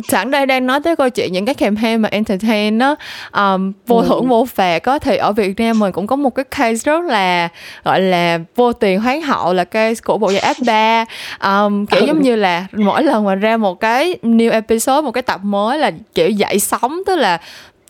Sẵn 0.09 0.31
đây 0.31 0.47
đang 0.47 0.67
nói 0.67 0.81
tới 0.81 0.97
câu 0.97 1.11
chuyện 1.11 1.33
những 1.33 1.47
cái 1.47 1.55
campaign 1.55 2.03
mà 2.03 2.09
entertain 2.09 2.79
nó 2.79 2.95
um, 3.33 3.73
vô 3.87 4.03
thưởng 4.03 4.21
ừ. 4.21 4.27
vô 4.27 4.45
phạt 4.45 4.79
có 4.79 4.99
thì 4.99 5.17
ở 5.17 5.33
Việt 5.33 5.61
Nam 5.61 5.79
mình 5.79 5.93
cũng 5.93 6.07
có 6.07 6.17
một 6.17 6.35
cái 6.35 6.45
case 6.45 6.75
rất 6.85 7.05
là 7.05 7.49
gọi 7.85 8.01
là 8.01 8.39
vô 8.57 8.73
tiền 8.73 9.01
hoán 9.01 9.23
hậu 9.23 9.53
là 9.53 9.65
case 9.65 10.01
của 10.05 10.19
bộ 10.19 10.31
giải 10.31 10.55
F3 10.61 11.05
um, 11.43 11.87
kiểu 11.87 12.07
giống 12.07 12.23
như 12.23 12.37
là 12.37 12.67
mỗi 12.73 13.03
lần 13.03 13.25
mà 13.25 13.35
ra 13.35 13.57
một 13.57 13.81
cái 13.81 14.17
new 14.23 14.51
episode 14.51 15.01
một 15.01 15.13
cái 15.13 15.23
tập 15.23 15.41
mới 15.43 15.79
là 15.79 15.91
kiểu 16.15 16.31
dậy 16.31 16.59
sóng 16.61 17.03
tức 17.07 17.17
là 17.17 17.39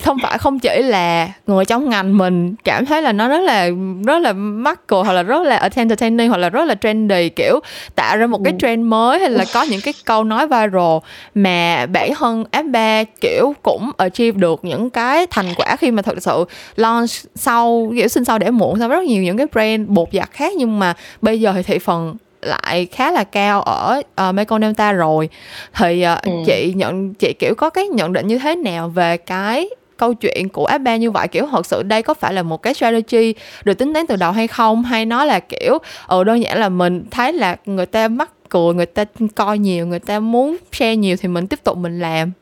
không 0.05 0.17
phải 0.23 0.39
không 0.39 0.59
chỉ 0.59 0.83
là 0.83 1.29
người 1.47 1.65
trong 1.65 1.91
ngành 1.91 2.19
mình 2.19 2.55
cảm 2.65 2.87
thấy 2.87 3.03
là 3.03 3.13
nó 3.13 3.29
rất 3.29 3.41
là 3.41 3.71
rất 4.07 4.19
là 4.19 4.33
mắc 4.33 4.81
hoặc 4.91 5.13
là 5.13 5.23
rất 5.23 5.43
là 5.43 5.69
entertaining 5.75 6.29
hoặc 6.29 6.37
là 6.37 6.49
rất 6.49 6.65
là 6.65 6.75
trendy 6.75 7.29
kiểu 7.29 7.61
tạo 7.95 8.17
ra 8.17 8.27
một 8.27 8.41
cái 8.45 8.53
ừ. 8.53 8.57
trend 8.61 8.85
mới 8.85 9.21
hay 9.21 9.31
là 9.31 9.45
có 9.55 9.63
những 9.63 9.81
cái 9.81 9.95
câu 10.05 10.25
nói 10.25 10.47
viral 10.47 10.99
mà 11.35 11.87
bản 11.87 12.15
thân 12.15 12.45
F3 12.53 13.05
kiểu 13.21 13.55
cũng 13.63 13.91
achieve 13.99 14.39
được 14.39 14.65
những 14.65 14.91
cái 14.91 15.27
thành 15.31 15.47
quả 15.57 15.77
khi 15.77 15.91
mà 15.91 16.03
thật 16.03 16.23
sự 16.23 16.45
launch 16.77 17.11
sau 17.35 17.93
kiểu 17.97 18.09
sinh 18.09 18.25
sau 18.25 18.39
để 18.39 18.51
muộn 18.51 18.79
sau 18.79 18.89
rất 18.89 19.05
nhiều 19.05 19.23
những 19.23 19.37
cái 19.37 19.47
brand 19.53 19.89
bột 19.89 20.09
giặt 20.13 20.31
khác 20.31 20.53
nhưng 20.57 20.79
mà 20.79 20.95
bây 21.23 21.41
giờ 21.41 21.53
thì 21.53 21.63
thị 21.63 21.79
phần 21.79 22.17
lại 22.43 22.87
khá 22.87 23.11
là 23.11 23.25
cao 23.25 23.63
ở 23.63 24.03
uh, 24.29 24.35
Mekong 24.35 24.61
Delta 24.61 24.93
rồi 24.93 25.29
thì 25.75 26.05
uh, 26.13 26.23
ừ. 26.23 26.33
chị 26.47 26.73
nhận 26.77 27.15
chị 27.15 27.33
kiểu 27.39 27.55
có 27.55 27.71
cái 27.71 27.89
nhận 27.89 28.13
định 28.13 28.27
như 28.27 28.39
thế 28.39 28.57
nào 28.57 28.89
về 28.89 29.17
cái 29.17 29.69
câu 29.99 30.15
chuyện 30.15 30.49
của 30.49 30.65
app 30.65 30.85
ba 30.85 30.97
như 30.97 31.11
vậy 31.11 31.29
kiểu 31.29 31.47
thật 31.51 31.67
sự 31.67 31.83
đây 31.83 32.03
có 32.03 32.15
phải 32.15 32.33
là 32.33 32.43
một 32.43 32.63
cái 32.63 32.75
strategy 32.75 33.35
được 33.65 33.75
tính 33.75 33.95
toán 33.95 34.07
từ 34.07 34.17
đầu 34.17 34.33
hay 34.33 34.47
không? 34.47 34.83
Hay 34.83 35.07
nó 35.07 35.25
là 35.25 35.41
kiểu 35.41 35.79
ừ 36.07 36.25
đơn 36.25 36.43
giản 36.43 36.59
là 36.59 36.69
mình 36.69 37.05
thấy 37.11 37.33
là 37.33 37.57
người 37.67 37.87
ta 37.87 38.09
mắc 38.09 38.31
cười 38.49 38.75
người 38.75 38.87
ta 38.87 39.05
coi 39.35 39.59
nhiều 39.59 39.87
người 39.87 39.99
ta 39.99 40.21
muốn 40.21 40.57
share 40.73 40.97
nhiều 40.97 41.17
thì 41.21 41.29
mình 41.29 41.47
tiếp 41.47 41.65
tục 41.65 41.77
mình 41.77 42.01
làm? 42.01 42.33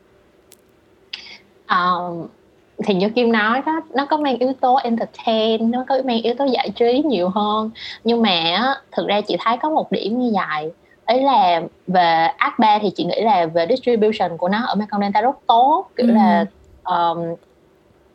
Uh, 1.64 2.30
thì 2.84 2.94
như 2.94 3.08
kim 3.08 3.32
nói 3.32 3.62
đó 3.66 3.80
nó 3.94 4.06
có 4.06 4.16
mang 4.16 4.38
yếu 4.38 4.52
tố 4.60 4.74
entertain 4.74 5.70
nó 5.70 5.84
có 5.88 5.98
mang 6.04 6.22
yếu 6.22 6.34
tố 6.34 6.44
giải 6.44 6.70
trí 6.70 7.02
nhiều 7.06 7.28
hơn. 7.28 7.70
Nhưng 8.04 8.22
mà 8.22 8.74
thực 8.92 9.06
ra 9.08 9.20
chị 9.20 9.36
thấy 9.44 9.56
có 9.56 9.70
một 9.70 9.92
điểm 9.92 10.20
như 10.20 10.32
vậy. 10.34 10.72
Ấy 11.04 11.22
là 11.22 11.62
về 11.86 12.28
app 12.36 12.58
3 12.58 12.78
thì 12.82 12.90
chị 12.96 13.04
nghĩ 13.04 13.20
là 13.20 13.46
về 13.46 13.66
distribution 13.68 14.36
của 14.36 14.48
nó 14.48 14.66
ở 14.66 14.74
Mekong 14.74 15.00
Delta 15.00 15.20
rất 15.20 15.36
tốt 15.46 15.86
kiểu 15.96 16.06
ừ. 16.06 16.12
là 16.12 16.44
um, 16.86 17.36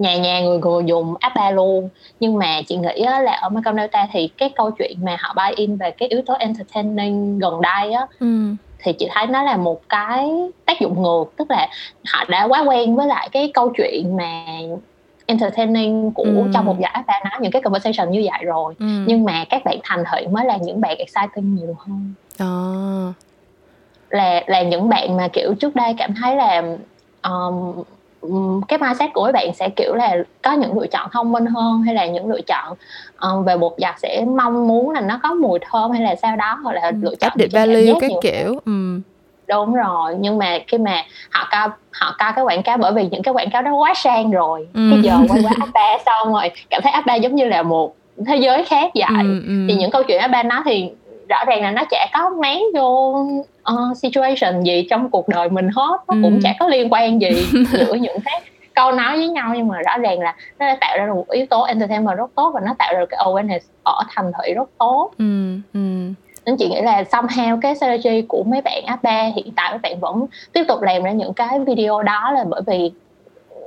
nhà 0.02 0.18
nhà 0.18 0.42
người 0.42 0.60
người 0.60 0.84
dùng 0.86 1.16
app 1.20 1.36
3 1.36 1.52
luôn 1.52 1.90
nhưng 2.20 2.38
mà 2.38 2.62
chị 2.68 2.76
nghĩ 2.76 3.06
là 3.06 3.34
ở 3.42 3.50
Mekong 3.50 3.76
Delta 3.76 4.08
thì 4.12 4.28
cái 4.28 4.50
câu 4.56 4.72
chuyện 4.72 4.98
mà 5.04 5.18
họ 5.20 5.34
buy 5.34 5.56
in 5.56 5.78
về 5.78 5.92
cái 5.92 6.10
yếu 6.10 6.22
tố 6.26 6.34
entertaining 6.34 7.40
gần 7.40 7.62
đây 7.62 7.94
á 7.94 8.08
ừ. 8.20 8.56
thì 8.80 8.94
chị 8.94 9.08
thấy 9.12 9.28
nó 9.28 9.44
là 9.44 9.58
một 9.58 9.90
cái 9.90 10.32
tác 10.66 10.80
dụng 10.80 11.02
ngược 11.02 11.24
tức 11.38 11.52
là 11.52 11.68
họ 12.14 12.26
đã 12.30 12.44
quá 12.44 12.64
quen 12.68 12.96
với 12.96 13.08
lại 13.08 13.30
cái 13.32 13.52
câu 13.54 13.74
chuyện 13.78 14.18
mà 14.18 14.44
entertaining 15.26 16.12
của 16.12 16.24
ừ. 16.24 16.50
trong 16.54 16.66
một 16.66 16.80
giải 16.80 16.92
app 16.94 17.08
nó 17.24 17.40
những 17.42 17.52
cái 17.52 17.62
conversation 17.62 18.12
như 18.12 18.28
vậy 18.32 18.46
rồi 18.46 18.74
ừ. 18.80 18.86
nhưng 19.06 19.24
mà 19.24 19.46
các 19.50 19.66
bạn 19.66 19.78
thành 19.84 20.04
thị 20.12 20.28
mới 20.28 20.46
là 20.46 20.58
những 20.58 20.82
bạn 20.82 20.98
exciting 20.98 21.56
nhiều 21.56 21.76
hơn 21.80 22.14
à. 22.38 22.54
là 24.10 24.44
là 24.48 24.62
những 24.62 24.90
bạn 24.90 25.18
mà 25.18 25.28
kiểu 25.28 25.54
trước 25.54 25.76
đây 25.76 25.96
cảm 25.98 26.14
thấy 26.22 26.36
là 26.36 26.64
um, 27.24 27.84
cái 28.68 28.80
mindset 28.80 29.14
của 29.14 29.26
các 29.26 29.32
bạn 29.32 29.54
sẽ 29.54 29.70
kiểu 29.70 29.96
là 29.96 30.16
có 30.42 30.54
những 30.54 30.80
lựa 30.80 30.88
chọn 30.88 31.10
thông 31.12 31.32
minh 31.32 31.46
hơn 31.46 31.82
hay 31.82 31.96
là 31.96 32.06
những 32.06 32.30
lựa 32.30 32.42
chọn 32.42 32.76
um, 33.22 33.44
về 33.44 33.58
bột 33.58 33.74
giặt 33.78 34.00
sẽ 34.00 34.26
mong 34.36 34.68
muốn 34.68 34.90
là 34.90 35.02
nó 35.02 35.20
có 35.24 35.34
mùi 35.34 35.60
thơm 35.72 35.92
hay 35.92 36.02
là 36.02 36.16
sao 36.16 36.36
đó 36.36 36.60
hoặc 36.64 36.74
là 36.74 36.92
lựa 37.02 37.16
chọn 37.16 37.32
để 37.36 37.48
value 37.52 37.94
cái 38.02 38.10
kiểu 38.22 38.60
ừ. 38.66 39.00
đúng 39.48 39.74
rồi 39.74 40.16
nhưng 40.20 40.38
mà 40.38 40.60
khi 40.68 40.78
mà 40.78 41.04
họ 41.30 41.48
coi 41.52 41.70
họ 41.92 42.16
coi 42.20 42.32
cái 42.36 42.44
quảng 42.44 42.64
cáo 42.64 42.78
bởi 42.78 42.94
vì 42.94 43.08
những 43.12 43.24
cái 43.24 43.34
quảng 43.34 43.50
cáo 43.50 43.62
đó 43.62 43.74
quá 43.74 43.94
sang 43.96 44.32
rồi 44.32 44.68
ừ. 44.74 44.82
cái 44.92 45.00
giờ 45.02 45.18
quay 45.30 45.42
qua 45.44 45.66
ba 45.74 45.98
xong 46.06 46.34
rồi 46.34 46.52
cảm 46.70 46.82
thấy 46.84 46.94
ba 47.06 47.16
giống 47.16 47.36
như 47.36 47.46
là 47.46 47.64
một 47.64 47.96
thế 48.28 48.36
giới 48.36 48.64
khác 48.64 48.92
vậy 48.96 49.24
ừ, 49.24 49.42
ừ. 49.48 49.66
thì 49.68 49.76
những 49.76 49.92
câu 49.92 50.04
chuyện 50.04 50.22
ba 50.32 50.44
nói 50.44 50.62
thì 50.66 50.90
rõ 51.30 51.46
ràng 51.48 51.62
là 51.62 51.72
nó 51.72 51.84
chả 51.90 52.08
có 52.14 52.30
máng 52.30 52.64
vô 52.76 53.26
uh, 53.74 53.98
situation 53.98 54.64
gì 54.64 54.88
trong 54.90 55.10
cuộc 55.10 55.28
đời 55.28 55.50
mình 55.50 55.70
hết 55.76 55.98
nó 56.08 56.14
ừ. 56.14 56.20
cũng 56.24 56.40
chả 56.44 56.54
có 56.60 56.68
liên 56.68 56.94
quan 56.94 57.22
gì 57.22 57.30
giữa 57.72 57.94
những 57.94 58.18
cái 58.26 58.42
câu 58.76 58.92
nói 58.92 59.18
với 59.18 59.30
nhau 59.30 59.54
nhưng 59.56 59.68
mà 59.68 59.82
rõ 59.82 59.98
ràng 59.98 60.20
là 60.20 60.36
nó 60.60 60.66
đã 60.68 60.78
tạo 60.82 60.98
ra 60.98 61.14
một 61.14 61.30
yếu 61.30 61.46
tố 61.46 61.64
entertainment 61.64 62.18
rất 62.18 62.32
tốt 62.36 62.52
và 62.54 62.62
nó 62.66 62.76
tạo 62.80 62.94
ra 62.94 63.06
cái 63.10 63.20
awareness 63.26 63.60
ở 63.84 64.04
thành 64.10 64.32
thị 64.44 64.54
rất 64.54 64.70
tốt 64.78 65.12
ừ, 65.18 65.56
ừ. 65.74 65.80
nên 66.46 66.58
chị 66.60 66.70
nghĩ 66.70 66.82
là 66.82 67.04
somehow 67.04 67.60
cái 67.62 67.76
strategy 67.76 68.22
của 68.22 68.44
mấy 68.44 68.62
bạn 68.62 68.86
app 68.86 69.04
ba 69.04 69.24
hiện 69.36 69.52
tại 69.56 69.72
mấy 69.72 69.80
bạn 69.80 70.00
vẫn 70.00 70.26
tiếp 70.54 70.64
tục 70.68 70.82
làm 70.82 71.04
ra 71.04 71.12
những 71.12 71.34
cái 71.34 71.60
video 71.60 72.04
đó 72.04 72.32
là 72.32 72.44
bởi 72.50 72.62
vì 72.68 72.92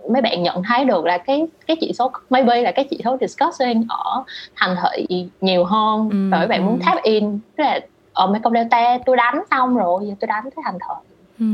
mấy 0.08 0.22
bạn 0.22 0.42
nhận 0.42 0.62
thấy 0.62 0.84
được 0.84 1.04
là 1.04 1.18
cái 1.18 1.46
cái 1.66 1.76
chỉ 1.80 1.92
số 1.92 2.10
maybe 2.30 2.62
là 2.62 2.72
cái 2.72 2.84
chỉ 2.90 3.00
số 3.04 3.16
discussing 3.20 3.86
ở 3.88 4.24
thành 4.56 4.76
thị 4.82 5.26
nhiều 5.40 5.64
hơn 5.64 6.08
ừ, 6.12 6.16
và 6.32 6.38
mấy 6.38 6.46
bạn 6.46 6.66
muốn 6.66 6.78
tap 6.86 7.02
in 7.02 7.38
tức 7.56 7.64
là 7.64 7.80
ở 8.14 8.26
mấy 8.26 8.40
công 8.40 8.52
delta 8.52 8.98
tôi 9.06 9.16
đánh 9.16 9.42
xong 9.50 9.76
rồi 9.76 10.04
giờ 10.08 10.14
tôi 10.20 10.26
đánh 10.26 10.42
cái 10.44 10.62
thành 10.64 10.78
thị 10.78 11.08
Ừ. 11.38 11.44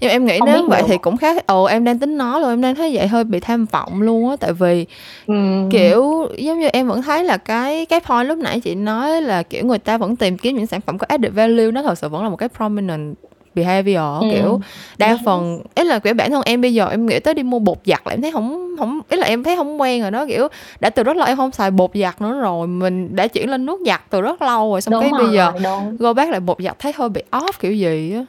nhưng 0.00 0.10
em 0.10 0.24
nghĩ 0.24 0.38
không 0.38 0.48
nếu 0.52 0.66
vậy 0.68 0.82
thì 0.86 0.98
cũng 0.98 1.16
khác 1.16 1.46
ồ 1.46 1.64
em 1.64 1.84
đang 1.84 1.98
tính 1.98 2.16
nói 2.18 2.40
luôn 2.40 2.50
em 2.50 2.60
đang 2.60 2.74
thấy 2.74 2.96
vậy 2.96 3.06
hơi 3.06 3.24
bị 3.24 3.40
tham 3.40 3.64
vọng 3.64 4.02
luôn 4.02 4.30
á 4.30 4.36
tại 4.40 4.52
vì 4.52 4.86
ừ. 5.26 5.34
kiểu 5.70 6.28
giống 6.38 6.58
như 6.60 6.68
em 6.68 6.88
vẫn 6.88 7.02
thấy 7.02 7.24
là 7.24 7.36
cái 7.36 7.86
cái 7.86 8.00
point 8.00 8.28
lúc 8.28 8.38
nãy 8.38 8.60
chị 8.60 8.74
nói 8.74 9.22
là 9.22 9.42
kiểu 9.42 9.66
người 9.66 9.78
ta 9.78 9.98
vẫn 9.98 10.16
tìm 10.16 10.38
kiếm 10.38 10.56
những 10.56 10.66
sản 10.66 10.80
phẩm 10.80 10.98
có 10.98 11.06
added 11.08 11.32
value 11.34 11.70
nó 11.70 11.82
thật 11.82 11.98
sự 11.98 12.08
vẫn 12.08 12.22
là 12.22 12.28
một 12.28 12.36
cái 12.36 12.48
prominent 12.48 13.14
behavior 13.56 14.20
ừ. 14.20 14.26
kiểu 14.32 14.60
đa 14.98 15.18
phần 15.24 15.62
ý 15.74 15.84
là 15.84 15.98
kiểu 15.98 16.14
bản 16.14 16.30
thân 16.30 16.42
em 16.44 16.60
bây 16.60 16.74
giờ 16.74 16.88
em 16.88 17.06
nghĩ 17.06 17.20
tới 17.20 17.34
đi 17.34 17.42
mua 17.42 17.58
bột 17.58 17.78
giặt 17.84 18.00
là 18.04 18.12
em 18.12 18.22
thấy 18.22 18.32
không 18.32 18.76
không 18.78 19.00
ý 19.08 19.16
là 19.16 19.26
em 19.26 19.44
thấy 19.44 19.56
không 19.56 19.80
quen 19.80 20.02
rồi 20.02 20.10
đó 20.10 20.26
kiểu 20.26 20.48
đã 20.80 20.90
từ 20.90 21.02
rất 21.02 21.16
lâu 21.16 21.26
em 21.26 21.36
không 21.36 21.52
xài 21.52 21.70
bột 21.70 21.90
giặt 21.94 22.20
nữa 22.20 22.38
rồi 22.40 22.66
mình 22.66 23.16
đã 23.16 23.26
chuyển 23.26 23.50
lên 23.50 23.66
nước 23.66 23.80
giặt 23.86 24.00
từ 24.10 24.20
rất 24.20 24.42
lâu 24.42 24.70
rồi 24.72 24.80
xong 24.80 24.92
đúng 24.92 25.00
cái 25.02 25.10
rồi, 25.10 25.20
bây 25.24 25.34
giờ 25.34 25.52
đúng. 25.64 25.96
go 25.96 26.12
back 26.12 26.30
lại 26.30 26.40
bột 26.40 26.56
giặt 26.60 26.78
thấy 26.78 26.92
hơi 26.96 27.08
bị 27.08 27.22
off 27.32 27.52
kiểu 27.60 27.72
gì 27.72 28.12
á 28.14 28.24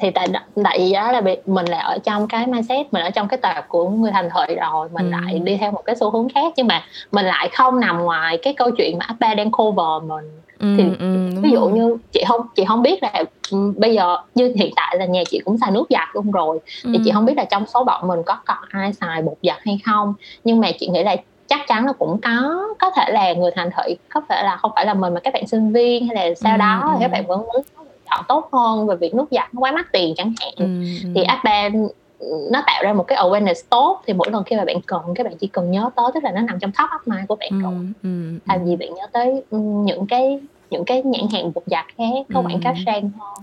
thì 0.00 0.10
tại 0.10 0.28
tại 0.64 0.78
vì 0.78 0.92
đó 0.92 1.12
là 1.12 1.20
bị, 1.20 1.36
mình 1.46 1.66
là 1.66 1.78
ở 1.78 1.98
trong 2.04 2.28
cái 2.28 2.46
mindset 2.46 2.92
mình 2.92 3.02
ở 3.02 3.10
trong 3.10 3.28
cái 3.28 3.38
tệp 3.42 3.68
của 3.68 3.88
người 3.88 4.10
thành 4.12 4.28
thị 4.30 4.54
rồi 4.54 4.88
mình 4.92 5.12
ừ. 5.12 5.18
lại 5.20 5.38
đi 5.38 5.56
theo 5.56 5.70
một 5.70 5.82
cái 5.84 5.96
xu 5.96 6.10
hướng 6.10 6.28
khác 6.28 6.52
nhưng 6.56 6.66
mà 6.66 6.82
mình 7.12 7.26
lại 7.26 7.48
không 7.52 7.80
nằm 7.80 7.98
ngoài 7.98 8.38
cái 8.42 8.54
câu 8.54 8.70
chuyện 8.70 8.98
mà 8.98 9.04
Abba 9.08 9.34
đang 9.34 9.50
cover 9.50 10.02
mình 10.08 10.40
ừ, 10.58 10.74
thì 10.76 10.84
ừ, 10.98 11.40
ví 11.42 11.50
dụ 11.50 11.60
rồi. 11.60 11.72
như 11.72 11.96
chị 12.12 12.24
không 12.28 12.40
chị 12.54 12.64
không 12.64 12.82
biết 12.82 13.02
là 13.02 13.24
um, 13.50 13.74
bây 13.76 13.94
giờ 13.94 14.16
như 14.34 14.52
hiện 14.56 14.72
tại 14.76 14.96
là 14.98 15.06
nhà 15.06 15.22
chị 15.30 15.40
cũng 15.44 15.58
xài 15.58 15.70
nước 15.70 15.86
giặt 15.90 16.08
luôn 16.12 16.30
rồi 16.30 16.58
ừ. 16.84 16.90
thì 16.92 17.00
chị 17.04 17.10
không 17.10 17.24
biết 17.24 17.36
là 17.36 17.44
trong 17.44 17.66
số 17.66 17.84
bọn 17.84 18.08
mình 18.08 18.22
có 18.26 18.36
còn 18.46 18.58
ai 18.70 18.92
xài 18.92 19.22
bột 19.22 19.36
giặt 19.42 19.58
hay 19.64 19.78
không 19.84 20.14
nhưng 20.44 20.60
mà 20.60 20.68
chị 20.78 20.88
nghĩ 20.88 21.02
là 21.02 21.16
chắc 21.46 21.60
chắn 21.68 21.86
nó 21.86 21.92
cũng 21.92 22.18
có 22.22 22.68
có 22.78 22.90
thể 22.90 23.12
là 23.12 23.32
người 23.32 23.50
thành 23.54 23.70
thị 23.76 23.96
có 24.08 24.20
thể 24.28 24.42
là 24.42 24.56
không 24.56 24.70
phải 24.74 24.86
là 24.86 24.94
mình 24.94 25.14
mà 25.14 25.20
các 25.20 25.34
bạn 25.34 25.46
sinh 25.46 25.72
viên 25.72 26.08
hay 26.08 26.16
là 26.16 26.34
sau 26.34 26.52
ừ, 26.52 26.58
đó 26.58 26.92
ừ. 26.94 26.98
các 27.00 27.10
bạn 27.10 27.26
vẫn 27.26 27.40
muốn 27.40 27.62
chọn 28.16 28.24
tốt 28.28 28.48
hơn 28.52 28.86
về 28.86 28.96
việc 28.96 29.14
nước 29.14 29.26
giặt 29.30 29.54
nó 29.54 29.60
quá 29.60 29.72
mắc 29.72 29.86
tiền 29.92 30.14
chẳng 30.16 30.34
hạn. 30.40 30.52
Ừ, 30.56 30.64
ừ. 31.02 31.08
thì 31.14 31.22
app 31.22 31.44
nó 32.50 32.62
tạo 32.66 32.82
ra 32.84 32.92
một 32.92 33.04
cái 33.06 33.18
awareness 33.18 33.62
tốt 33.70 34.02
thì 34.06 34.12
mỗi 34.12 34.30
lần 34.30 34.44
khi 34.44 34.56
mà 34.56 34.64
bạn 34.64 34.76
cần 34.86 35.02
các 35.14 35.26
bạn 35.26 35.36
chỉ 35.40 35.46
cần 35.46 35.70
nhớ 35.70 35.90
tới 35.96 36.06
tức 36.14 36.24
là 36.24 36.32
nó 36.32 36.40
nằm 36.40 36.58
trong 36.58 36.70
top 36.72 36.90
of 36.90 37.16
mind 37.16 37.28
của 37.28 37.36
bạn 37.36 37.48
ừ, 37.50 37.60
rồi. 37.62 37.74
ừ, 38.02 38.38
thay 38.46 38.58
vì 38.58 38.76
bạn 38.76 38.94
nhớ 38.94 39.06
tới 39.12 39.42
những 39.84 40.06
cái 40.06 40.40
những 40.70 40.84
cái 40.84 41.02
nhãn 41.02 41.22
hàng 41.32 41.52
bột 41.54 41.64
giặt 41.66 41.84
khác 41.98 42.26
có 42.34 42.42
quảng 42.42 42.60
cáo 42.60 42.74
sang 42.86 43.10
hơn 43.18 43.34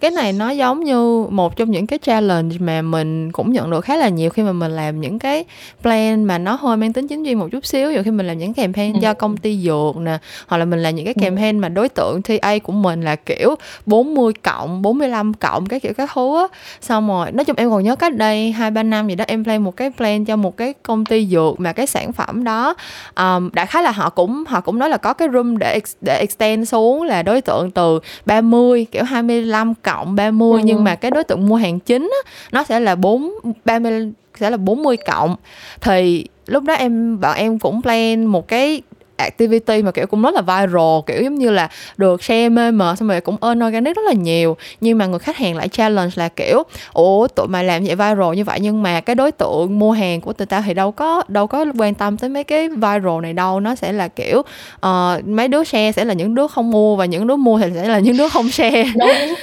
cái 0.00 0.10
này 0.10 0.32
nó 0.32 0.50
giống 0.50 0.84
như 0.84 1.26
một 1.30 1.56
trong 1.56 1.70
những 1.70 1.86
cái 1.86 1.98
challenge 2.02 2.56
mà 2.60 2.82
mình 2.82 3.32
cũng 3.32 3.52
nhận 3.52 3.70
được 3.70 3.80
khá 3.80 3.96
là 3.96 4.08
nhiều 4.08 4.30
khi 4.30 4.42
mà 4.42 4.52
mình 4.52 4.70
làm 4.70 5.00
những 5.00 5.18
cái 5.18 5.44
plan 5.82 6.24
mà 6.24 6.38
nó 6.38 6.54
hơi 6.54 6.76
mang 6.76 6.92
tính 6.92 7.08
chính 7.08 7.24
chuyên 7.24 7.38
một 7.38 7.48
chút 7.52 7.66
xíu 7.66 7.92
dù 7.92 8.02
khi 8.04 8.10
mình 8.10 8.26
làm 8.26 8.38
những 8.38 8.54
campaign 8.54 8.92
ừ. 8.92 8.98
cho 9.02 9.14
công 9.14 9.36
ty 9.36 9.58
dược 9.58 9.96
nè 9.96 10.18
hoặc 10.46 10.58
là 10.58 10.64
mình 10.64 10.82
làm 10.82 10.94
những 10.94 11.04
cái 11.04 11.14
ừ. 11.16 11.22
campaign 11.22 11.58
mà 11.58 11.68
đối 11.68 11.88
tượng 11.88 12.22
TA 12.22 12.58
của 12.58 12.72
mình 12.72 13.02
là 13.02 13.16
kiểu 13.16 13.54
40 13.86 14.32
cộng 14.42 14.82
45 14.82 15.34
cộng 15.34 15.66
cái 15.66 15.80
kiểu 15.80 15.92
các 15.94 16.10
thứ 16.14 16.36
á 16.36 16.46
xong 16.80 17.08
rồi 17.08 17.32
nói 17.32 17.44
chung 17.44 17.56
em 17.56 17.70
còn 17.70 17.82
nhớ 17.82 17.96
cách 17.96 18.16
đây 18.16 18.52
hai 18.52 18.70
ba 18.70 18.82
năm 18.82 19.08
gì 19.08 19.14
đó 19.14 19.24
em 19.28 19.44
plan 19.44 19.64
một 19.64 19.76
cái 19.76 19.90
plan 19.96 20.24
cho 20.24 20.36
một 20.36 20.56
cái 20.56 20.74
công 20.82 21.04
ty 21.04 21.26
dược 21.26 21.60
mà 21.60 21.72
cái 21.72 21.86
sản 21.86 22.12
phẩm 22.12 22.44
đó 22.44 22.74
um, 23.16 23.50
đại 23.52 23.66
khái 23.66 23.82
là 23.82 23.90
họ 23.90 24.10
cũng 24.10 24.44
họ 24.48 24.60
cũng 24.60 24.78
nói 24.78 24.90
là 24.90 24.96
có 24.96 25.12
cái 25.12 25.28
room 25.32 25.58
để 25.58 25.80
để 26.00 26.18
extend 26.18 26.68
xuống 26.68 27.02
là 27.02 27.22
đối 27.22 27.40
tượng 27.40 27.70
từ 27.70 28.00
30 28.26 28.86
kiểu 28.92 29.04
25 29.04 29.74
cộng 29.74 29.87
30 30.04 30.60
ừ. 30.60 30.64
nhưng 30.64 30.84
mà 30.84 30.94
cái 30.94 31.10
đối 31.10 31.24
tượng 31.24 31.46
mua 31.46 31.56
hàng 31.56 31.80
chính 31.80 32.10
á, 32.24 32.30
nó 32.52 32.64
sẽ 32.64 32.80
là 32.80 32.94
4 32.94 33.30
30 33.64 34.12
sẽ 34.40 34.50
là 34.50 34.56
40 34.56 34.96
cộng 34.96 35.36
thì 35.80 36.26
lúc 36.46 36.64
đó 36.64 36.74
em 36.74 37.20
bọn 37.20 37.36
em 37.36 37.58
cũng 37.58 37.82
plan 37.82 38.26
một 38.26 38.48
cái 38.48 38.82
activity 39.18 39.82
mà 39.82 39.90
kiểu 39.90 40.06
cũng 40.06 40.22
rất 40.22 40.34
là 40.34 40.40
viral 40.40 41.00
kiểu 41.06 41.22
giống 41.22 41.34
như 41.34 41.50
là 41.50 41.68
được 41.96 42.22
share 42.22 42.48
meme 42.48 42.84
xong 42.96 43.08
rồi 43.08 43.20
cũng 43.20 43.36
earn 43.40 43.66
organic 43.66 43.96
rất 43.96 44.02
là 44.06 44.12
nhiều. 44.12 44.56
Nhưng 44.80 44.98
mà 44.98 45.06
người 45.06 45.18
khách 45.18 45.36
hàng 45.36 45.56
lại 45.56 45.68
challenge 45.68 46.12
là 46.14 46.28
kiểu 46.28 46.62
ủa 46.92 47.28
tụi 47.28 47.48
mày 47.48 47.64
làm 47.64 47.84
vậy 47.84 47.96
viral 47.96 48.36
như 48.36 48.44
vậy 48.44 48.58
nhưng 48.60 48.82
mà 48.82 49.00
cái 49.00 49.16
đối 49.16 49.32
tượng 49.32 49.78
mua 49.78 49.92
hàng 49.92 50.20
của 50.20 50.32
tụi 50.32 50.46
tao 50.46 50.62
thì 50.66 50.74
đâu 50.74 50.92
có 50.92 51.22
đâu 51.28 51.46
có 51.46 51.64
quan 51.78 51.94
tâm 51.94 52.16
tới 52.16 52.30
mấy 52.30 52.44
cái 52.44 52.68
viral 52.68 53.20
này 53.22 53.32
đâu. 53.32 53.60
Nó 53.60 53.74
sẽ 53.74 53.92
là 53.92 54.08
kiểu 54.08 54.38
uh, 54.38 55.24
mấy 55.28 55.48
đứa 55.48 55.64
share 55.64 55.92
sẽ 55.92 56.04
là 56.04 56.14
những 56.14 56.34
đứa 56.34 56.46
không 56.46 56.70
mua 56.70 56.96
và 56.96 57.04
những 57.04 57.26
đứa 57.26 57.36
mua 57.36 57.58
thì 57.58 57.66
sẽ 57.74 57.88
là 57.88 57.98
những 57.98 58.16
đứa 58.16 58.28
không 58.28 58.48
share. 58.48 58.84
Đúng. 58.98 59.34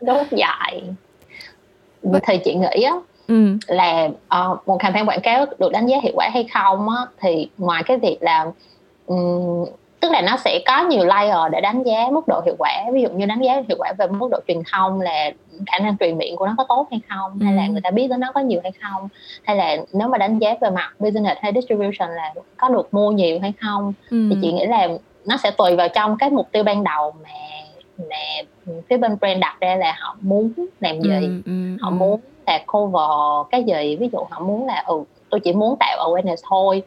Đúng 0.00 0.18
vậy 0.30 2.20
thì 2.26 2.38
chị 2.44 2.54
nghĩ 2.54 2.82
á 2.82 2.92
ừ. 3.28 3.56
là 3.66 4.04
uh, 4.04 4.66
một 4.66 4.76
campaign 4.78 5.06
quảng 5.06 5.20
cáo 5.20 5.46
được 5.58 5.72
đánh 5.72 5.86
giá 5.86 5.96
hiệu 6.02 6.12
quả 6.16 6.28
hay 6.32 6.46
không 6.54 6.88
á 6.88 6.96
thì 7.20 7.48
ngoài 7.58 7.82
cái 7.86 7.96
việc 7.96 8.18
là 8.20 8.46
tức 10.00 10.12
là 10.12 10.20
nó 10.20 10.36
sẽ 10.36 10.60
có 10.66 10.84
nhiều 10.84 11.04
layer 11.04 11.52
để 11.52 11.60
đánh 11.60 11.82
giá 11.82 12.08
mức 12.12 12.28
độ 12.28 12.40
hiệu 12.44 12.54
quả. 12.58 12.84
Ví 12.92 13.02
dụ 13.02 13.08
như 13.08 13.26
đánh 13.26 13.42
giá 13.42 13.52
hiệu 13.68 13.76
quả 13.78 13.92
về 13.98 14.06
mức 14.06 14.28
độ 14.30 14.38
truyền 14.48 14.62
thông 14.72 15.00
là 15.00 15.30
khả 15.66 15.78
năng 15.78 15.96
truyền 15.98 16.18
miệng 16.18 16.36
của 16.36 16.46
nó 16.46 16.54
có 16.58 16.64
tốt 16.68 16.86
hay 16.90 17.00
không 17.08 17.38
hay 17.38 17.54
là 17.54 17.66
người 17.66 17.80
ta 17.80 17.90
biết 17.90 18.08
đến 18.08 18.20
nó 18.20 18.32
có 18.32 18.40
nhiều 18.40 18.60
hay 18.62 18.72
không 18.82 19.08
hay 19.42 19.56
là 19.56 19.76
nếu 19.92 20.08
mà 20.08 20.18
đánh 20.18 20.38
giá 20.38 20.54
về 20.60 20.70
mặt 20.70 20.92
business 20.98 21.36
hay 21.40 21.52
distribution 21.54 22.10
là 22.10 22.34
có 22.56 22.68
được 22.68 22.94
mua 22.94 23.10
nhiều 23.10 23.38
hay 23.40 23.52
không 23.60 23.92
ừ. 24.10 24.28
thì 24.30 24.36
chị 24.42 24.52
nghĩ 24.52 24.66
là 24.66 24.88
nó 25.26 25.36
sẽ 25.36 25.50
tùy 25.50 25.76
vào 25.76 25.88
trong 25.88 26.16
cái 26.16 26.30
mục 26.30 26.48
tiêu 26.52 26.62
ban 26.62 26.84
đầu 26.84 27.14
mà 27.22 27.30
mà 27.98 28.16
phía 28.88 28.96
bên 28.96 29.16
brand 29.20 29.40
đặt 29.40 29.56
ra 29.60 29.76
là 29.76 29.96
họ 29.98 30.16
muốn 30.20 30.52
làm 30.80 31.00
gì. 31.00 31.10
Ừ, 31.10 31.42
ừ, 31.46 31.76
họ 31.80 31.90
muốn 31.90 32.20
là 32.46 32.60
cover 32.66 33.46
cái 33.50 33.64
gì? 33.64 33.96
Ví 33.96 34.08
dụ 34.12 34.18
họ 34.30 34.40
muốn 34.40 34.66
là 34.66 34.84
ừ 34.86 35.04
tôi 35.30 35.40
chỉ 35.40 35.52
muốn 35.52 35.76
tạo 35.80 35.98
awareness 35.98 36.36
thôi 36.50 36.82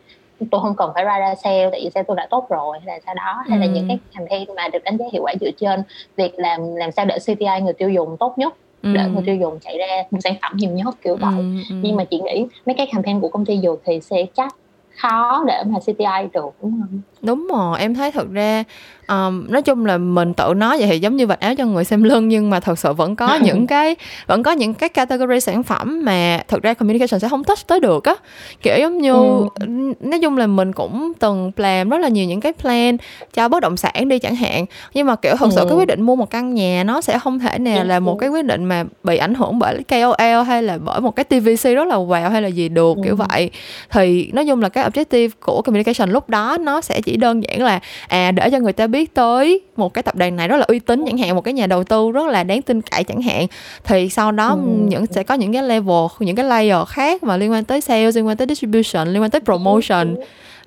tôi 0.52 0.62
không 0.62 0.76
cần 0.76 0.92
phải 0.96 1.04
ra 1.04 1.20
ra 1.20 1.36
sale 1.36 1.70
tại 1.72 1.82
vì 1.84 1.90
sale 1.90 2.04
tôi 2.08 2.18
đã 2.18 2.28
tốt 2.30 2.50
rồi 2.50 2.80
hay 2.80 2.88
là 2.96 3.00
sau 3.06 3.16
đó 3.16 3.44
hay 3.50 3.58
ừ. 3.58 3.62
là 3.62 3.66
những 3.66 3.88
cái 3.88 4.00
campaign 4.16 4.56
mà 4.56 4.68
được 4.68 4.84
đánh 4.84 4.98
giá 4.98 5.06
hiệu 5.14 5.24
quả 5.24 5.34
dựa 5.42 5.52
trên 5.58 5.84
việc 6.16 6.40
làm 6.40 6.76
làm 6.76 6.92
sao 6.92 7.06
để 7.06 7.18
CPI 7.20 7.62
người 7.64 7.74
tiêu 7.74 7.90
dùng 7.90 8.18
tốt 8.18 8.38
nhất 8.38 8.54
ừ. 8.84 8.94
để 8.94 9.02
người 9.14 9.24
tiêu 9.26 9.36
dùng 9.36 9.60
chạy 9.60 9.78
ra 9.78 10.04
một 10.12 10.20
sản 10.24 10.36
phẩm 10.42 10.52
nhiều 10.56 10.72
nhất 10.72 10.96
kiểu 11.04 11.16
vậy 11.16 11.34
ừ, 11.38 11.56
ừ. 11.70 11.76
nhưng 11.82 11.96
mà 11.96 12.04
chị 12.04 12.20
nghĩ 12.20 12.46
mấy 12.66 12.74
cái 12.74 12.88
campaign 12.94 13.20
của 13.20 13.30
công 13.30 13.46
ty 13.46 13.60
dược 13.60 13.82
thì 13.86 14.00
sẽ 14.02 14.26
chắc 14.34 14.56
khó 15.02 15.44
để 15.48 15.64
mà 15.66 15.80
CPI 15.80 16.30
được 16.34 16.54
đúng 16.62 16.82
không? 16.82 17.02
Đúng 17.22 17.48
rồi 17.54 17.80
em 17.80 17.94
thấy 17.94 18.12
thật 18.12 18.28
ra 18.32 18.64
um, 19.10 19.46
nói 19.50 19.62
chung 19.62 19.86
là 19.86 19.98
mình 19.98 20.34
tự 20.34 20.54
nói 20.54 20.78
vậy 20.80 20.88
thì 20.88 21.00
giống 21.00 21.16
như 21.16 21.28
vạch 21.28 21.40
áo 21.40 21.56
cho 21.56 21.66
người 21.66 21.84
xem 21.84 22.04
lưng 22.04 22.28
nhưng 22.28 22.50
mà 22.50 22.60
thật 22.60 22.80
sự 22.80 22.94
vẫn 22.94 23.16
có 23.16 23.36
những 23.44 23.68
cái 23.68 23.96
vẫn 24.28 24.44
có 24.44 24.52
những 24.52 24.74
cái 24.74 24.90
category 24.90 25.40
sản 25.40 25.64
phẩm 25.64 26.06
mà 26.06 26.44
thực 26.48 26.64
ra 26.64 26.74
communication 26.74 27.20
sẽ 27.20 27.30
không 27.30 27.44
touch 27.44 27.68
tới 27.68 27.80
được 27.80 28.04
á 28.04 28.16
kiểu 28.62 28.78
giống 28.80 28.98
như 28.98 29.14
ừ. 29.14 29.68
nói 30.00 30.20
chung 30.22 30.38
là 30.38 30.48
mình 30.48 30.74
cũng 30.74 31.14
từng 31.20 31.52
làm 31.58 31.90
rất 31.90 31.98
là 31.98 32.08
nhiều 32.08 32.26
những 32.26 32.42
cái 32.42 32.54
plan 32.54 32.98
cho 33.34 33.50
bất 33.50 33.60
động 33.60 33.78
sản 33.78 34.10
đi 34.10 34.20
chẳng 34.20 34.36
hạn 34.36 34.66
nhưng 34.94 35.08
mà 35.08 35.16
kiểu 35.16 35.36
thật 35.36 35.50
ừ. 35.50 35.52
sự 35.56 35.66
cái 35.70 35.78
quyết 35.78 35.88
định 35.88 36.02
mua 36.02 36.16
một 36.16 36.30
căn 36.30 36.54
nhà 36.54 36.84
nó 36.84 37.02
sẽ 37.02 37.20
không 37.20 37.40
thể 37.40 37.60
nào 37.60 37.84
là 37.84 38.00
một 38.00 38.18
cái 38.20 38.30
quyết 38.30 38.46
định 38.46 38.66
mà 38.66 38.84
bị 39.04 39.18
ảnh 39.18 39.34
hưởng 39.34 39.60
bởi 39.60 39.84
KOL 39.84 40.44
hay 40.48 40.64
là 40.64 40.78
bởi 40.78 41.02
một 41.02 41.16
cái 41.16 41.24
TVC 41.24 41.64
rất 41.64 41.88
là 41.88 41.96
wow 41.96 42.30
hay 42.30 42.42
là 42.42 42.48
gì 42.48 42.70
được 42.70 42.98
ừ. 42.98 43.02
kiểu 43.04 43.16
vậy 43.16 43.50
thì 43.90 44.32
nói 44.34 44.46
chung 44.46 44.62
là 44.62 44.70
cái 44.70 44.90
objective 44.90 45.30
của 45.40 45.62
communication 45.62 46.10
lúc 46.10 46.30
đó 46.30 46.58
nó 46.58 46.82
sẽ 46.82 47.02
chỉ 47.02 47.09
đơn 47.18 47.44
giản 47.44 47.62
là 47.62 47.80
à 48.08 48.32
để 48.32 48.50
cho 48.50 48.60
người 48.60 48.74
ta 48.74 48.88
biết 48.88 49.00
biết 49.00 49.14
tới 49.14 49.62
một 49.76 49.94
cái 49.94 50.04
tập 50.04 50.16
đoàn 50.16 50.36
này 50.36 50.48
rất 50.48 50.58
là 50.58 50.66
uy 50.68 50.80
tín 50.80 51.04
chẳng 51.06 51.18
hạn 51.18 51.36
một 51.36 51.42
cái 51.42 51.54
nhà 51.54 51.68
đầu 51.68 51.84
tư 51.84 52.12
rất 52.12 52.28
là 52.28 52.44
đáng 52.44 52.62
tin 52.62 52.82
cậy 52.82 53.04
chẳng 53.04 53.22
hạn 53.22 53.48
thì 53.84 54.10
sau 54.10 54.32
đó 54.32 54.50
ừ. 54.50 54.60
những 54.88 55.06
sẽ 55.06 55.24
có 55.24 55.34
những 55.36 55.54
cái 55.54 55.64
level 55.64 56.06
những 56.20 56.36
cái 56.36 56.46
layer 56.46 56.88
khác 56.88 57.24
mà 57.24 57.38
liên 57.38 57.52
quan 57.52 57.64
tới 57.64 57.82
sales 57.82 58.16
liên 58.16 58.28
quan 58.28 58.38
tới 58.38 58.48
distribution 58.48 59.08
liên 59.08 59.22
quan 59.22 59.32
tới 59.32 59.42
promotion 59.46 60.16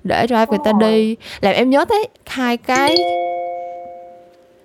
để 0.03 0.25
drive 0.27 0.45
người 0.49 0.59
ta 0.65 0.71
đi 0.79 1.15
làm 1.41 1.53
em 1.53 1.69
nhớ 1.69 1.85
tới 1.85 2.07
hai 2.25 2.57
cái 2.57 2.95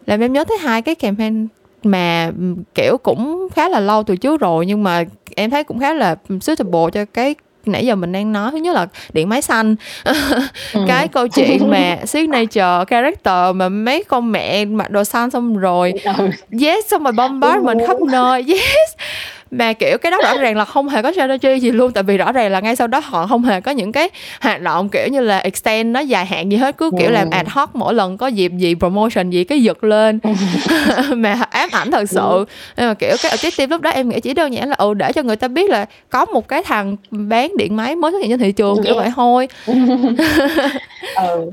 làm 0.06 0.20
em 0.20 0.32
nhớ 0.32 0.44
tới 0.44 0.58
hai 0.58 0.82
cái 0.82 0.94
campaign 0.94 1.46
mà 1.82 2.32
kiểu 2.74 2.98
cũng 3.02 3.48
khá 3.54 3.68
là 3.68 3.80
lâu 3.80 4.02
từ 4.02 4.16
trước 4.16 4.40
rồi 4.40 4.66
nhưng 4.66 4.82
mà 4.82 5.04
em 5.36 5.50
thấy 5.50 5.64
cũng 5.64 5.78
khá 5.78 5.94
là 5.94 6.16
suitable 6.40 6.90
cho 6.92 7.04
cái 7.04 7.34
nãy 7.66 7.86
giờ 7.86 7.94
mình 7.94 8.12
đang 8.12 8.32
nói 8.32 8.50
thứ 8.50 8.58
nhất 8.58 8.74
là 8.74 8.86
điện 9.12 9.28
máy 9.28 9.42
xanh 9.42 9.76
ừ. 10.04 10.84
cái 10.88 11.08
câu 11.08 11.28
chuyện 11.28 11.70
mà 11.70 11.96
signature 12.06 12.84
character 12.88 13.54
mà 13.54 13.68
mấy 13.68 14.04
con 14.04 14.32
mẹ 14.32 14.64
mặc 14.64 14.90
đồ 14.90 15.04
xanh 15.04 15.30
xong 15.30 15.56
rồi 15.56 15.92
ừ. 16.04 16.28
yes 16.60 16.86
xong 16.90 17.02
rồi 17.02 17.12
bombard 17.12 17.64
mình 17.64 17.78
khắp 17.86 18.00
nơi 18.00 18.44
yes 18.48 18.96
mà 19.50 19.72
kiểu 19.72 19.98
cái 19.98 20.12
đó 20.12 20.18
rõ 20.22 20.38
ràng 20.38 20.56
là 20.56 20.64
không 20.64 20.88
hề 20.88 21.02
có 21.02 21.12
strategy 21.12 21.60
gì 21.60 21.70
luôn 21.70 21.92
tại 21.92 22.02
vì 22.02 22.16
rõ 22.16 22.32
ràng 22.32 22.52
là 22.52 22.60
ngay 22.60 22.76
sau 22.76 22.86
đó 22.86 23.00
họ 23.04 23.26
không 23.26 23.44
hề 23.44 23.60
có 23.60 23.70
những 23.70 23.92
cái 23.92 24.08
hoạt 24.40 24.62
động 24.62 24.88
kiểu 24.88 25.08
như 25.08 25.20
là 25.20 25.38
extend 25.38 25.94
nó 25.94 26.00
dài 26.00 26.26
hạn 26.26 26.52
gì 26.52 26.56
hết 26.56 26.76
cứ 26.76 26.90
kiểu 26.98 27.10
làm 27.10 27.30
ad 27.30 27.46
hoc 27.50 27.76
mỗi 27.76 27.94
lần 27.94 28.16
có 28.16 28.26
dịp 28.26 28.52
gì 28.56 28.74
promotion 28.74 29.30
gì 29.30 29.44
cái 29.44 29.62
giật 29.62 29.84
lên. 29.84 30.18
Mà 31.16 31.32
ám 31.50 31.68
ảnh 31.72 31.90
thật 31.90 32.10
sự. 32.10 32.44
Nhưng 32.76 32.88
mà 32.88 32.94
kiểu 32.94 33.16
cái 33.22 33.32
objective 33.32 33.68
lúc 33.68 33.80
đó 33.80 33.90
em 33.90 34.08
nghĩ 34.08 34.20
chỉ 34.20 34.34
đơn 34.34 34.54
giản 34.54 34.68
là 34.68 34.76
ừ 34.78 34.94
để 34.94 35.12
cho 35.12 35.22
người 35.22 35.36
ta 35.36 35.48
biết 35.48 35.70
là 35.70 35.86
có 36.10 36.24
một 36.24 36.48
cái 36.48 36.62
thằng 36.62 36.96
bán 37.10 37.56
điện 37.56 37.76
máy 37.76 37.96
mới 37.96 38.12
xuất 38.12 38.18
hiện 38.18 38.30
trên 38.30 38.38
thị 38.38 38.52
trường 38.52 38.82
kiểu 38.84 38.94
vậy 38.94 39.10
thôi. 39.16 39.48
Ừ 39.66 39.74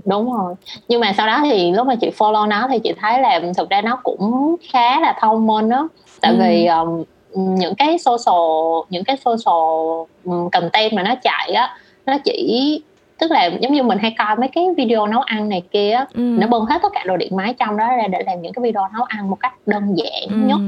đúng 0.05 0.33
rồi. 0.33 0.55
Nhưng 0.87 1.01
mà 1.01 1.13
sau 1.17 1.27
đó 1.27 1.39
thì 1.43 1.71
lúc 1.71 1.87
mà 1.87 1.95
chị 1.95 2.09
follow 2.17 2.47
nó 2.47 2.67
thì 2.71 2.79
chị 2.79 2.93
thấy 3.01 3.19
là 3.21 3.39
thực 3.57 3.69
ra 3.69 3.81
nó 3.81 3.99
cũng 4.03 4.55
khá 4.73 4.99
là 4.99 5.15
thông 5.21 5.47
minh 5.47 5.69
đó 5.69 5.87
tại 6.21 6.31
ừ. 6.31 6.37
vì 6.39 6.65
um, 6.65 7.03
những 7.35 7.75
cái 7.75 7.97
social 7.97 8.85
những 8.89 9.03
cái 9.03 9.17
social 9.17 10.05
content 10.51 10.93
mà 10.93 11.03
nó 11.03 11.15
chạy 11.23 11.51
á 11.53 11.77
nó 12.05 12.17
chỉ 12.17 12.81
tức 13.19 13.31
là 13.31 13.45
giống 13.45 13.73
như 13.73 13.83
mình 13.83 13.97
hay 13.97 14.15
coi 14.17 14.35
mấy 14.35 14.47
cái 14.47 14.67
video 14.77 15.07
nấu 15.07 15.21
ăn 15.21 15.49
này 15.49 15.61
kia 15.71 15.99
ừ. 16.13 16.21
nó 16.21 16.47
bưng 16.47 16.65
hết 16.65 16.81
tất 16.81 16.89
cả 16.93 17.03
đồ 17.05 17.17
điện 17.17 17.35
máy 17.35 17.53
trong 17.53 17.77
đó 17.77 17.87
ra 17.97 18.07
để 18.07 18.23
làm 18.25 18.41
những 18.41 18.53
cái 18.53 18.63
video 18.63 18.87
nấu 18.93 19.03
ăn 19.03 19.29
một 19.29 19.39
cách 19.39 19.53
đơn 19.65 19.95
giản 19.97 20.29
ừ. 20.29 20.35
nhất 20.35 20.59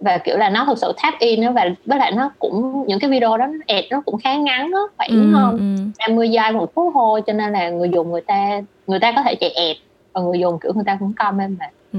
và 0.00 0.18
kiểu 0.18 0.36
là 0.36 0.50
nó 0.50 0.64
thực 0.64 0.78
sự 0.78 0.92
tap 1.02 1.14
in 1.18 1.40
đó 1.40 1.52
và 1.52 1.68
với 1.86 1.98
lại 1.98 2.12
nó 2.12 2.30
cũng 2.38 2.84
những 2.86 3.00
cái 3.00 3.10
video 3.10 3.36
đó 3.36 3.46
ẹt 3.66 3.84
nó 3.90 4.02
cũng 4.04 4.18
khá 4.18 4.36
ngắn 4.36 4.70
đó 4.70 4.88
khoảng 4.96 5.10
ừ, 5.10 5.42
um, 5.42 5.92
50 6.08 6.28
giây 6.28 6.52
một 6.52 6.74
phút 6.74 6.90
thôi 6.94 7.22
cho 7.26 7.32
nên 7.32 7.52
là 7.52 7.70
người 7.70 7.88
dùng 7.88 8.10
người 8.10 8.20
ta 8.20 8.60
người 8.86 9.00
ta 9.00 9.12
có 9.16 9.22
thể 9.22 9.34
chạy 9.34 9.50
ẹt 9.50 9.76
và 10.12 10.20
người 10.20 10.38
dùng 10.38 10.58
kiểu 10.58 10.72
người 10.74 10.84
ta 10.86 10.96
cũng 11.00 11.12
comment 11.12 11.58
mà 11.58 11.66
ừ 11.92 11.98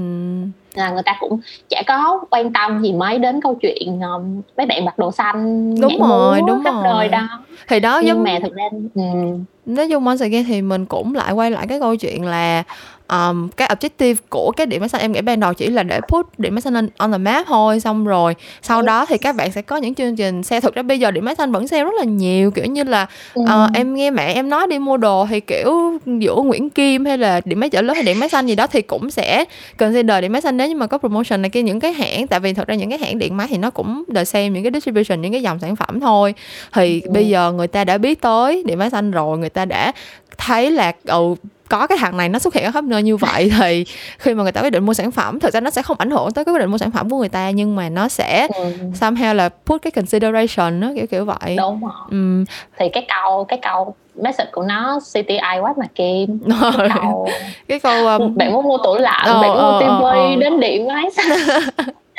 là 0.74 0.90
người 0.90 1.02
ta 1.02 1.16
cũng 1.20 1.40
chả 1.68 1.82
có 1.86 2.20
quan 2.30 2.52
tâm 2.52 2.82
gì 2.82 2.92
mấy 2.92 3.18
đến 3.18 3.40
câu 3.40 3.54
chuyện 3.54 4.00
um, 4.00 4.42
mấy 4.56 4.66
bạn 4.66 4.84
mặc 4.84 4.98
đồ 4.98 5.12
xanh 5.12 5.74
đúng 5.80 5.98
rồi 6.00 6.40
đúng 6.46 6.64
khắp 6.64 6.74
rồi. 6.74 6.84
đời 6.84 7.08
đó. 7.08 7.28
Thì 7.68 7.80
đó 7.80 7.98
nhưng 7.98 8.08
giống... 8.08 8.22
mà 8.22 8.38
thực 8.42 8.54
ra 8.54 8.64
um, 8.94 9.44
nói 9.66 9.88
chung 9.90 10.06
once 10.06 10.24
again 10.24 10.44
thì 10.44 10.62
mình 10.62 10.86
cũng 10.86 11.14
lại 11.14 11.32
quay 11.32 11.50
lại 11.50 11.66
cái 11.66 11.80
câu 11.80 11.96
chuyện 11.96 12.24
là 12.24 12.62
um, 13.10 13.48
cái 13.48 13.68
objective 13.68 14.14
của 14.28 14.52
cái 14.56 14.66
điểm 14.66 14.80
massage 14.80 15.04
em 15.04 15.12
nghĩ 15.12 15.20
ban 15.20 15.40
đầu 15.40 15.54
chỉ 15.54 15.66
là 15.66 15.82
để 15.82 16.00
put 16.08 16.38
điểm 16.38 16.54
massage 16.54 16.74
lên 16.74 16.88
on 16.96 17.12
the 17.12 17.18
map 17.18 17.46
thôi 17.46 17.80
xong 17.80 18.04
rồi 18.04 18.34
sau 18.62 18.82
đó 18.82 19.06
thì 19.06 19.18
các 19.18 19.36
bạn 19.36 19.52
sẽ 19.52 19.62
có 19.62 19.76
những 19.76 19.94
chương 19.94 20.16
trình 20.16 20.42
xe. 20.42 20.60
Thực 20.60 20.74
ra 20.74 20.82
bây 20.82 21.00
giờ 21.00 21.10
điểm 21.10 21.24
massage 21.24 21.52
vẫn 21.52 21.68
sale 21.68 21.84
rất 21.84 21.94
là 21.98 22.04
nhiều 22.04 22.50
kiểu 22.50 22.64
như 22.64 22.84
là 22.84 23.06
uh, 23.40 23.46
em 23.74 23.94
nghe 23.94 24.10
mẹ 24.10 24.32
em 24.34 24.48
nói 24.48 24.66
đi 24.66 24.78
mua 24.78 24.96
đồ 24.96 25.26
thì 25.30 25.40
kiểu 25.40 25.98
giữa 26.06 26.34
Nguyễn 26.34 26.70
Kim 26.70 27.04
hay 27.04 27.18
là 27.18 27.40
điểm 27.44 27.60
máy 27.60 27.70
chợ 27.70 27.82
lớn 27.82 27.94
hay 27.94 28.04
điểm 28.04 28.20
máy 28.20 28.28
xanh 28.28 28.46
gì 28.46 28.54
đó 28.54 28.66
thì 28.66 28.82
cũng 28.82 29.10
sẽ 29.10 29.44
consider 29.78 30.22
điểm 30.22 30.32
máy 30.32 30.40
xanh 30.40 30.56
nếu 30.56 30.68
như 30.68 30.74
mà 30.74 30.86
có 30.86 30.98
promotion 30.98 31.42
này 31.42 31.50
kia 31.50 31.62
những 31.62 31.80
cái 31.80 31.92
hãng. 31.92 32.26
Tại 32.26 32.40
vì 32.40 32.52
thật 32.52 32.68
ra 32.68 32.74
những 32.74 32.90
cái 32.90 32.98
hãng 32.98 33.18
điện 33.18 33.36
máy 33.36 33.46
thì 33.50 33.58
nó 33.58 33.70
cũng 33.70 34.04
đợi 34.08 34.24
xem 34.24 34.52
những 34.52 34.62
cái 34.62 34.72
distribution 34.74 35.20
những 35.20 35.32
cái 35.32 35.42
dòng 35.42 35.58
sản 35.58 35.76
phẩm 35.76 36.00
thôi. 36.00 36.34
Thì 36.72 37.00
ừ. 37.00 37.10
bây 37.10 37.28
giờ 37.28 37.52
người 37.52 37.68
ta 37.68 37.84
đã 37.84 37.98
biết 37.98 38.20
tới 38.20 38.62
điện 38.66 38.78
máy 38.78 38.90
xanh 38.90 39.10
rồi 39.10 39.38
người 39.38 39.50
ta 39.50 39.64
đã 39.64 39.92
thấy 40.38 40.70
là 40.70 40.92
ừ, 41.04 41.34
có 41.70 41.86
cái 41.86 41.98
thằng 41.98 42.16
này 42.16 42.28
nó 42.28 42.38
xuất 42.38 42.54
hiện 42.54 42.64
ở 42.64 42.70
khắp 42.70 42.84
nơi 42.84 43.02
như 43.02 43.16
vậy 43.16 43.50
thì 43.58 43.84
khi 44.18 44.34
mà 44.34 44.42
người 44.42 44.52
ta 44.52 44.62
quyết 44.62 44.70
định 44.70 44.84
mua 44.84 44.94
sản 44.94 45.10
phẩm 45.10 45.40
thực 45.40 45.54
ra 45.54 45.60
nó 45.60 45.70
sẽ 45.70 45.82
không 45.82 45.96
ảnh 46.00 46.10
hưởng 46.10 46.32
tới 46.32 46.44
cái 46.44 46.54
quyết 46.54 46.60
định 46.60 46.70
mua 46.70 46.78
sản 46.78 46.90
phẩm 46.90 47.10
của 47.10 47.18
người 47.18 47.28
ta 47.28 47.50
nhưng 47.50 47.76
mà 47.76 47.88
nó 47.88 48.08
sẽ 48.08 48.48
ừ. 48.54 48.64
somehow 49.00 49.34
là 49.34 49.48
put 49.66 49.82
cái 49.82 49.90
consideration 49.90 50.80
nó 50.80 50.90
kiểu 50.96 51.06
kiểu 51.06 51.24
vậy. 51.24 51.56
Đúng 51.58 51.80
rồi. 51.80 51.92
Ừ. 52.10 52.44
thì 52.78 52.88
cái 52.92 53.06
câu 53.08 53.44
cái 53.44 53.58
câu 53.62 53.94
message 54.14 54.50
của 54.52 54.62
nó 54.62 55.00
CTI 55.12 55.60
quá 55.60 55.74
mà 55.76 55.86
kim? 55.94 56.38
Cái 56.78 56.88
câu, 56.94 57.28
cái 57.68 57.80
câu 57.80 58.06
um... 58.06 58.36
bạn 58.36 58.52
muốn 58.52 58.64
mua 58.64 58.78
tủ 58.84 58.94
lạnh 58.94 59.26
oh, 59.30 59.42
bạn 59.42 59.50
muốn 59.50 59.62
mua 59.62 59.80
tivi 59.80 60.34
oh, 60.34 60.38
đến 60.40 60.60
điện 60.60 60.88
máy 60.88 61.04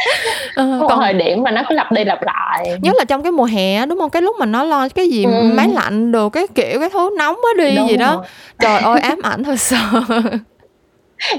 ờ, 0.55 0.85
còn 0.89 0.99
thời 0.99 1.13
điểm 1.13 1.43
mà 1.43 1.51
nó 1.51 1.61
cứ 1.69 1.75
lặp 1.75 1.91
đi 1.91 2.03
lặp 2.03 2.19
lại. 2.21 2.77
Nhất 2.81 2.95
là 2.97 3.05
trong 3.05 3.23
cái 3.23 3.31
mùa 3.31 3.45
hè 3.45 3.85
đúng 3.85 3.99
không? 3.99 4.09
Cái 4.09 4.21
lúc 4.21 4.35
mà 4.39 4.45
nó 4.45 4.63
lo 4.63 4.87
cái 4.89 5.07
gì 5.07 5.25
ừ. 5.25 5.51
máy 5.53 5.67
lạnh 5.67 6.11
đồ 6.11 6.29
cái 6.29 6.47
kiểu 6.55 6.79
cái 6.79 6.89
thứ 6.89 7.09
nóng 7.17 7.35
quá 7.35 7.53
đi 7.57 7.75
đúng 7.75 7.89
gì 7.89 7.97
rồi. 7.97 8.07
đó 8.07 8.23
trời 8.59 8.81
ơi 8.81 8.99
ám 8.99 9.19
ảnh 9.23 9.43
thật 9.43 9.59
sự. 9.59 9.75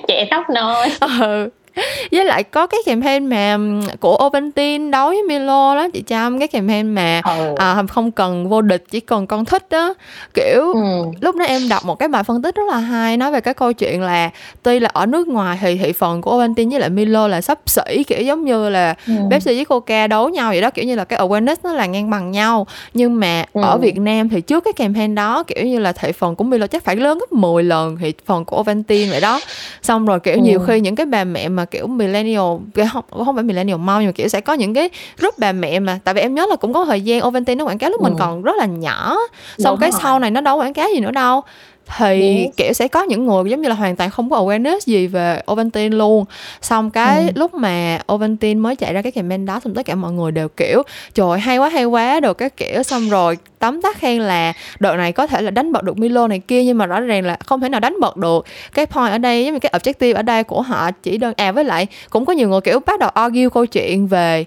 Trẻ 0.08 0.26
tóc 0.30 0.44
nôi. 0.50 0.86
Ừ 1.00 1.48
với 2.12 2.24
lại 2.24 2.42
có 2.42 2.66
cái 2.66 2.80
campaign 2.86 3.26
mà 3.26 3.58
của 4.00 4.18
Ovaltine 4.26 4.90
đấu 4.90 5.08
với 5.08 5.22
Milo 5.22 5.74
đó 5.74 5.88
chị 5.92 6.02
Trâm 6.06 6.38
cái 6.38 6.48
campaign 6.48 6.94
mà 6.94 7.20
ừ. 7.24 7.54
à, 7.56 7.82
không 7.88 8.10
cần 8.10 8.48
vô 8.48 8.62
địch 8.62 8.84
chỉ 8.90 9.00
cần 9.00 9.26
con 9.26 9.44
thích 9.44 9.66
đó 9.70 9.94
kiểu 10.34 10.72
ừ. 10.72 11.04
lúc 11.20 11.36
đó 11.36 11.44
em 11.44 11.68
đọc 11.68 11.84
một 11.84 11.98
cái 11.98 12.08
bài 12.08 12.24
phân 12.24 12.42
tích 12.42 12.54
rất 12.54 12.62
là 12.70 12.78
hay 12.78 13.16
nói 13.16 13.30
về 13.30 13.40
cái 13.40 13.54
câu 13.54 13.72
chuyện 13.72 14.02
là 14.02 14.30
tuy 14.62 14.80
là 14.80 14.90
ở 14.92 15.06
nước 15.06 15.28
ngoài 15.28 15.58
thì 15.60 15.76
thị 15.76 15.92
phần 15.92 16.22
của 16.22 16.34
Ovaltine 16.34 16.70
với 16.70 16.80
lại 16.80 16.90
Milo 16.90 17.28
là 17.28 17.40
sắp 17.40 17.58
xỉ 17.66 18.04
kiểu 18.06 18.22
giống 18.22 18.44
như 18.44 18.68
là 18.68 18.94
ừ. 19.06 19.14
Pepsi 19.30 19.54
với 19.54 19.64
Coca 19.64 20.06
đấu 20.06 20.28
nhau 20.28 20.50
vậy 20.50 20.60
đó 20.60 20.70
kiểu 20.70 20.84
như 20.84 20.94
là 20.94 21.04
cái 21.04 21.18
awareness 21.18 21.56
nó 21.62 21.72
là 21.72 21.86
ngang 21.86 22.10
bằng 22.10 22.30
nhau 22.30 22.66
nhưng 22.94 23.20
mà 23.20 23.44
ừ. 23.52 23.60
ở 23.62 23.78
Việt 23.78 23.98
Nam 23.98 24.28
thì 24.28 24.40
trước 24.40 24.64
cái 24.64 24.72
campaign 24.72 25.14
đó 25.14 25.42
kiểu 25.42 25.66
như 25.66 25.78
là 25.78 25.92
thị 25.92 26.12
phần 26.12 26.36
của 26.36 26.44
Milo 26.44 26.66
chắc 26.66 26.84
phải 26.84 26.96
lớn 26.96 27.18
gấp 27.18 27.32
10 27.32 27.62
lần 27.62 27.96
thị 27.96 28.12
phần 28.26 28.44
của 28.44 28.60
Ovaltine 28.60 29.10
vậy 29.10 29.20
đó 29.20 29.40
xong 29.82 30.06
rồi 30.06 30.20
kiểu 30.20 30.34
ừ. 30.34 30.40
nhiều 30.40 30.60
khi 30.66 30.80
những 30.80 30.96
cái 30.96 31.06
bà 31.06 31.24
mẹ 31.24 31.48
mà 31.48 31.61
mà 31.62 31.66
kiểu 31.66 31.86
millennial 31.86 32.40
không 32.92 33.24
không 33.24 33.34
phải 33.34 33.44
millennial 33.44 33.78
mau 33.78 34.00
nhưng 34.00 34.08
mà 34.08 34.12
kiểu 34.12 34.28
sẽ 34.28 34.40
có 34.40 34.52
những 34.52 34.74
cái 34.74 34.90
group 35.18 35.38
bà 35.38 35.52
mẹ 35.52 35.80
mà 35.80 35.98
tại 36.04 36.14
vì 36.14 36.20
em 36.20 36.34
nhớ 36.34 36.46
là 36.50 36.56
cũng 36.56 36.72
có 36.72 36.84
thời 36.84 37.00
gian 37.00 37.26
Ovaltine 37.26 37.54
nó 37.54 37.64
quảng 37.64 37.78
cáo 37.78 37.90
lúc 37.90 38.00
ừ. 38.00 38.04
mình 38.04 38.14
còn 38.18 38.42
rất 38.42 38.56
là 38.56 38.66
nhỏ 38.66 39.16
xong 39.58 39.72
Đúng 39.72 39.80
cái 39.80 39.90
rồi. 39.90 40.00
sau 40.02 40.18
này 40.18 40.30
nó 40.30 40.40
đâu 40.40 40.56
quảng 40.56 40.74
cáo 40.74 40.88
gì 40.94 41.00
nữa 41.00 41.10
đâu 41.10 41.40
thì 41.96 42.38
yes. 42.38 42.56
kiểu 42.56 42.72
sẽ 42.72 42.88
có 42.88 43.02
những 43.02 43.26
người 43.26 43.50
giống 43.50 43.62
như 43.62 43.68
là 43.68 43.74
hoàn 43.74 43.96
toàn 43.96 44.10
không 44.10 44.30
có 44.30 44.36
awareness 44.36 44.78
gì 44.80 45.06
về 45.06 45.42
Ovaltine 45.52 45.96
luôn 45.96 46.24
xong 46.60 46.90
cái 46.90 47.22
ừ. 47.22 47.32
lúc 47.34 47.54
mà 47.54 47.98
Ovaltine 48.12 48.60
mới 48.60 48.76
chạy 48.76 48.94
ra 48.94 49.02
cái 49.02 49.12
campaign 49.12 49.46
đó 49.46 49.60
xong 49.64 49.74
tất 49.74 49.86
cả 49.86 49.94
mọi 49.94 50.12
người 50.12 50.32
đều 50.32 50.48
kiểu 50.48 50.82
trời 51.14 51.38
hay 51.38 51.58
quá 51.58 51.68
hay 51.68 51.84
quá 51.84 52.20
được 52.20 52.38
cái 52.38 52.50
kiểu 52.50 52.82
xong 52.82 53.08
rồi 53.10 53.38
tấm 53.58 53.82
tắc 53.82 53.96
khen 53.96 54.22
là 54.22 54.52
đội 54.80 54.96
này 54.96 55.12
có 55.12 55.26
thể 55.26 55.42
là 55.42 55.50
đánh 55.50 55.72
bật 55.72 55.82
được 55.82 55.98
Milo 55.98 56.28
này 56.28 56.38
kia 56.38 56.64
nhưng 56.64 56.78
mà 56.78 56.86
rõ 56.86 57.00
ràng 57.00 57.24
là 57.24 57.36
không 57.46 57.60
thể 57.60 57.68
nào 57.68 57.80
đánh 57.80 57.96
bật 58.00 58.16
được 58.16 58.46
cái 58.74 58.86
point 58.86 59.12
ở 59.12 59.18
đây 59.18 59.44
giống 59.44 59.54
như 59.54 59.60
cái 59.60 59.72
objective 59.72 60.14
ở 60.14 60.22
đây 60.22 60.44
của 60.44 60.62
họ 60.62 60.90
chỉ 60.90 61.18
đơn 61.18 61.34
à 61.36 61.52
với 61.52 61.64
lại 61.64 61.86
cũng 62.10 62.24
có 62.24 62.32
nhiều 62.32 62.48
người 62.48 62.60
kiểu 62.60 62.80
bắt 62.86 63.00
đầu 63.00 63.10
argue 63.14 63.48
câu 63.48 63.66
chuyện 63.66 64.06
về 64.06 64.44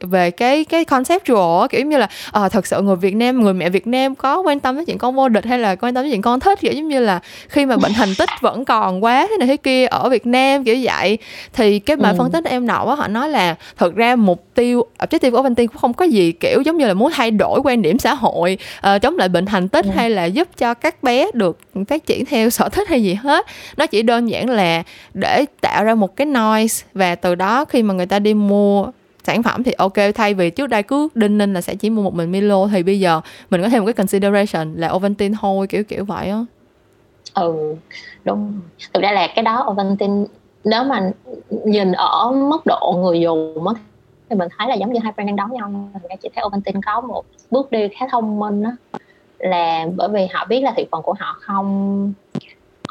về 0.00 0.30
cái 0.30 0.64
cái 0.64 0.84
conceptual 0.84 1.66
kiểu 1.70 1.86
như 1.86 1.98
là 1.98 2.08
à, 2.32 2.48
thật 2.48 2.66
sự 2.66 2.82
người 2.82 2.96
Việt 2.96 3.16
Nam 3.16 3.40
người 3.40 3.54
mẹ 3.54 3.70
Việt 3.70 3.86
Nam 3.86 4.14
có 4.14 4.40
quan 4.40 4.60
tâm 4.60 4.76
đến 4.76 4.84
chuyện 4.84 4.98
con 4.98 5.14
vô 5.14 5.28
địch 5.28 5.44
hay 5.44 5.58
là 5.58 5.74
quan 5.74 5.94
tâm 5.94 6.04
đến 6.04 6.12
chuyện 6.12 6.22
con 6.22 6.40
thích 6.40 6.60
kiểu 6.60 6.72
giống 6.72 6.88
như 6.88 7.00
là 7.00 7.20
khi 7.48 7.66
mà 7.66 7.76
bệnh 7.76 7.92
thành 7.92 8.14
tích 8.18 8.30
vẫn 8.40 8.64
còn 8.64 9.04
quá 9.04 9.26
thế 9.30 9.36
này 9.38 9.48
thế 9.48 9.56
kia 9.56 9.86
ở 9.86 10.08
Việt 10.08 10.26
Nam 10.26 10.64
kiểu 10.64 10.76
vậy 10.82 11.18
thì 11.52 11.78
cái 11.78 11.96
bài 11.96 12.12
ừ. 12.12 12.16
phân 12.18 12.30
tích 12.30 12.44
em 12.44 12.66
á 12.66 12.94
họ 12.94 13.08
nói 13.08 13.28
là 13.28 13.54
thật 13.76 13.94
ra 13.94 14.16
mục 14.16 14.44
tiêu 14.54 14.86
objective 14.98 15.30
của 15.30 15.38
Ovaltine 15.38 15.66
cũng 15.66 15.76
không 15.76 15.92
có 15.92 16.04
gì 16.04 16.32
kiểu 16.32 16.60
giống 16.60 16.76
như 16.76 16.86
là 16.86 16.94
muốn 16.94 17.12
thay 17.12 17.30
đổi 17.30 17.60
quan 17.64 17.82
điểm 17.82 17.98
xã 17.98 18.14
hội 18.14 18.58
uh, 18.94 19.02
chống 19.02 19.18
lại 19.18 19.28
bệnh 19.28 19.46
thành 19.46 19.68
tích 19.68 19.84
ừ. 19.84 19.90
hay 19.94 20.10
là 20.10 20.24
giúp 20.24 20.48
cho 20.58 20.74
các 20.74 21.02
bé 21.02 21.26
được 21.34 21.58
phát 21.88 22.06
triển 22.06 22.24
theo 22.24 22.50
sở 22.50 22.68
thích 22.68 22.88
hay 22.88 23.02
gì 23.02 23.14
hết 23.14 23.46
nó 23.76 23.86
chỉ 23.86 24.02
đơn 24.02 24.30
giản 24.30 24.50
là 24.50 24.82
để 25.14 25.44
tạo 25.60 25.84
ra 25.84 25.94
một 25.94 26.16
cái 26.16 26.26
noise 26.26 26.86
và 26.94 27.14
từ 27.14 27.34
đó 27.34 27.64
khi 27.64 27.82
mà 27.82 27.94
người 27.94 28.06
ta 28.06 28.18
đi 28.18 28.34
mua 28.34 28.86
sản 29.28 29.42
phẩm 29.42 29.62
thì 29.62 29.72
ok 29.78 29.94
thay 30.14 30.34
vì 30.34 30.50
trước 30.50 30.66
đây 30.66 30.82
cứ 30.82 31.08
đinh 31.14 31.38
ninh 31.38 31.54
là 31.54 31.60
sẽ 31.60 31.74
chỉ 31.74 31.90
mua 31.90 32.02
một 32.02 32.14
mình 32.14 32.32
Milo 32.32 32.66
thì 32.66 32.82
bây 32.82 33.00
giờ 33.00 33.20
mình 33.50 33.62
có 33.62 33.68
thêm 33.68 33.80
một 33.80 33.86
cái 33.86 33.92
consideration 33.92 34.74
là 34.74 34.88
Ovaltine 34.92 35.36
thôi 35.40 35.66
kiểu 35.66 35.84
kiểu 35.84 36.04
vậy 36.04 36.30
á. 36.30 36.44
Ừ 37.34 37.74
đúng. 38.24 38.60
Thực 38.94 39.02
ra 39.02 39.12
là 39.12 39.28
cái 39.34 39.42
đó 39.42 39.66
Ovaltine 39.70 40.24
nếu 40.64 40.84
mà 40.84 41.10
nhìn 41.64 41.92
ở 41.92 42.30
mức 42.30 42.66
độ 42.66 43.00
người 43.02 43.20
dùng 43.20 43.68
á 43.68 43.74
thì 44.30 44.36
mình 44.36 44.48
thấy 44.58 44.68
là 44.68 44.74
giống 44.74 44.92
như 44.92 45.00
hai 45.02 45.12
brand 45.16 45.26
đang 45.26 45.36
đấu 45.36 45.48
nhau 45.48 45.90
ra 46.10 46.16
chị 46.22 46.28
thấy 46.34 46.44
Ovaltine 46.44 46.80
có 46.86 47.00
một 47.00 47.24
bước 47.50 47.70
đi 47.70 47.88
khá 47.98 48.06
thông 48.10 48.38
minh 48.38 48.62
đó 48.62 48.70
là 49.38 49.86
bởi 49.96 50.08
vì 50.08 50.26
họ 50.32 50.46
biết 50.48 50.60
là 50.60 50.72
thị 50.76 50.86
phần 50.90 51.02
của 51.02 51.14
họ 51.18 51.36
không 51.40 52.12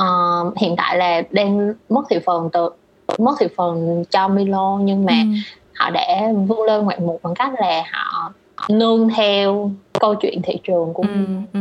uh, 0.02 0.58
hiện 0.58 0.76
tại 0.78 0.98
là 0.98 1.22
đang 1.32 1.74
mất 1.90 2.02
thị 2.10 2.20
phần 2.26 2.50
từ 2.54 2.70
mất 3.18 3.36
thị 3.40 3.48
phần 3.58 4.04
cho 4.10 4.28
Milo 4.28 4.80
nhưng 4.82 5.06
mà 5.06 5.14
ừ. 5.14 5.57
Họ 5.78 5.90
đã 5.90 6.22
vươn 6.48 6.62
lên 6.62 6.86
ngoạn 6.86 7.06
mục 7.06 7.20
bằng 7.24 7.34
cách 7.34 7.52
là 7.60 7.84
họ 7.92 8.32
nương 8.70 9.10
theo 9.10 9.72
câu 10.00 10.16
chuyện 10.16 10.42
thị 10.42 10.60
trường 10.64 10.94
của 10.94 11.04
ừ, 11.04 11.26
ừ. 11.54 11.60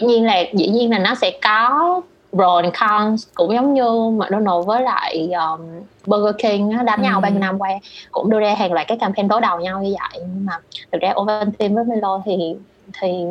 dĩ 0.00 0.06
nhiên 0.06 0.24
là 0.24 0.42
dĩ 0.52 0.66
nhiên 0.66 0.90
là 0.90 0.98
nó 0.98 1.14
sẽ 1.14 1.38
có 1.42 2.00
pros 2.32 2.64
and 2.64 2.74
cons 2.80 3.28
cũng 3.34 3.54
giống 3.54 3.74
như 3.74 4.10
McDonald 4.10 4.66
với 4.66 4.82
lại 4.82 5.30
um, 5.32 5.60
Burger 6.06 6.34
King 6.38 6.70
á, 6.70 6.82
đánh 6.82 6.98
ừ. 6.98 7.02
nhau 7.02 7.20
bao 7.20 7.30
nhiêu 7.30 7.40
năm 7.40 7.58
qua 7.58 7.70
cũng 8.10 8.30
đưa 8.30 8.40
ra 8.40 8.54
hàng 8.54 8.72
loạt 8.72 8.88
cái 8.88 8.98
campaign 8.98 9.28
đối 9.28 9.40
đầu 9.40 9.60
nhau 9.60 9.82
như 9.82 9.94
vậy 10.00 10.20
nhưng 10.20 10.46
mà 10.46 10.52
thực 10.92 11.00
ra 11.00 11.12
Ovaltine 11.20 11.74
với 11.74 11.84
Milo 11.84 12.22
thì 12.24 12.54
thì 13.00 13.24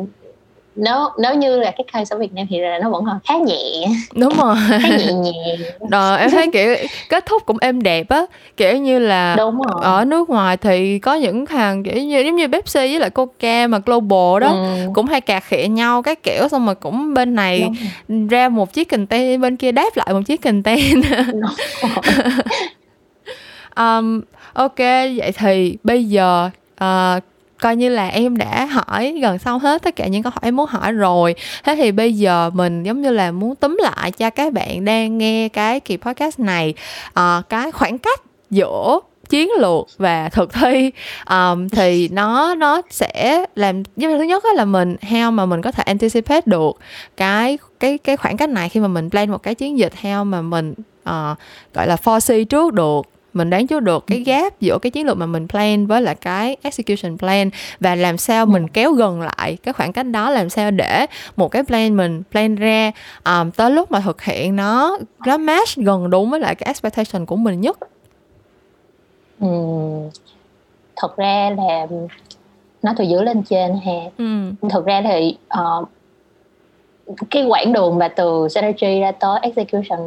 nếu 0.76 1.08
nếu 1.18 1.34
như 1.34 1.60
là 1.60 1.70
cái 1.70 1.84
case 1.92 2.16
ở 2.16 2.18
Việt 2.18 2.32
Nam 2.32 2.46
thì 2.50 2.58
là 2.60 2.78
nó 2.78 2.90
vẫn 2.90 3.04
còn 3.06 3.18
khá 3.24 3.34
nhẹ. 3.46 3.86
Đúng 4.14 4.32
rồi. 4.36 4.56
Khá 4.82 4.88
nhẹ 4.88 5.12
nhẹ. 5.12 5.56
Rồi 5.90 6.18
em 6.18 6.30
thấy 6.30 6.50
kiểu 6.52 6.76
kết 7.08 7.26
thúc 7.26 7.42
cũng 7.46 7.56
êm 7.60 7.82
đẹp 7.82 8.08
á. 8.08 8.22
Kiểu 8.56 8.76
như 8.76 8.98
là 8.98 9.36
đúng 9.36 9.62
rồi. 9.62 9.82
ở 9.82 10.04
nước 10.04 10.30
ngoài 10.30 10.56
thì 10.56 10.98
có 10.98 11.14
những 11.14 11.46
hàng 11.46 11.82
kiểu 11.82 12.02
như 12.02 12.20
giống 12.20 12.36
như 12.36 12.48
Pepsi 12.48 12.80
với 12.80 13.00
lại 13.00 13.10
Coca 13.10 13.66
mà 13.66 13.78
global 13.78 14.40
đó 14.40 14.48
ừ. 14.48 14.88
cũng 14.94 15.06
hay 15.06 15.20
cà 15.20 15.40
khịa 15.40 15.66
nhau 15.68 16.02
cái 16.02 16.14
kiểu 16.14 16.48
xong 16.48 16.66
rồi 16.66 16.74
cũng 16.74 17.14
bên 17.14 17.34
này 17.34 17.68
ra 18.30 18.48
một 18.48 18.72
chiếc 18.72 18.90
container 18.90 19.40
bên 19.40 19.56
kia 19.56 19.72
đáp 19.72 19.96
lại 19.96 20.08
một 20.12 20.20
chiếc 20.26 20.42
container 20.42 21.02
um, 23.76 24.20
ok 24.52 24.78
vậy 25.16 25.32
thì 25.36 25.76
bây 25.82 26.04
giờ 26.04 26.50
uh, 26.84 27.22
coi 27.62 27.76
như 27.76 27.88
là 27.88 28.08
em 28.08 28.36
đã 28.36 28.64
hỏi 28.64 29.18
gần 29.22 29.38
xong 29.38 29.58
hết 29.58 29.82
tất 29.82 29.96
cả 29.96 30.06
những 30.06 30.22
câu 30.22 30.30
hỏi 30.30 30.40
em 30.42 30.56
muốn 30.56 30.66
hỏi 30.66 30.92
rồi. 30.92 31.34
Thế 31.64 31.76
thì 31.76 31.92
bây 31.92 32.12
giờ 32.14 32.50
mình 32.54 32.82
giống 32.82 33.02
như 33.02 33.10
là 33.10 33.32
muốn 33.32 33.54
túm 33.54 33.78
lại 33.82 34.10
cho 34.10 34.30
các 34.30 34.52
bạn 34.52 34.84
đang 34.84 35.18
nghe 35.18 35.48
cái 35.48 35.80
kỳ 35.80 35.96
podcast 35.96 36.38
này 36.40 36.74
uh, 37.08 37.48
cái 37.48 37.72
khoảng 37.72 37.98
cách 37.98 38.22
giữa 38.50 39.00
chiến 39.28 39.50
lược 39.58 39.86
và 39.98 40.28
thực 40.28 40.52
thi. 40.52 40.90
Um, 41.30 41.68
thì 41.68 42.08
nó 42.08 42.54
nó 42.54 42.82
sẽ 42.90 43.44
làm 43.54 43.82
như 43.96 44.18
thứ 44.18 44.22
nhất 44.22 44.44
là 44.54 44.64
mình 44.64 44.96
heo 45.00 45.30
mà 45.30 45.46
mình 45.46 45.62
có 45.62 45.72
thể 45.72 45.82
anticipate 45.82 46.42
được 46.46 46.72
cái 47.16 47.58
cái 47.80 47.98
cái 47.98 48.16
khoảng 48.16 48.36
cách 48.36 48.48
này 48.48 48.68
khi 48.68 48.80
mà 48.80 48.88
mình 48.88 49.10
plan 49.10 49.30
một 49.30 49.42
cái 49.42 49.54
chiến 49.54 49.78
dịch 49.78 49.94
heo 49.96 50.24
mà 50.24 50.42
mình 50.42 50.74
uh, 51.08 51.38
gọi 51.74 51.86
là 51.86 51.96
foresee 52.04 52.44
trước 52.44 52.72
được 52.72 53.11
mình 53.32 53.50
đoán 53.50 53.66
trước 53.66 53.80
được 53.80 54.04
cái 54.06 54.20
gap 54.20 54.60
giữa 54.60 54.78
cái 54.78 54.90
chiến 54.90 55.06
lược 55.06 55.16
mà 55.16 55.26
mình 55.26 55.48
plan 55.48 55.86
với 55.86 56.02
lại 56.02 56.14
cái 56.14 56.56
execution 56.62 57.18
plan 57.18 57.50
và 57.80 57.94
làm 57.94 58.18
sao 58.18 58.46
mình 58.46 58.68
kéo 58.68 58.92
gần 58.92 59.20
lại 59.20 59.58
cái 59.62 59.72
khoảng 59.72 59.92
cách 59.92 60.06
đó 60.06 60.30
làm 60.30 60.48
sao 60.50 60.70
để 60.70 61.06
một 61.36 61.48
cái 61.48 61.62
plan 61.62 61.96
mình 61.96 62.22
plan 62.30 62.54
ra 62.54 62.92
um, 63.24 63.50
tới 63.50 63.70
lúc 63.70 63.90
mà 63.90 64.00
thực 64.00 64.22
hiện 64.22 64.56
nó 64.56 64.98
nó 65.26 65.36
match 65.36 65.76
gần 65.76 66.10
đúng 66.10 66.30
với 66.30 66.40
lại 66.40 66.54
cái 66.54 66.66
expectation 66.66 67.26
của 67.26 67.36
mình 67.36 67.60
nhất 67.60 67.78
ừ. 69.40 69.48
thật 70.96 71.16
ra 71.16 71.50
là 71.56 71.86
nó 72.82 72.92
từ 72.96 73.04
dưới 73.04 73.24
lên 73.24 73.42
trên 73.42 73.80
ha 73.84 74.10
ừ. 74.18 74.52
thực 74.70 74.86
ra 74.86 75.02
thì 75.02 75.36
uh, 75.60 75.88
cái 77.30 77.44
quãng 77.44 77.72
đường 77.72 77.98
mà 77.98 78.08
từ 78.08 78.48
strategy 78.48 79.00
ra 79.00 79.12
tới 79.12 79.38
execution 79.42 80.00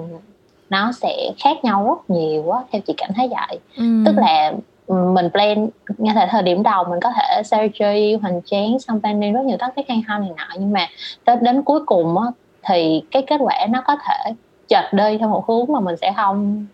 nó 0.70 0.92
sẽ 0.92 1.32
khác 1.40 1.64
nhau 1.64 1.86
rất 1.88 2.16
nhiều 2.16 2.52
á 2.52 2.60
theo 2.72 2.82
chị 2.82 2.94
cảm 2.98 3.10
thấy 3.16 3.28
vậy 3.28 3.60
ừ. 3.78 3.84
tức 4.06 4.16
là 4.18 4.54
mình 4.88 5.30
plan 5.30 5.68
ngay 5.98 6.16
tại 6.16 6.28
thời 6.32 6.44
điểm 6.44 6.64
đầu 6.64 6.84
mình 6.90 7.00
có 7.02 7.12
thể 7.16 7.44
strategy 7.44 8.14
hoành 8.22 8.42
tráng 8.46 8.80
xong 8.80 9.02
planning 9.02 9.34
rất 9.34 9.46
nhiều 9.46 9.58
tactic 9.58 9.90
hay 9.90 10.04
ho 10.08 10.18
này 10.18 10.30
nọ 10.38 10.48
nhưng 10.60 10.74
mà 10.74 10.88
tới 11.26 11.36
đến 11.42 11.62
cuối 11.62 11.80
cùng 11.86 12.18
á 12.18 12.26
thì 12.64 13.02
cái 13.12 13.22
kết 13.28 13.38
quả 13.40 13.68
nó 13.70 13.82
có 13.82 13.98
thể 14.08 14.34
chệch 14.68 14.94
đi 14.94 15.18
theo 15.18 15.30
một 15.30 15.48
hướng 15.48 15.66
mà 15.70 15.80
mình 15.80 15.96
sẽ 16.02 16.14
không 16.18 16.66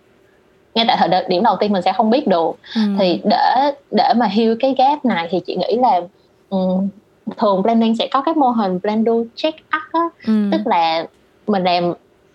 ngay 0.75 0.85
tại 0.87 0.97
thời 0.99 1.25
điểm 1.27 1.43
đầu 1.43 1.55
tiên 1.59 1.73
mình 1.73 1.81
sẽ 1.81 1.93
không 1.93 2.09
biết 2.09 2.27
được 2.27 2.51
ừ. 2.75 2.81
thì 2.99 3.21
để 3.23 3.71
để 3.91 4.13
mà 4.15 4.25
heal 4.25 4.53
cái 4.59 4.75
gap 4.77 5.05
này 5.05 5.27
thì 5.31 5.39
chị 5.39 5.55
nghĩ 5.55 5.77
là 5.77 6.01
um, 6.49 6.89
thường 7.37 7.63
planning 7.63 7.95
sẽ 7.95 8.07
có 8.11 8.21
cái 8.21 8.35
mô 8.35 8.49
hình 8.49 8.79
plan 8.79 9.03
do 9.03 9.13
check 9.35 9.59
up 9.59 9.93
á 9.93 10.09
ừ. 10.27 10.49
tức 10.51 10.61
là 10.65 11.05
mình 11.47 11.63
làm 11.63 11.93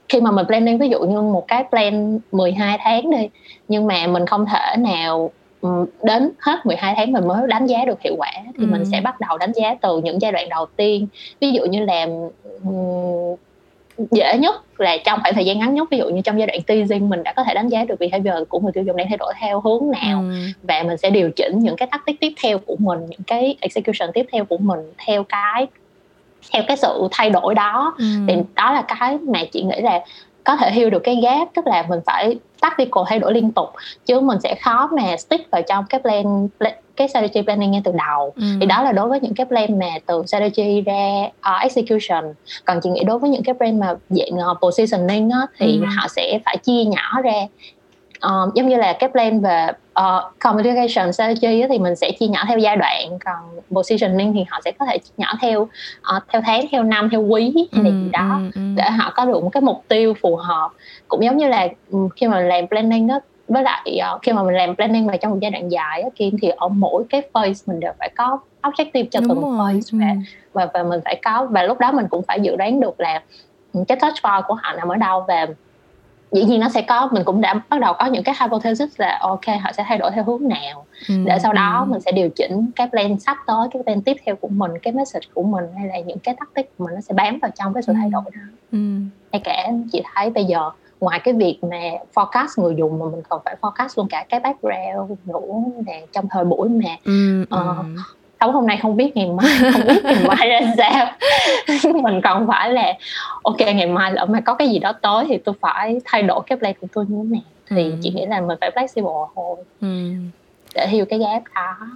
khi 0.08 0.20
mà 0.20 0.30
mình 0.30 0.46
planning 0.46 0.78
ví 0.78 0.88
dụ 0.88 1.00
như 1.00 1.20
một 1.20 1.48
cái 1.48 1.64
plan 1.70 2.18
12 2.32 2.78
tháng 2.80 3.10
đi 3.10 3.28
nhưng 3.68 3.86
mà 3.86 4.06
mình 4.06 4.26
không 4.26 4.46
thể 4.46 4.76
nào 4.78 5.30
đến 6.02 6.30
hết 6.38 6.66
12 6.66 6.94
tháng 6.96 7.12
mình 7.12 7.28
mới 7.28 7.46
đánh 7.48 7.66
giá 7.66 7.84
được 7.84 8.02
hiệu 8.02 8.14
quả 8.18 8.32
thì 8.44 8.64
ừ. 8.64 8.66
mình 8.70 8.84
sẽ 8.84 9.00
bắt 9.00 9.20
đầu 9.20 9.38
đánh 9.38 9.52
giá 9.52 9.74
từ 9.82 10.00
những 10.00 10.22
giai 10.22 10.32
đoạn 10.32 10.48
đầu 10.48 10.66
tiên 10.76 11.06
ví 11.40 11.50
dụ 11.50 11.64
như 11.64 11.84
làm 11.84 12.08
dễ 14.10 14.38
nhất 14.38 14.80
là 14.80 14.96
trong 15.04 15.20
khoảng 15.22 15.34
thời 15.34 15.44
gian 15.44 15.58
ngắn 15.58 15.74
nhất 15.74 15.88
ví 15.90 15.98
dụ 15.98 16.08
như 16.08 16.20
trong 16.20 16.38
giai 16.38 16.46
đoạn 16.46 16.62
teasing 16.62 17.08
mình 17.08 17.22
đã 17.22 17.32
có 17.32 17.44
thể 17.44 17.54
đánh 17.54 17.68
giá 17.68 17.84
được 17.84 17.98
behavior 18.00 18.48
của 18.48 18.60
người 18.60 18.72
tiêu 18.72 18.84
dùng 18.84 18.96
đang 18.96 19.08
thay 19.08 19.16
đổi 19.16 19.32
theo 19.40 19.60
hướng 19.60 19.90
nào 19.90 20.20
ừ. 20.20 20.34
và 20.62 20.82
mình 20.82 20.96
sẽ 20.96 21.10
điều 21.10 21.30
chỉnh 21.30 21.58
những 21.58 21.76
cái 21.76 21.88
tactic 21.90 22.20
tiếp 22.20 22.32
theo 22.42 22.58
của 22.58 22.76
mình 22.78 22.98
những 23.08 23.22
cái 23.26 23.56
execution 23.60 24.10
tiếp 24.14 24.26
theo 24.32 24.44
của 24.44 24.58
mình 24.58 24.80
theo 25.06 25.24
cái 25.24 25.66
theo 26.52 26.62
cái 26.68 26.76
sự 26.76 27.08
thay 27.10 27.30
đổi 27.30 27.54
đó 27.54 27.94
ừ. 27.98 28.04
thì 28.28 28.34
đó 28.54 28.72
là 28.72 28.82
cái 28.82 29.18
mà 29.18 29.40
chị 29.52 29.62
nghĩ 29.62 29.80
là 29.80 30.00
có 30.44 30.56
thể 30.56 30.70
heal 30.70 30.90
được 30.90 31.02
cái 31.04 31.16
gap 31.22 31.48
tức 31.54 31.66
là 31.66 31.84
mình 31.88 32.00
phải 32.06 32.38
tactical 32.60 33.04
thay 33.06 33.18
đổi 33.18 33.34
liên 33.34 33.52
tục 33.52 33.68
chứ 34.06 34.20
mình 34.20 34.38
sẽ 34.42 34.54
khó 34.54 34.88
mà 34.96 35.16
stick 35.16 35.50
vào 35.50 35.62
trong 35.62 35.84
cái 35.88 36.00
plan, 36.00 36.48
plan 36.58 36.74
cái 36.96 37.08
strategy 37.08 37.42
planning 37.42 37.70
ngay 37.70 37.80
từ 37.84 37.92
đầu 37.92 38.32
ừ. 38.36 38.42
thì 38.60 38.66
đó 38.66 38.82
là 38.82 38.92
đối 38.92 39.08
với 39.08 39.20
những 39.20 39.34
cái 39.34 39.46
plan 39.46 39.78
mà 39.78 39.86
từ 40.06 40.22
strategy 40.26 40.80
ra 40.80 41.22
uh, 41.24 41.62
execution 41.62 42.24
còn 42.64 42.80
chị 42.82 42.90
nghĩ 42.90 43.04
đối 43.04 43.18
với 43.18 43.30
những 43.30 43.42
cái 43.42 43.54
plan 43.54 43.80
mà 43.80 43.94
dạng 44.08 44.50
uh, 44.50 44.58
positioning 44.62 45.30
á, 45.30 45.40
thì 45.58 45.78
ừ. 45.80 45.86
họ 45.96 46.08
sẽ 46.08 46.38
phải 46.44 46.56
chia 46.56 46.84
nhỏ 46.84 47.20
ra 47.24 47.46
uh, 48.26 48.54
giống 48.54 48.68
như 48.68 48.76
là 48.76 48.92
cái 48.92 49.10
plan 49.10 49.40
về 49.40 49.66
uh, 50.00 50.38
communication 50.38 51.12
strategy 51.12 51.64
thì 51.68 51.78
mình 51.78 51.96
sẽ 51.96 52.10
chia 52.20 52.26
nhỏ 52.26 52.44
theo 52.48 52.58
giai 52.58 52.76
đoạn 52.76 53.18
còn 53.24 53.60
positioning 53.70 54.32
thì 54.32 54.44
họ 54.48 54.60
sẽ 54.64 54.72
có 54.78 54.86
thể 54.86 54.98
chia 54.98 55.12
nhỏ 55.16 55.32
theo 55.40 55.62
uh, 55.62 56.22
theo 56.32 56.42
tháng 56.44 56.66
theo 56.72 56.82
năm 56.82 57.08
theo 57.12 57.22
quý 57.22 57.52
hay 57.72 57.84
ừ, 57.84 57.90
gì 57.90 58.10
đó 58.12 58.40
ừ, 58.40 58.50
ừ. 58.54 58.60
để 58.76 58.90
họ 58.90 59.12
có 59.16 59.24
được 59.24 59.42
một 59.42 59.50
cái 59.52 59.60
mục 59.60 59.84
tiêu 59.88 60.14
phù 60.22 60.36
hợp 60.36 60.70
cũng 61.08 61.24
giống 61.24 61.36
như 61.36 61.48
là 61.48 61.68
khi 62.16 62.26
mà 62.26 62.40
làm 62.40 62.66
planning 62.66 63.06
đó 63.06 63.20
với 63.48 63.62
lại 63.62 64.00
uh, 64.14 64.22
khi 64.22 64.32
mà 64.32 64.42
mình 64.42 64.54
làm 64.54 64.76
planning 64.76 65.06
mà 65.06 65.16
trong 65.16 65.32
một 65.32 65.38
giai 65.40 65.50
đoạn 65.50 65.68
dài 65.68 66.02
á 66.02 66.08
Kim 66.16 66.36
thì 66.42 66.48
ở 66.48 66.68
mỗi 66.68 67.04
cái 67.10 67.22
phase 67.34 67.64
mình 67.66 67.80
đều 67.80 67.92
phải 67.98 68.10
có 68.16 68.38
objective 68.62 69.04
cho 69.10 69.20
Đúng 69.20 69.28
từng 69.28 69.58
rồi. 69.58 69.58
phase 69.58 69.98
và, 69.98 70.14
và 70.52 70.70
và 70.74 70.82
mình 70.82 71.00
phải 71.04 71.20
có 71.24 71.46
và 71.50 71.62
lúc 71.62 71.78
đó 71.78 71.92
mình 71.92 72.06
cũng 72.10 72.22
phải 72.22 72.40
dự 72.40 72.56
đoán 72.56 72.80
được 72.80 73.00
là 73.00 73.22
cái 73.88 73.98
touch 74.00 74.22
point 74.22 74.44
của 74.48 74.54
họ 74.54 74.72
nằm 74.72 74.88
ở 74.88 74.96
đâu 74.96 75.24
và 75.28 75.46
dĩ 76.32 76.44
nhiên 76.44 76.60
nó 76.60 76.68
sẽ 76.68 76.82
có 76.82 77.08
mình 77.12 77.24
cũng 77.24 77.40
đã 77.40 77.54
bắt 77.68 77.80
đầu 77.80 77.94
có 77.98 78.06
những 78.06 78.22
cái 78.22 78.34
hypothesis 78.40 79.00
là 79.00 79.18
ok 79.20 79.46
họ 79.62 79.72
sẽ 79.72 79.84
thay 79.88 79.98
đổi 79.98 80.10
theo 80.10 80.24
hướng 80.24 80.48
nào 80.48 80.86
ừ. 81.08 81.14
để 81.24 81.38
sau 81.42 81.52
đó 81.52 81.84
ừ. 81.86 81.92
mình 81.92 82.00
sẽ 82.00 82.12
điều 82.12 82.28
chỉnh 82.28 82.70
cái 82.76 82.88
plan 82.88 83.18
sắp 83.20 83.36
tới 83.46 83.68
cái 83.72 83.82
plan 83.82 84.02
tiếp 84.02 84.16
theo 84.26 84.36
của 84.36 84.48
mình 84.48 84.70
cái 84.82 84.92
message 84.92 85.26
của 85.34 85.42
mình 85.42 85.64
hay 85.78 85.86
là 85.86 85.98
những 85.98 86.18
cái 86.18 86.36
tactic 86.38 86.78
của 86.78 86.84
mình 86.84 86.94
nó 86.94 87.00
sẽ 87.00 87.14
bám 87.14 87.38
vào 87.42 87.50
trong 87.54 87.74
cái 87.74 87.82
sự 87.82 87.92
thay 87.92 88.10
đổi 88.10 88.22
đó 88.24 88.40
ừ. 88.72 88.78
hay 89.32 89.40
cả 89.44 89.68
chị 89.92 90.02
thấy 90.14 90.30
bây 90.30 90.44
giờ 90.44 90.70
ngoài 91.00 91.20
cái 91.24 91.34
việc 91.34 91.58
mà 91.62 91.78
forecast 92.14 92.62
người 92.62 92.74
dùng 92.76 92.98
mà 92.98 93.06
mình 93.12 93.22
còn 93.28 93.40
phải 93.44 93.56
forecast 93.60 93.88
luôn 93.96 94.06
cả 94.10 94.24
cái 94.28 94.40
background 94.40 95.10
nữa 95.24 95.82
nè 95.86 96.06
trong 96.12 96.28
thời 96.30 96.44
buổi 96.44 96.68
mà 96.68 96.96
ừ, 97.04 97.42
uh, 97.42 97.48
ừ 97.50 98.02
sống 98.40 98.52
hôm 98.52 98.66
nay 98.66 98.78
không 98.82 98.96
biết 98.96 99.16
ngày 99.16 99.26
mai 99.26 99.46
không 99.72 99.82
biết 99.86 100.04
ngày 100.04 100.24
mai 100.28 100.48
ra 100.48 100.60
sao 100.76 101.06
mình 102.02 102.20
còn 102.24 102.46
phải 102.46 102.72
là 102.72 102.94
ok 103.42 103.60
ngày 103.60 103.86
mai 103.86 104.12
lỡ 104.12 104.26
mà 104.26 104.40
có 104.40 104.54
cái 104.54 104.68
gì 104.68 104.78
đó 104.78 104.92
tới 104.92 105.24
thì 105.28 105.38
tôi 105.38 105.54
phải 105.60 106.00
thay 106.04 106.22
đổi 106.22 106.40
cái 106.46 106.58
plan 106.58 106.74
của 106.80 106.86
tôi 106.92 107.04
như 107.08 107.16
thế 107.22 107.28
nào 107.30 107.42
thì 107.68 107.84
ừ. 107.84 107.96
chị 108.02 108.10
nghĩ 108.10 108.26
là 108.26 108.40
mình 108.40 108.58
phải 108.60 108.70
flexible 108.70 109.28
thôi 109.34 109.56
ừ. 109.80 110.12
để 110.74 110.86
hiểu 110.88 111.04
cái 111.04 111.18
gap 111.18 111.42
đó 111.54 111.86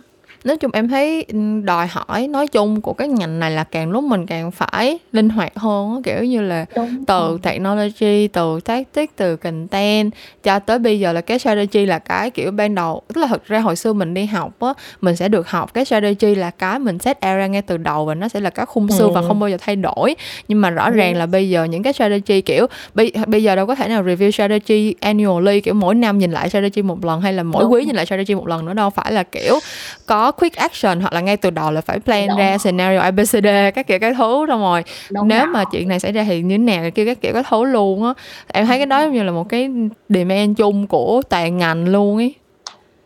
nói 0.45 0.57
chung 0.57 0.71
em 0.75 0.89
thấy 0.89 1.27
đòi 1.65 1.87
hỏi 1.87 2.29
nói 2.29 2.47
chung 2.47 2.81
của 2.81 2.93
cái 2.93 3.09
ngành 3.09 3.39
này 3.39 3.51
là 3.51 3.65
càng 3.65 3.91
lúc 3.91 4.05
mình 4.05 4.27
càng 4.27 4.51
phải 4.51 4.99
linh 5.13 5.29
hoạt 5.29 5.57
hơn 5.57 6.03
kiểu 6.03 6.25
như 6.25 6.41
là 6.41 6.67
Đúng. 6.77 7.05
từ 7.05 7.39
technology 7.43 8.29
từ 8.29 8.61
tactic 8.65 9.17
từ 9.17 9.37
content 9.37 10.13
cho 10.43 10.59
tới 10.59 10.79
bây 10.79 11.01
giờ 11.01 11.13
là 11.13 11.21
cái 11.21 11.39
strategy 11.39 11.87
là 11.87 11.99
cái 11.99 12.31
kiểu 12.31 12.51
ban 12.51 12.75
đầu 12.75 13.03
tức 13.15 13.21
là 13.21 13.27
thực 13.27 13.47
ra 13.47 13.61
hồi 13.61 13.77
xưa 13.77 13.93
mình 13.93 14.15
đi 14.15 14.27
học 14.27 14.61
á 14.61 14.73
mình 15.01 15.17
sẽ 15.17 15.29
được 15.29 15.49
học 15.49 15.75
cái 15.75 15.85
strategy 15.85 16.35
là 16.35 16.51
cái 16.51 16.79
mình 16.79 16.99
set 16.99 17.21
era 17.21 17.47
ngay 17.47 17.63
từ 17.63 17.77
đầu 17.77 18.05
và 18.05 18.15
nó 18.15 18.29
sẽ 18.29 18.41
là 18.41 18.51
cái 18.51 18.67
khung 18.67 18.89
xưa 18.89 19.05
ừ. 19.05 19.11
và 19.11 19.23
không 19.23 19.41
bao 19.41 19.51
giờ 19.51 19.57
thay 19.61 19.77
đổi 19.77 20.15
nhưng 20.49 20.61
mà 20.61 20.71
rõ 20.71 20.85
ừ. 20.85 20.91
ràng 20.91 21.17
là 21.17 21.27
bây 21.27 21.51
giờ 21.51 21.65
những 21.65 21.83
cái 21.83 21.93
strategy 21.93 22.41
kiểu 22.41 22.67
bây, 22.95 23.13
bây 23.27 23.43
giờ 23.43 23.57
đâu 23.57 23.67
có 23.67 23.75
thể 23.75 23.89
nào 23.89 24.03
review 24.03 24.31
strategy 24.31 24.95
annually 25.01 25.61
kiểu 25.61 25.75
mỗi 25.75 25.95
năm 25.95 26.19
nhìn 26.19 26.31
lại 26.31 26.51
strategy 26.51 26.83
một 26.83 27.05
lần 27.05 27.21
hay 27.21 27.33
là 27.33 27.43
mỗi 27.43 27.63
Đúng. 27.63 27.73
quý 27.73 27.85
nhìn 27.85 27.97
lại 27.97 28.07
strategy 28.07 28.35
một 28.35 28.47
lần 28.47 28.67
nữa 28.67 28.75
đâu 28.75 28.91
phải 28.91 29.13
là 29.13 29.23
kiểu 29.23 29.59
có 30.07 30.30
có 30.31 30.37
quick 30.37 30.57
action 30.57 31.01
hoặc 31.01 31.13
là 31.13 31.21
ngay 31.21 31.37
từ 31.37 31.51
đầu 31.51 31.71
là 31.71 31.81
phải 31.81 32.01
plan 32.01 32.29
Đúng. 32.29 32.39
ra 32.39 32.59
scenario 32.59 33.01
abcd 33.01 33.47
các 33.75 33.87
kiểu 33.87 33.99
các 33.99 34.15
thứ 34.19 34.45
xong 34.49 34.61
rồi 34.61 34.83
Đúng 35.11 35.29
nếu 35.29 35.39
rồi. 35.45 35.47
mà 35.55 35.65
chuyện 35.73 35.89
này 35.89 36.01
xảy 36.01 36.13
ra 36.13 36.25
thì 36.25 36.43
như 36.43 36.55
thế 36.55 36.59
nào 36.59 36.91
kia 36.91 37.05
các 37.05 37.21
kiểu 37.21 37.33
các 37.35 37.47
thứ 37.51 37.65
luôn 37.65 38.05
á 38.05 38.15
em 38.47 38.67
thấy 38.67 38.79
cái 38.79 38.87
đó 38.87 39.01
giống 39.03 39.13
như 39.13 39.23
là 39.23 39.33
một 39.33 39.49
cái 39.49 39.71
demand 40.09 40.57
chung 40.57 40.87
của 40.87 41.23
toàn 41.29 41.59
ngành 41.59 41.89
luôn 41.89 42.17
ấy 42.17 42.35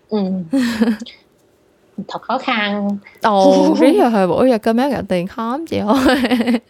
ừ. 0.08 0.18
thật 2.08 2.22
khó 2.22 2.38
khăn 2.38 2.88
ồ 3.22 3.74
riết 3.80 4.00
rồi 4.00 4.10
thời 4.10 4.26
buổi 4.26 4.50
giờ 4.50 4.58
cơm 4.58 4.76
áo 4.76 4.88
gạo 4.90 5.02
tiền 5.08 5.26
khó 5.26 5.50
lắm 5.52 5.66
chị 5.66 5.78
ơi 5.78 6.16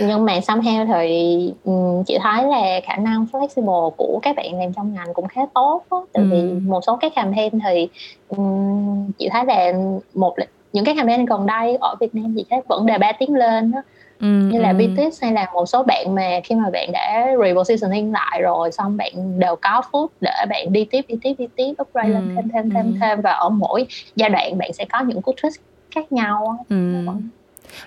nhưng 0.00 0.24
mà 0.24 0.38
somehow 0.38 0.86
thì 0.86 1.52
um, 1.64 2.04
chị 2.04 2.18
thấy 2.22 2.44
là 2.46 2.80
khả 2.84 2.96
năng 2.96 3.26
flexible 3.32 3.90
của 3.90 4.18
các 4.22 4.36
bạn 4.36 4.60
làm 4.60 4.72
trong 4.72 4.94
ngành 4.94 5.14
cũng 5.14 5.28
khá 5.28 5.40
tốt 5.54 5.82
đó. 5.90 6.06
tại 6.12 6.22
ừ. 6.22 6.28
vì 6.30 6.42
một 6.42 6.80
số 6.86 6.96
các 6.96 7.12
campaign 7.14 7.60
thì 7.64 7.88
um, 8.28 9.10
chị 9.18 9.28
thấy 9.32 9.44
là 9.44 9.72
một 10.14 10.34
những 10.72 10.84
cái 10.84 10.96
campaign 10.96 11.24
gần 11.24 11.46
đây 11.46 11.76
ở 11.80 11.94
Việt 12.00 12.14
Nam 12.14 12.34
chị 12.36 12.44
thấy 12.50 12.60
vẫn 12.68 12.86
đề 12.86 12.98
ba 12.98 13.12
tiếng 13.12 13.34
lên 13.34 13.70
đó 13.70 13.82
Ừ, 14.20 14.26
như 14.26 14.60
là 14.60 14.70
ừ. 14.70 14.76
BTS 14.76 15.22
hay 15.22 15.32
là 15.32 15.46
một 15.54 15.66
số 15.66 15.82
bạn 15.82 16.14
mà 16.14 16.40
khi 16.44 16.54
mà 16.54 16.70
bạn 16.70 16.92
đã 16.92 17.26
repositioning 17.44 18.12
lại 18.12 18.40
rồi 18.42 18.72
xong 18.72 18.96
bạn 18.96 19.38
đều 19.38 19.56
có 19.56 19.82
phút 19.92 20.12
để 20.20 20.44
bạn 20.48 20.72
đi 20.72 20.84
tiếp 20.84 21.04
đi 21.08 21.14
tiếp 21.22 21.34
đi 21.38 21.46
tiếp 21.56 21.72
upgrade 21.82 22.08
ừ, 22.08 22.14
lên 22.14 22.32
thêm 22.36 22.48
thêm 22.48 22.70
thêm 22.70 22.86
ừ. 22.86 22.98
thêm 23.00 23.20
và 23.20 23.32
ở 23.32 23.48
mỗi 23.48 23.86
giai 24.16 24.30
đoạn 24.30 24.58
bạn 24.58 24.72
sẽ 24.72 24.84
có 24.84 25.00
những 25.00 25.22
cú 25.22 25.32
twist 25.32 25.56
khác 25.90 26.12
nhau 26.12 26.58
ừ 26.68 27.04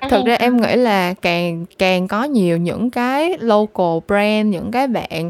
thực 0.09 0.25
ra 0.25 0.35
em 0.35 0.57
nghĩ 0.57 0.75
là 0.75 1.13
càng 1.13 1.65
càng 1.77 2.07
có 2.07 2.23
nhiều 2.23 2.57
những 2.57 2.89
cái 2.89 3.37
local 3.39 3.97
brand 4.07 4.47
những 4.47 4.71
cái 4.71 4.87
bạn 4.87 5.29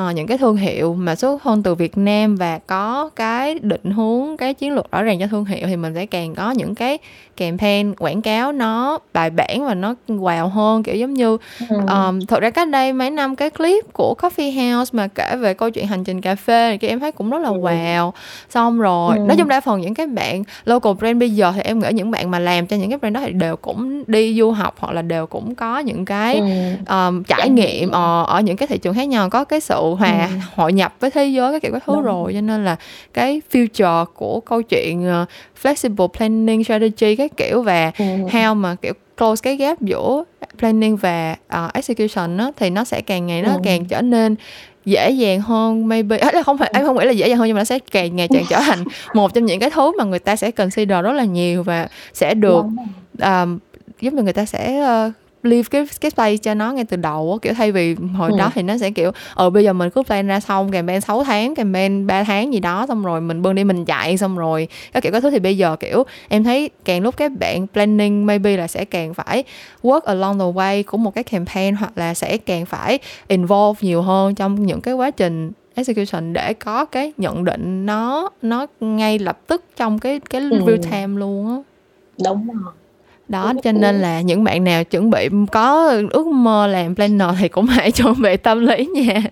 uh, 0.00 0.14
những 0.14 0.26
cái 0.26 0.38
thương 0.38 0.56
hiệu 0.56 0.94
mà 0.94 1.14
xuất 1.14 1.42
hơn 1.42 1.62
từ 1.62 1.74
Việt 1.74 1.98
Nam 1.98 2.36
và 2.36 2.58
có 2.58 3.10
cái 3.16 3.58
định 3.62 3.90
hướng 3.90 4.36
cái 4.36 4.54
chiến 4.54 4.74
lược 4.74 4.92
rõ 4.92 5.02
ràng 5.02 5.20
cho 5.20 5.26
thương 5.26 5.44
hiệu 5.44 5.66
thì 5.66 5.76
mình 5.76 5.94
sẽ 5.94 6.06
càng 6.06 6.34
có 6.34 6.50
những 6.50 6.74
cái 6.74 6.98
campaign 7.46 7.94
quảng 7.94 8.22
cáo 8.22 8.52
nó 8.52 8.98
bài 9.12 9.30
bản 9.30 9.66
và 9.66 9.74
nó 9.74 9.94
wow 10.08 10.48
hơn 10.48 10.82
kiểu 10.82 10.94
giống 10.94 11.14
như 11.14 11.36
um, 11.68 12.20
thật 12.28 12.40
ra 12.40 12.50
cách 12.50 12.68
đây 12.68 12.92
mấy 12.92 13.10
năm 13.10 13.36
cái 13.36 13.50
clip 13.50 13.84
của 13.92 14.14
Coffee 14.18 14.76
House 14.76 14.90
mà 14.92 15.08
kể 15.08 15.36
về 15.36 15.54
câu 15.54 15.70
chuyện 15.70 15.86
hành 15.86 16.04
trình 16.04 16.20
cà 16.20 16.34
phê 16.34 16.78
thì 16.80 16.88
em 16.88 17.00
thấy 17.00 17.12
cũng 17.12 17.30
rất 17.30 17.38
là 17.38 17.50
wow 17.50 18.10
xong 18.50 18.80
rồi 18.80 19.16
ừ. 19.16 19.24
nói 19.24 19.36
chung 19.36 19.48
đa 19.48 19.60
phần 19.60 19.80
những 19.80 19.94
cái 19.94 20.06
bạn 20.06 20.44
local 20.64 20.92
brand 20.92 21.18
bây 21.18 21.30
giờ 21.30 21.52
thì 21.56 21.60
em 21.64 21.78
nghĩ 21.78 21.88
những 21.92 22.10
bạn 22.10 22.30
mà 22.30 22.38
làm 22.38 22.66
cho 22.66 22.76
những 22.76 22.90
cái 22.90 22.98
brand 22.98 23.14
đó 23.14 23.20
thì 23.24 23.32
đều 23.32 23.56
cũng 23.56 24.04
đi 24.06 24.34
du 24.38 24.50
học 24.50 24.74
hoặc 24.78 24.92
là 24.92 25.02
đều 25.02 25.26
cũng 25.26 25.54
có 25.54 25.78
những 25.78 26.04
cái 26.04 26.42
um, 26.88 27.22
trải 27.22 27.48
nghiệm 27.48 27.90
ở, 27.90 28.24
ở 28.24 28.40
những 28.40 28.56
cái 28.56 28.66
thị 28.66 28.78
trường 28.78 28.94
khác 28.94 29.04
nhau 29.04 29.30
có 29.30 29.44
cái 29.44 29.60
sự 29.60 29.80
hòa 29.98 30.28
ừ. 30.30 30.38
hội 30.54 30.72
nhập 30.72 30.94
với 31.00 31.10
thế 31.10 31.26
giới 31.26 31.52
các 31.52 31.62
kiểu 31.62 31.72
các 31.72 31.82
thứ 31.86 31.94
Đúng. 31.94 32.02
rồi 32.02 32.32
cho 32.34 32.40
nên 32.40 32.64
là 32.64 32.76
cái 33.14 33.40
future 33.52 34.04
của 34.04 34.40
câu 34.40 34.62
chuyện 34.62 35.22
uh, 35.22 35.28
flexible 35.62 36.08
planning 36.08 36.64
strategy 36.64 37.16
các 37.16 37.31
kiểu 37.36 37.62
và 37.62 37.92
ừ. 37.98 38.04
how 38.04 38.54
mà 38.54 38.74
kiểu 38.74 38.92
close 39.18 39.40
cái 39.42 39.56
gap 39.56 39.80
giữa 39.80 40.24
planning 40.58 40.96
và 40.96 41.36
uh, 41.64 41.72
execution 41.72 42.36
đó, 42.36 42.52
thì 42.56 42.70
nó 42.70 42.84
sẽ 42.84 43.00
càng 43.00 43.26
ngày 43.26 43.42
nó 43.42 43.52
ừ. 43.52 43.60
càng 43.64 43.84
trở 43.84 44.02
nên 44.02 44.36
dễ 44.84 45.10
dàng 45.10 45.40
hơn 45.40 45.88
maybe 45.88 46.16
à, 46.16 46.42
không 46.42 46.58
phải 46.58 46.70
em 46.74 46.84
không 46.84 46.98
nghĩ 46.98 47.04
là 47.04 47.12
dễ 47.12 47.28
dàng 47.28 47.38
hơn 47.38 47.48
nhưng 47.48 47.54
mà 47.54 47.60
nó 47.60 47.64
sẽ 47.64 47.78
càng 47.78 48.16
ngày 48.16 48.28
càng 48.28 48.44
trở 48.48 48.60
thành 48.60 48.84
một 49.14 49.34
trong 49.34 49.44
những 49.44 49.60
cái 49.60 49.70
thứ 49.70 49.92
mà 49.98 50.04
người 50.04 50.18
ta 50.18 50.36
sẽ 50.36 50.50
consider 50.50 51.04
rất 51.04 51.12
là 51.12 51.24
nhiều 51.24 51.62
và 51.62 51.88
sẽ 52.12 52.34
được 52.34 52.64
um, 53.22 53.58
giúp 54.00 54.12
cho 54.16 54.22
người 54.22 54.32
ta 54.32 54.44
sẽ 54.44 54.84
uh, 55.06 55.12
leave 55.42 55.68
cái 55.70 55.86
cái 56.00 56.10
space 56.10 56.36
cho 56.36 56.54
nó 56.54 56.72
ngay 56.72 56.84
từ 56.84 56.96
đầu 56.96 57.38
kiểu 57.42 57.54
thay 57.54 57.72
vì 57.72 57.94
hồi 57.94 58.30
ừ. 58.30 58.38
đó 58.38 58.50
thì 58.54 58.62
nó 58.62 58.78
sẽ 58.78 58.90
kiểu 58.90 59.10
ờ 59.34 59.50
bây 59.50 59.64
giờ 59.64 59.72
mình 59.72 59.90
cứ 59.90 60.02
plan 60.02 60.26
ra 60.26 60.40
xong 60.40 60.70
campaign 60.70 61.00
6 61.00 61.24
tháng 61.24 61.54
campaign 61.54 62.06
3 62.06 62.24
tháng 62.24 62.52
gì 62.52 62.60
đó 62.60 62.86
xong 62.88 63.04
rồi 63.04 63.20
mình 63.20 63.42
bưng 63.42 63.54
đi 63.54 63.64
mình 63.64 63.84
chạy 63.84 64.18
xong 64.18 64.36
rồi 64.36 64.68
các 64.92 65.02
kiểu 65.02 65.12
các 65.12 65.22
thứ 65.22 65.30
thì 65.30 65.38
bây 65.38 65.56
giờ 65.56 65.76
kiểu 65.76 66.04
em 66.28 66.44
thấy 66.44 66.70
càng 66.84 67.02
lúc 67.02 67.16
các 67.16 67.32
bạn 67.38 67.66
planning 67.66 68.26
maybe 68.26 68.56
là 68.56 68.68
sẽ 68.68 68.84
càng 68.84 69.14
phải 69.14 69.44
work 69.82 70.00
along 70.00 70.38
the 70.38 70.44
way 70.44 70.82
của 70.86 70.98
một 70.98 71.14
cái 71.14 71.24
campaign 71.24 71.74
hoặc 71.74 71.98
là 71.98 72.14
sẽ 72.14 72.36
càng 72.36 72.66
phải 72.66 72.98
involve 73.28 73.78
nhiều 73.80 74.02
hơn 74.02 74.34
trong 74.34 74.66
những 74.66 74.80
cái 74.80 74.94
quá 74.94 75.10
trình 75.10 75.52
execution 75.74 76.32
để 76.32 76.54
có 76.54 76.84
cái 76.84 77.12
nhận 77.16 77.44
định 77.44 77.86
nó 77.86 78.30
nó 78.42 78.66
ngay 78.80 79.18
lập 79.18 79.38
tức 79.46 79.64
trong 79.76 79.98
cái 79.98 80.20
cái 80.30 80.40
ừ. 80.40 80.60
real 80.66 80.92
time 80.92 81.20
luôn 81.20 81.48
á 81.48 81.56
đúng 82.24 82.46
rồi 82.46 82.72
đó 83.32 83.52
cho 83.62 83.72
nên 83.72 84.00
là 84.00 84.20
những 84.20 84.44
bạn 84.44 84.64
nào 84.64 84.84
chuẩn 84.84 85.10
bị 85.10 85.28
có 85.52 85.92
ước 86.10 86.26
mơ 86.26 86.66
làm 86.66 86.94
planner 86.94 87.28
thì 87.38 87.48
cũng 87.48 87.66
hãy 87.66 87.92
chuẩn 87.96 88.22
bị 88.22 88.36
tâm 88.36 88.66
lý 88.66 88.86
nha 88.86 89.22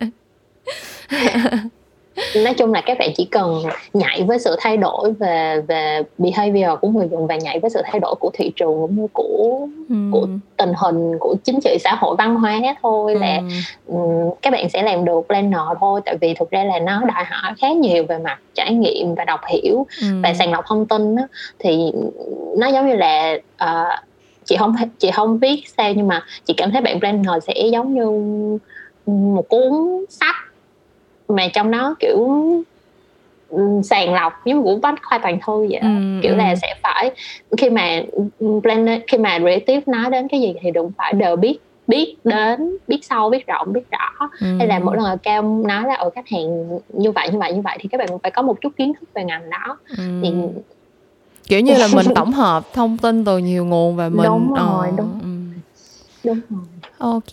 nói 2.45 2.55
chung 2.55 2.73
là 2.73 2.81
các 2.81 2.99
bạn 2.99 3.11
chỉ 3.17 3.25
cần 3.25 3.63
nhảy 3.95 4.23
với 4.23 4.39
sự 4.39 4.57
thay 4.61 4.77
đổi 4.77 5.13
về 5.13 5.61
về 5.69 6.03
behavior 6.19 6.79
của 6.81 6.89
người 6.89 7.09
dùng 7.11 7.27
và 7.27 7.37
nhảy 7.37 7.61
với 7.61 7.71
sự 7.71 7.83
thay 7.85 8.01
đổi 8.01 8.15
của 8.21 8.31
thị 8.35 8.53
trường 8.57 8.81
cũng 8.81 8.97
như 8.97 9.07
của 9.13 9.69
ừ. 9.89 9.95
của 10.13 10.27
tình 10.57 10.73
hình 10.77 11.19
của 11.19 11.35
chính 11.45 11.61
trị 11.61 11.79
xã 11.81 11.95
hội 11.95 12.17
văn 12.19 12.37
hóa 12.37 12.61
thôi 12.83 13.15
ừ. 13.15 13.21
là 13.21 13.41
um, 13.87 14.31
các 14.43 14.53
bạn 14.53 14.69
sẽ 14.69 14.83
làm 14.83 15.05
được 15.05 15.21
planner 15.29 15.61
thôi 15.81 16.01
tại 16.05 16.17
vì 16.21 16.35
thực 16.35 16.51
ra 16.51 16.65
là 16.65 16.79
nó 16.79 17.01
đòi 17.01 17.25
hỏi 17.25 17.53
khá 17.61 17.69
nhiều 17.69 18.05
về 18.09 18.19
mặt 18.19 18.39
trải 18.55 18.75
nghiệm 18.75 19.15
và 19.15 19.25
đọc 19.25 19.41
hiểu 19.49 19.87
ừ. 20.01 20.07
và 20.23 20.35
sàng 20.35 20.53
lọc 20.53 20.65
thông 20.67 20.87
tin 20.87 21.17
đó, 21.17 21.23
thì 21.59 21.93
nó 22.57 22.67
giống 22.67 22.89
như 22.89 22.95
là 22.95 23.39
uh, 23.65 24.01
chị 24.45 24.57
không 24.57 24.75
chị 24.99 25.11
không 25.11 25.41
biết 25.41 25.63
sao 25.77 25.93
nhưng 25.93 26.09
mà 26.09 26.25
chị 26.45 26.55
cảm 26.57 26.71
thấy 26.71 26.81
bạn 26.81 27.01
planner 27.01 27.45
sẽ 27.47 27.67
giống 27.73 27.95
như 27.95 28.11
một 29.07 29.49
cuốn 29.49 29.73
sách 30.09 30.50
mà 31.37 31.49
trong 31.53 31.71
đó 31.71 31.95
kiểu 32.01 32.29
sàng 33.83 34.15
lọc 34.15 34.33
giống 34.47 34.63
của 34.63 34.77
bách 34.83 35.03
khoa 35.03 35.19
toàn 35.19 35.39
thư 35.47 35.67
vậy 35.71 35.79
ừ, 35.83 35.89
kiểu 36.23 36.33
ừ. 36.33 36.37
là 36.37 36.57
sẽ 36.57 36.75
phải 36.83 37.11
khi 37.59 37.71
mà 37.71 38.03
planner 38.63 39.01
khi 39.09 39.19
mà 39.19 39.39
creative 39.39 39.83
nói 39.87 40.11
đến 40.11 40.29
cái 40.29 40.41
gì 40.41 40.55
thì 40.61 40.71
đừng 40.71 40.93
phải 40.99 41.13
đều 41.13 41.37
biết 41.37 41.59
biết 41.87 42.17
đến 42.25 42.77
biết 42.89 43.05
sâu 43.05 43.31
biết 43.31 43.47
rộng 43.47 43.73
biết 43.73 43.91
rõ 43.91 44.29
ừ. 44.41 44.47
hay 44.59 44.69
là 44.69 44.79
mỗi 44.79 44.97
lần 44.97 45.19
cao 45.19 45.43
nói 45.43 45.85
là 45.87 45.95
ở 45.95 46.11
khách 46.11 46.29
hàng 46.29 46.69
như 46.93 47.11
vậy 47.13 47.29
như 47.33 47.39
vậy 47.39 47.53
như 47.53 47.61
vậy 47.61 47.79
thì 47.81 47.89
các 47.89 47.99
bạn 47.99 48.19
phải 48.23 48.31
có 48.31 48.43
một 48.43 48.61
chút 48.61 48.73
kiến 48.77 48.93
thức 49.01 49.09
về 49.15 49.25
ngành 49.25 49.51
đó 49.51 49.79
ừ. 49.99 50.05
thì 50.23 50.33
kiểu 51.49 51.61
như 51.61 51.75
là 51.75 51.89
mình 51.95 52.07
tổng 52.15 52.33
hợp 52.33 52.73
thông 52.75 52.99
tin 52.99 53.25
từ 53.25 53.39
nhiều 53.39 53.65
nguồn 53.65 53.97
và 53.97 54.09
mình 54.09 54.27
đúng 54.27 54.55
rồi 54.55 54.89
uh, 54.89 54.99
đúng. 54.99 55.40
Đúng 56.25 56.41
rồi. 56.51 56.61
Ok, 56.99 57.33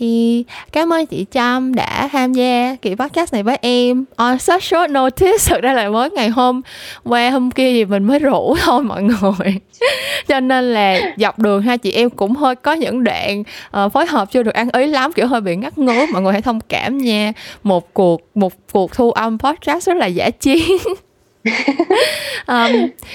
cảm 0.71 0.93
ơn 0.93 1.05
chị 1.05 1.25
Trâm 1.31 1.75
đã 1.75 2.09
tham 2.11 2.33
gia 2.33 2.75
kỳ 2.81 2.95
podcast 2.95 3.33
này 3.33 3.43
với 3.43 3.57
em. 3.61 4.05
On 4.15 4.39
such 4.39 4.63
short 4.63 4.91
notice, 4.91 5.37
thực 5.45 5.61
ra 5.61 5.73
là 5.73 5.89
mới 5.89 6.09
ngày 6.09 6.29
hôm 6.29 6.61
qua 7.03 7.29
hôm 7.29 7.51
kia 7.51 7.71
thì 7.73 7.85
mình 7.85 8.03
mới 8.03 8.19
rủ 8.19 8.55
thôi 8.63 8.83
mọi 8.83 9.03
người. 9.03 9.59
Cho 10.27 10.39
nên 10.39 10.73
là 10.73 10.99
dọc 11.17 11.39
đường 11.39 11.61
hai 11.61 11.77
chị 11.77 11.91
em 11.91 12.09
cũng 12.09 12.35
hơi 12.35 12.55
có 12.55 12.73
những 12.73 13.03
đoạn 13.03 13.43
uh, 13.77 13.93
phối 13.93 14.05
hợp 14.05 14.31
chưa 14.31 14.43
được 14.43 14.53
ăn 14.53 14.69
ý 14.73 14.87
lắm 14.87 15.11
Kiểu 15.13 15.27
hơi 15.27 15.41
bị 15.41 15.55
ngắt 15.55 15.77
ngứa, 15.77 16.05
mọi 16.13 16.21
người 16.21 16.31
hãy 16.33 16.41
thông 16.41 16.59
cảm 16.59 16.97
nha. 16.97 17.33
Một 17.63 17.93
cuộc 17.93 18.21
một 18.35 18.53
cuộc 18.71 18.93
thu 18.93 19.11
âm 19.11 19.37
podcast 19.39 19.87
rất 19.87 19.97
là 19.97 20.05
giả 20.05 20.29
chiến. 20.29 20.77
um, 22.47 22.71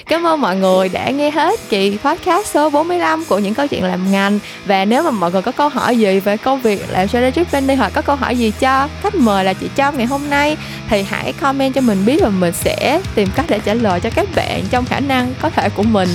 cảm 0.06 0.26
ơn 0.26 0.40
mọi 0.40 0.56
người 0.56 0.88
đã 0.88 1.10
nghe 1.10 1.30
hết 1.30 1.60
kỳ 1.68 1.98
podcast 2.04 2.46
số 2.46 2.70
45 2.70 3.24
của 3.24 3.38
những 3.38 3.54
câu 3.54 3.66
chuyện 3.66 3.84
làm 3.84 4.12
ngành. 4.12 4.38
Và 4.66 4.84
nếu 4.84 5.02
mà 5.02 5.10
mọi 5.10 5.32
người 5.32 5.42
có 5.42 5.52
câu 5.52 5.68
hỏi 5.68 5.98
gì 5.98 6.20
về 6.20 6.36
công 6.36 6.60
việc 6.60 6.84
làm 6.90 7.08
strategic 7.08 7.50
planning 7.50 7.78
hoặc 7.78 7.92
có 7.94 8.02
câu 8.02 8.16
hỏi 8.16 8.38
gì 8.38 8.52
cho 8.60 8.88
khách 9.02 9.14
mời 9.14 9.44
là 9.44 9.52
chị 9.52 9.68
Trâm 9.76 9.96
ngày 9.96 10.06
hôm 10.06 10.30
nay 10.30 10.56
thì 10.88 11.02
hãy 11.02 11.32
comment 11.32 11.74
cho 11.74 11.80
mình 11.80 12.04
biết 12.06 12.22
và 12.22 12.28
mình 12.28 12.52
sẽ 12.52 13.00
tìm 13.14 13.28
cách 13.34 13.46
để 13.48 13.60
trả 13.64 13.74
lời 13.74 14.00
cho 14.00 14.10
các 14.14 14.28
bạn 14.36 14.62
trong 14.70 14.84
khả 14.84 15.00
năng 15.00 15.34
có 15.42 15.50
thể 15.50 15.68
của 15.68 15.82
mình. 15.82 16.08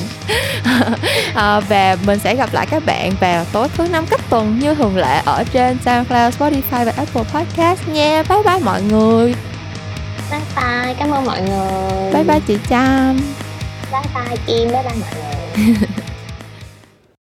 À, 1.36 1.60
và 1.70 1.98
mình 2.06 2.20
sẽ 2.20 2.36
gặp 2.36 2.54
lại 2.54 2.68
các 2.72 2.86
bạn 2.86 3.12
vào 3.20 3.46
tối 3.52 3.68
thứ 3.78 3.88
năm 3.88 4.06
cách 4.10 4.22
tuần 4.30 4.60
như 4.60 4.76
thường 4.76 4.98
lệ 4.98 5.22
ở 5.26 5.44
trên 5.54 5.78
SoundCloud, 5.86 6.36
Spotify 6.40 6.86
và 6.86 6.94
Apple 6.98 7.24
Podcast 7.34 7.88
nha. 7.88 8.24
Bye 8.30 8.44
bye 8.46 8.60
mọi 8.66 8.82
người 8.82 9.36
bye 10.32 10.40
bye 10.56 10.94
cảm 11.00 11.12
ơn 11.12 11.26
mọi 11.26 11.42
người. 11.42 12.14
Bye 12.14 12.24
bye 12.24 12.40
chị 12.48 12.58
Trâm 12.70 13.20
bye 13.92 14.02
bye 14.16 14.38
Kim 14.48 14.68
bye 14.72 14.84
bye 14.84 14.94
mọi 15.00 15.10
người 15.16 15.76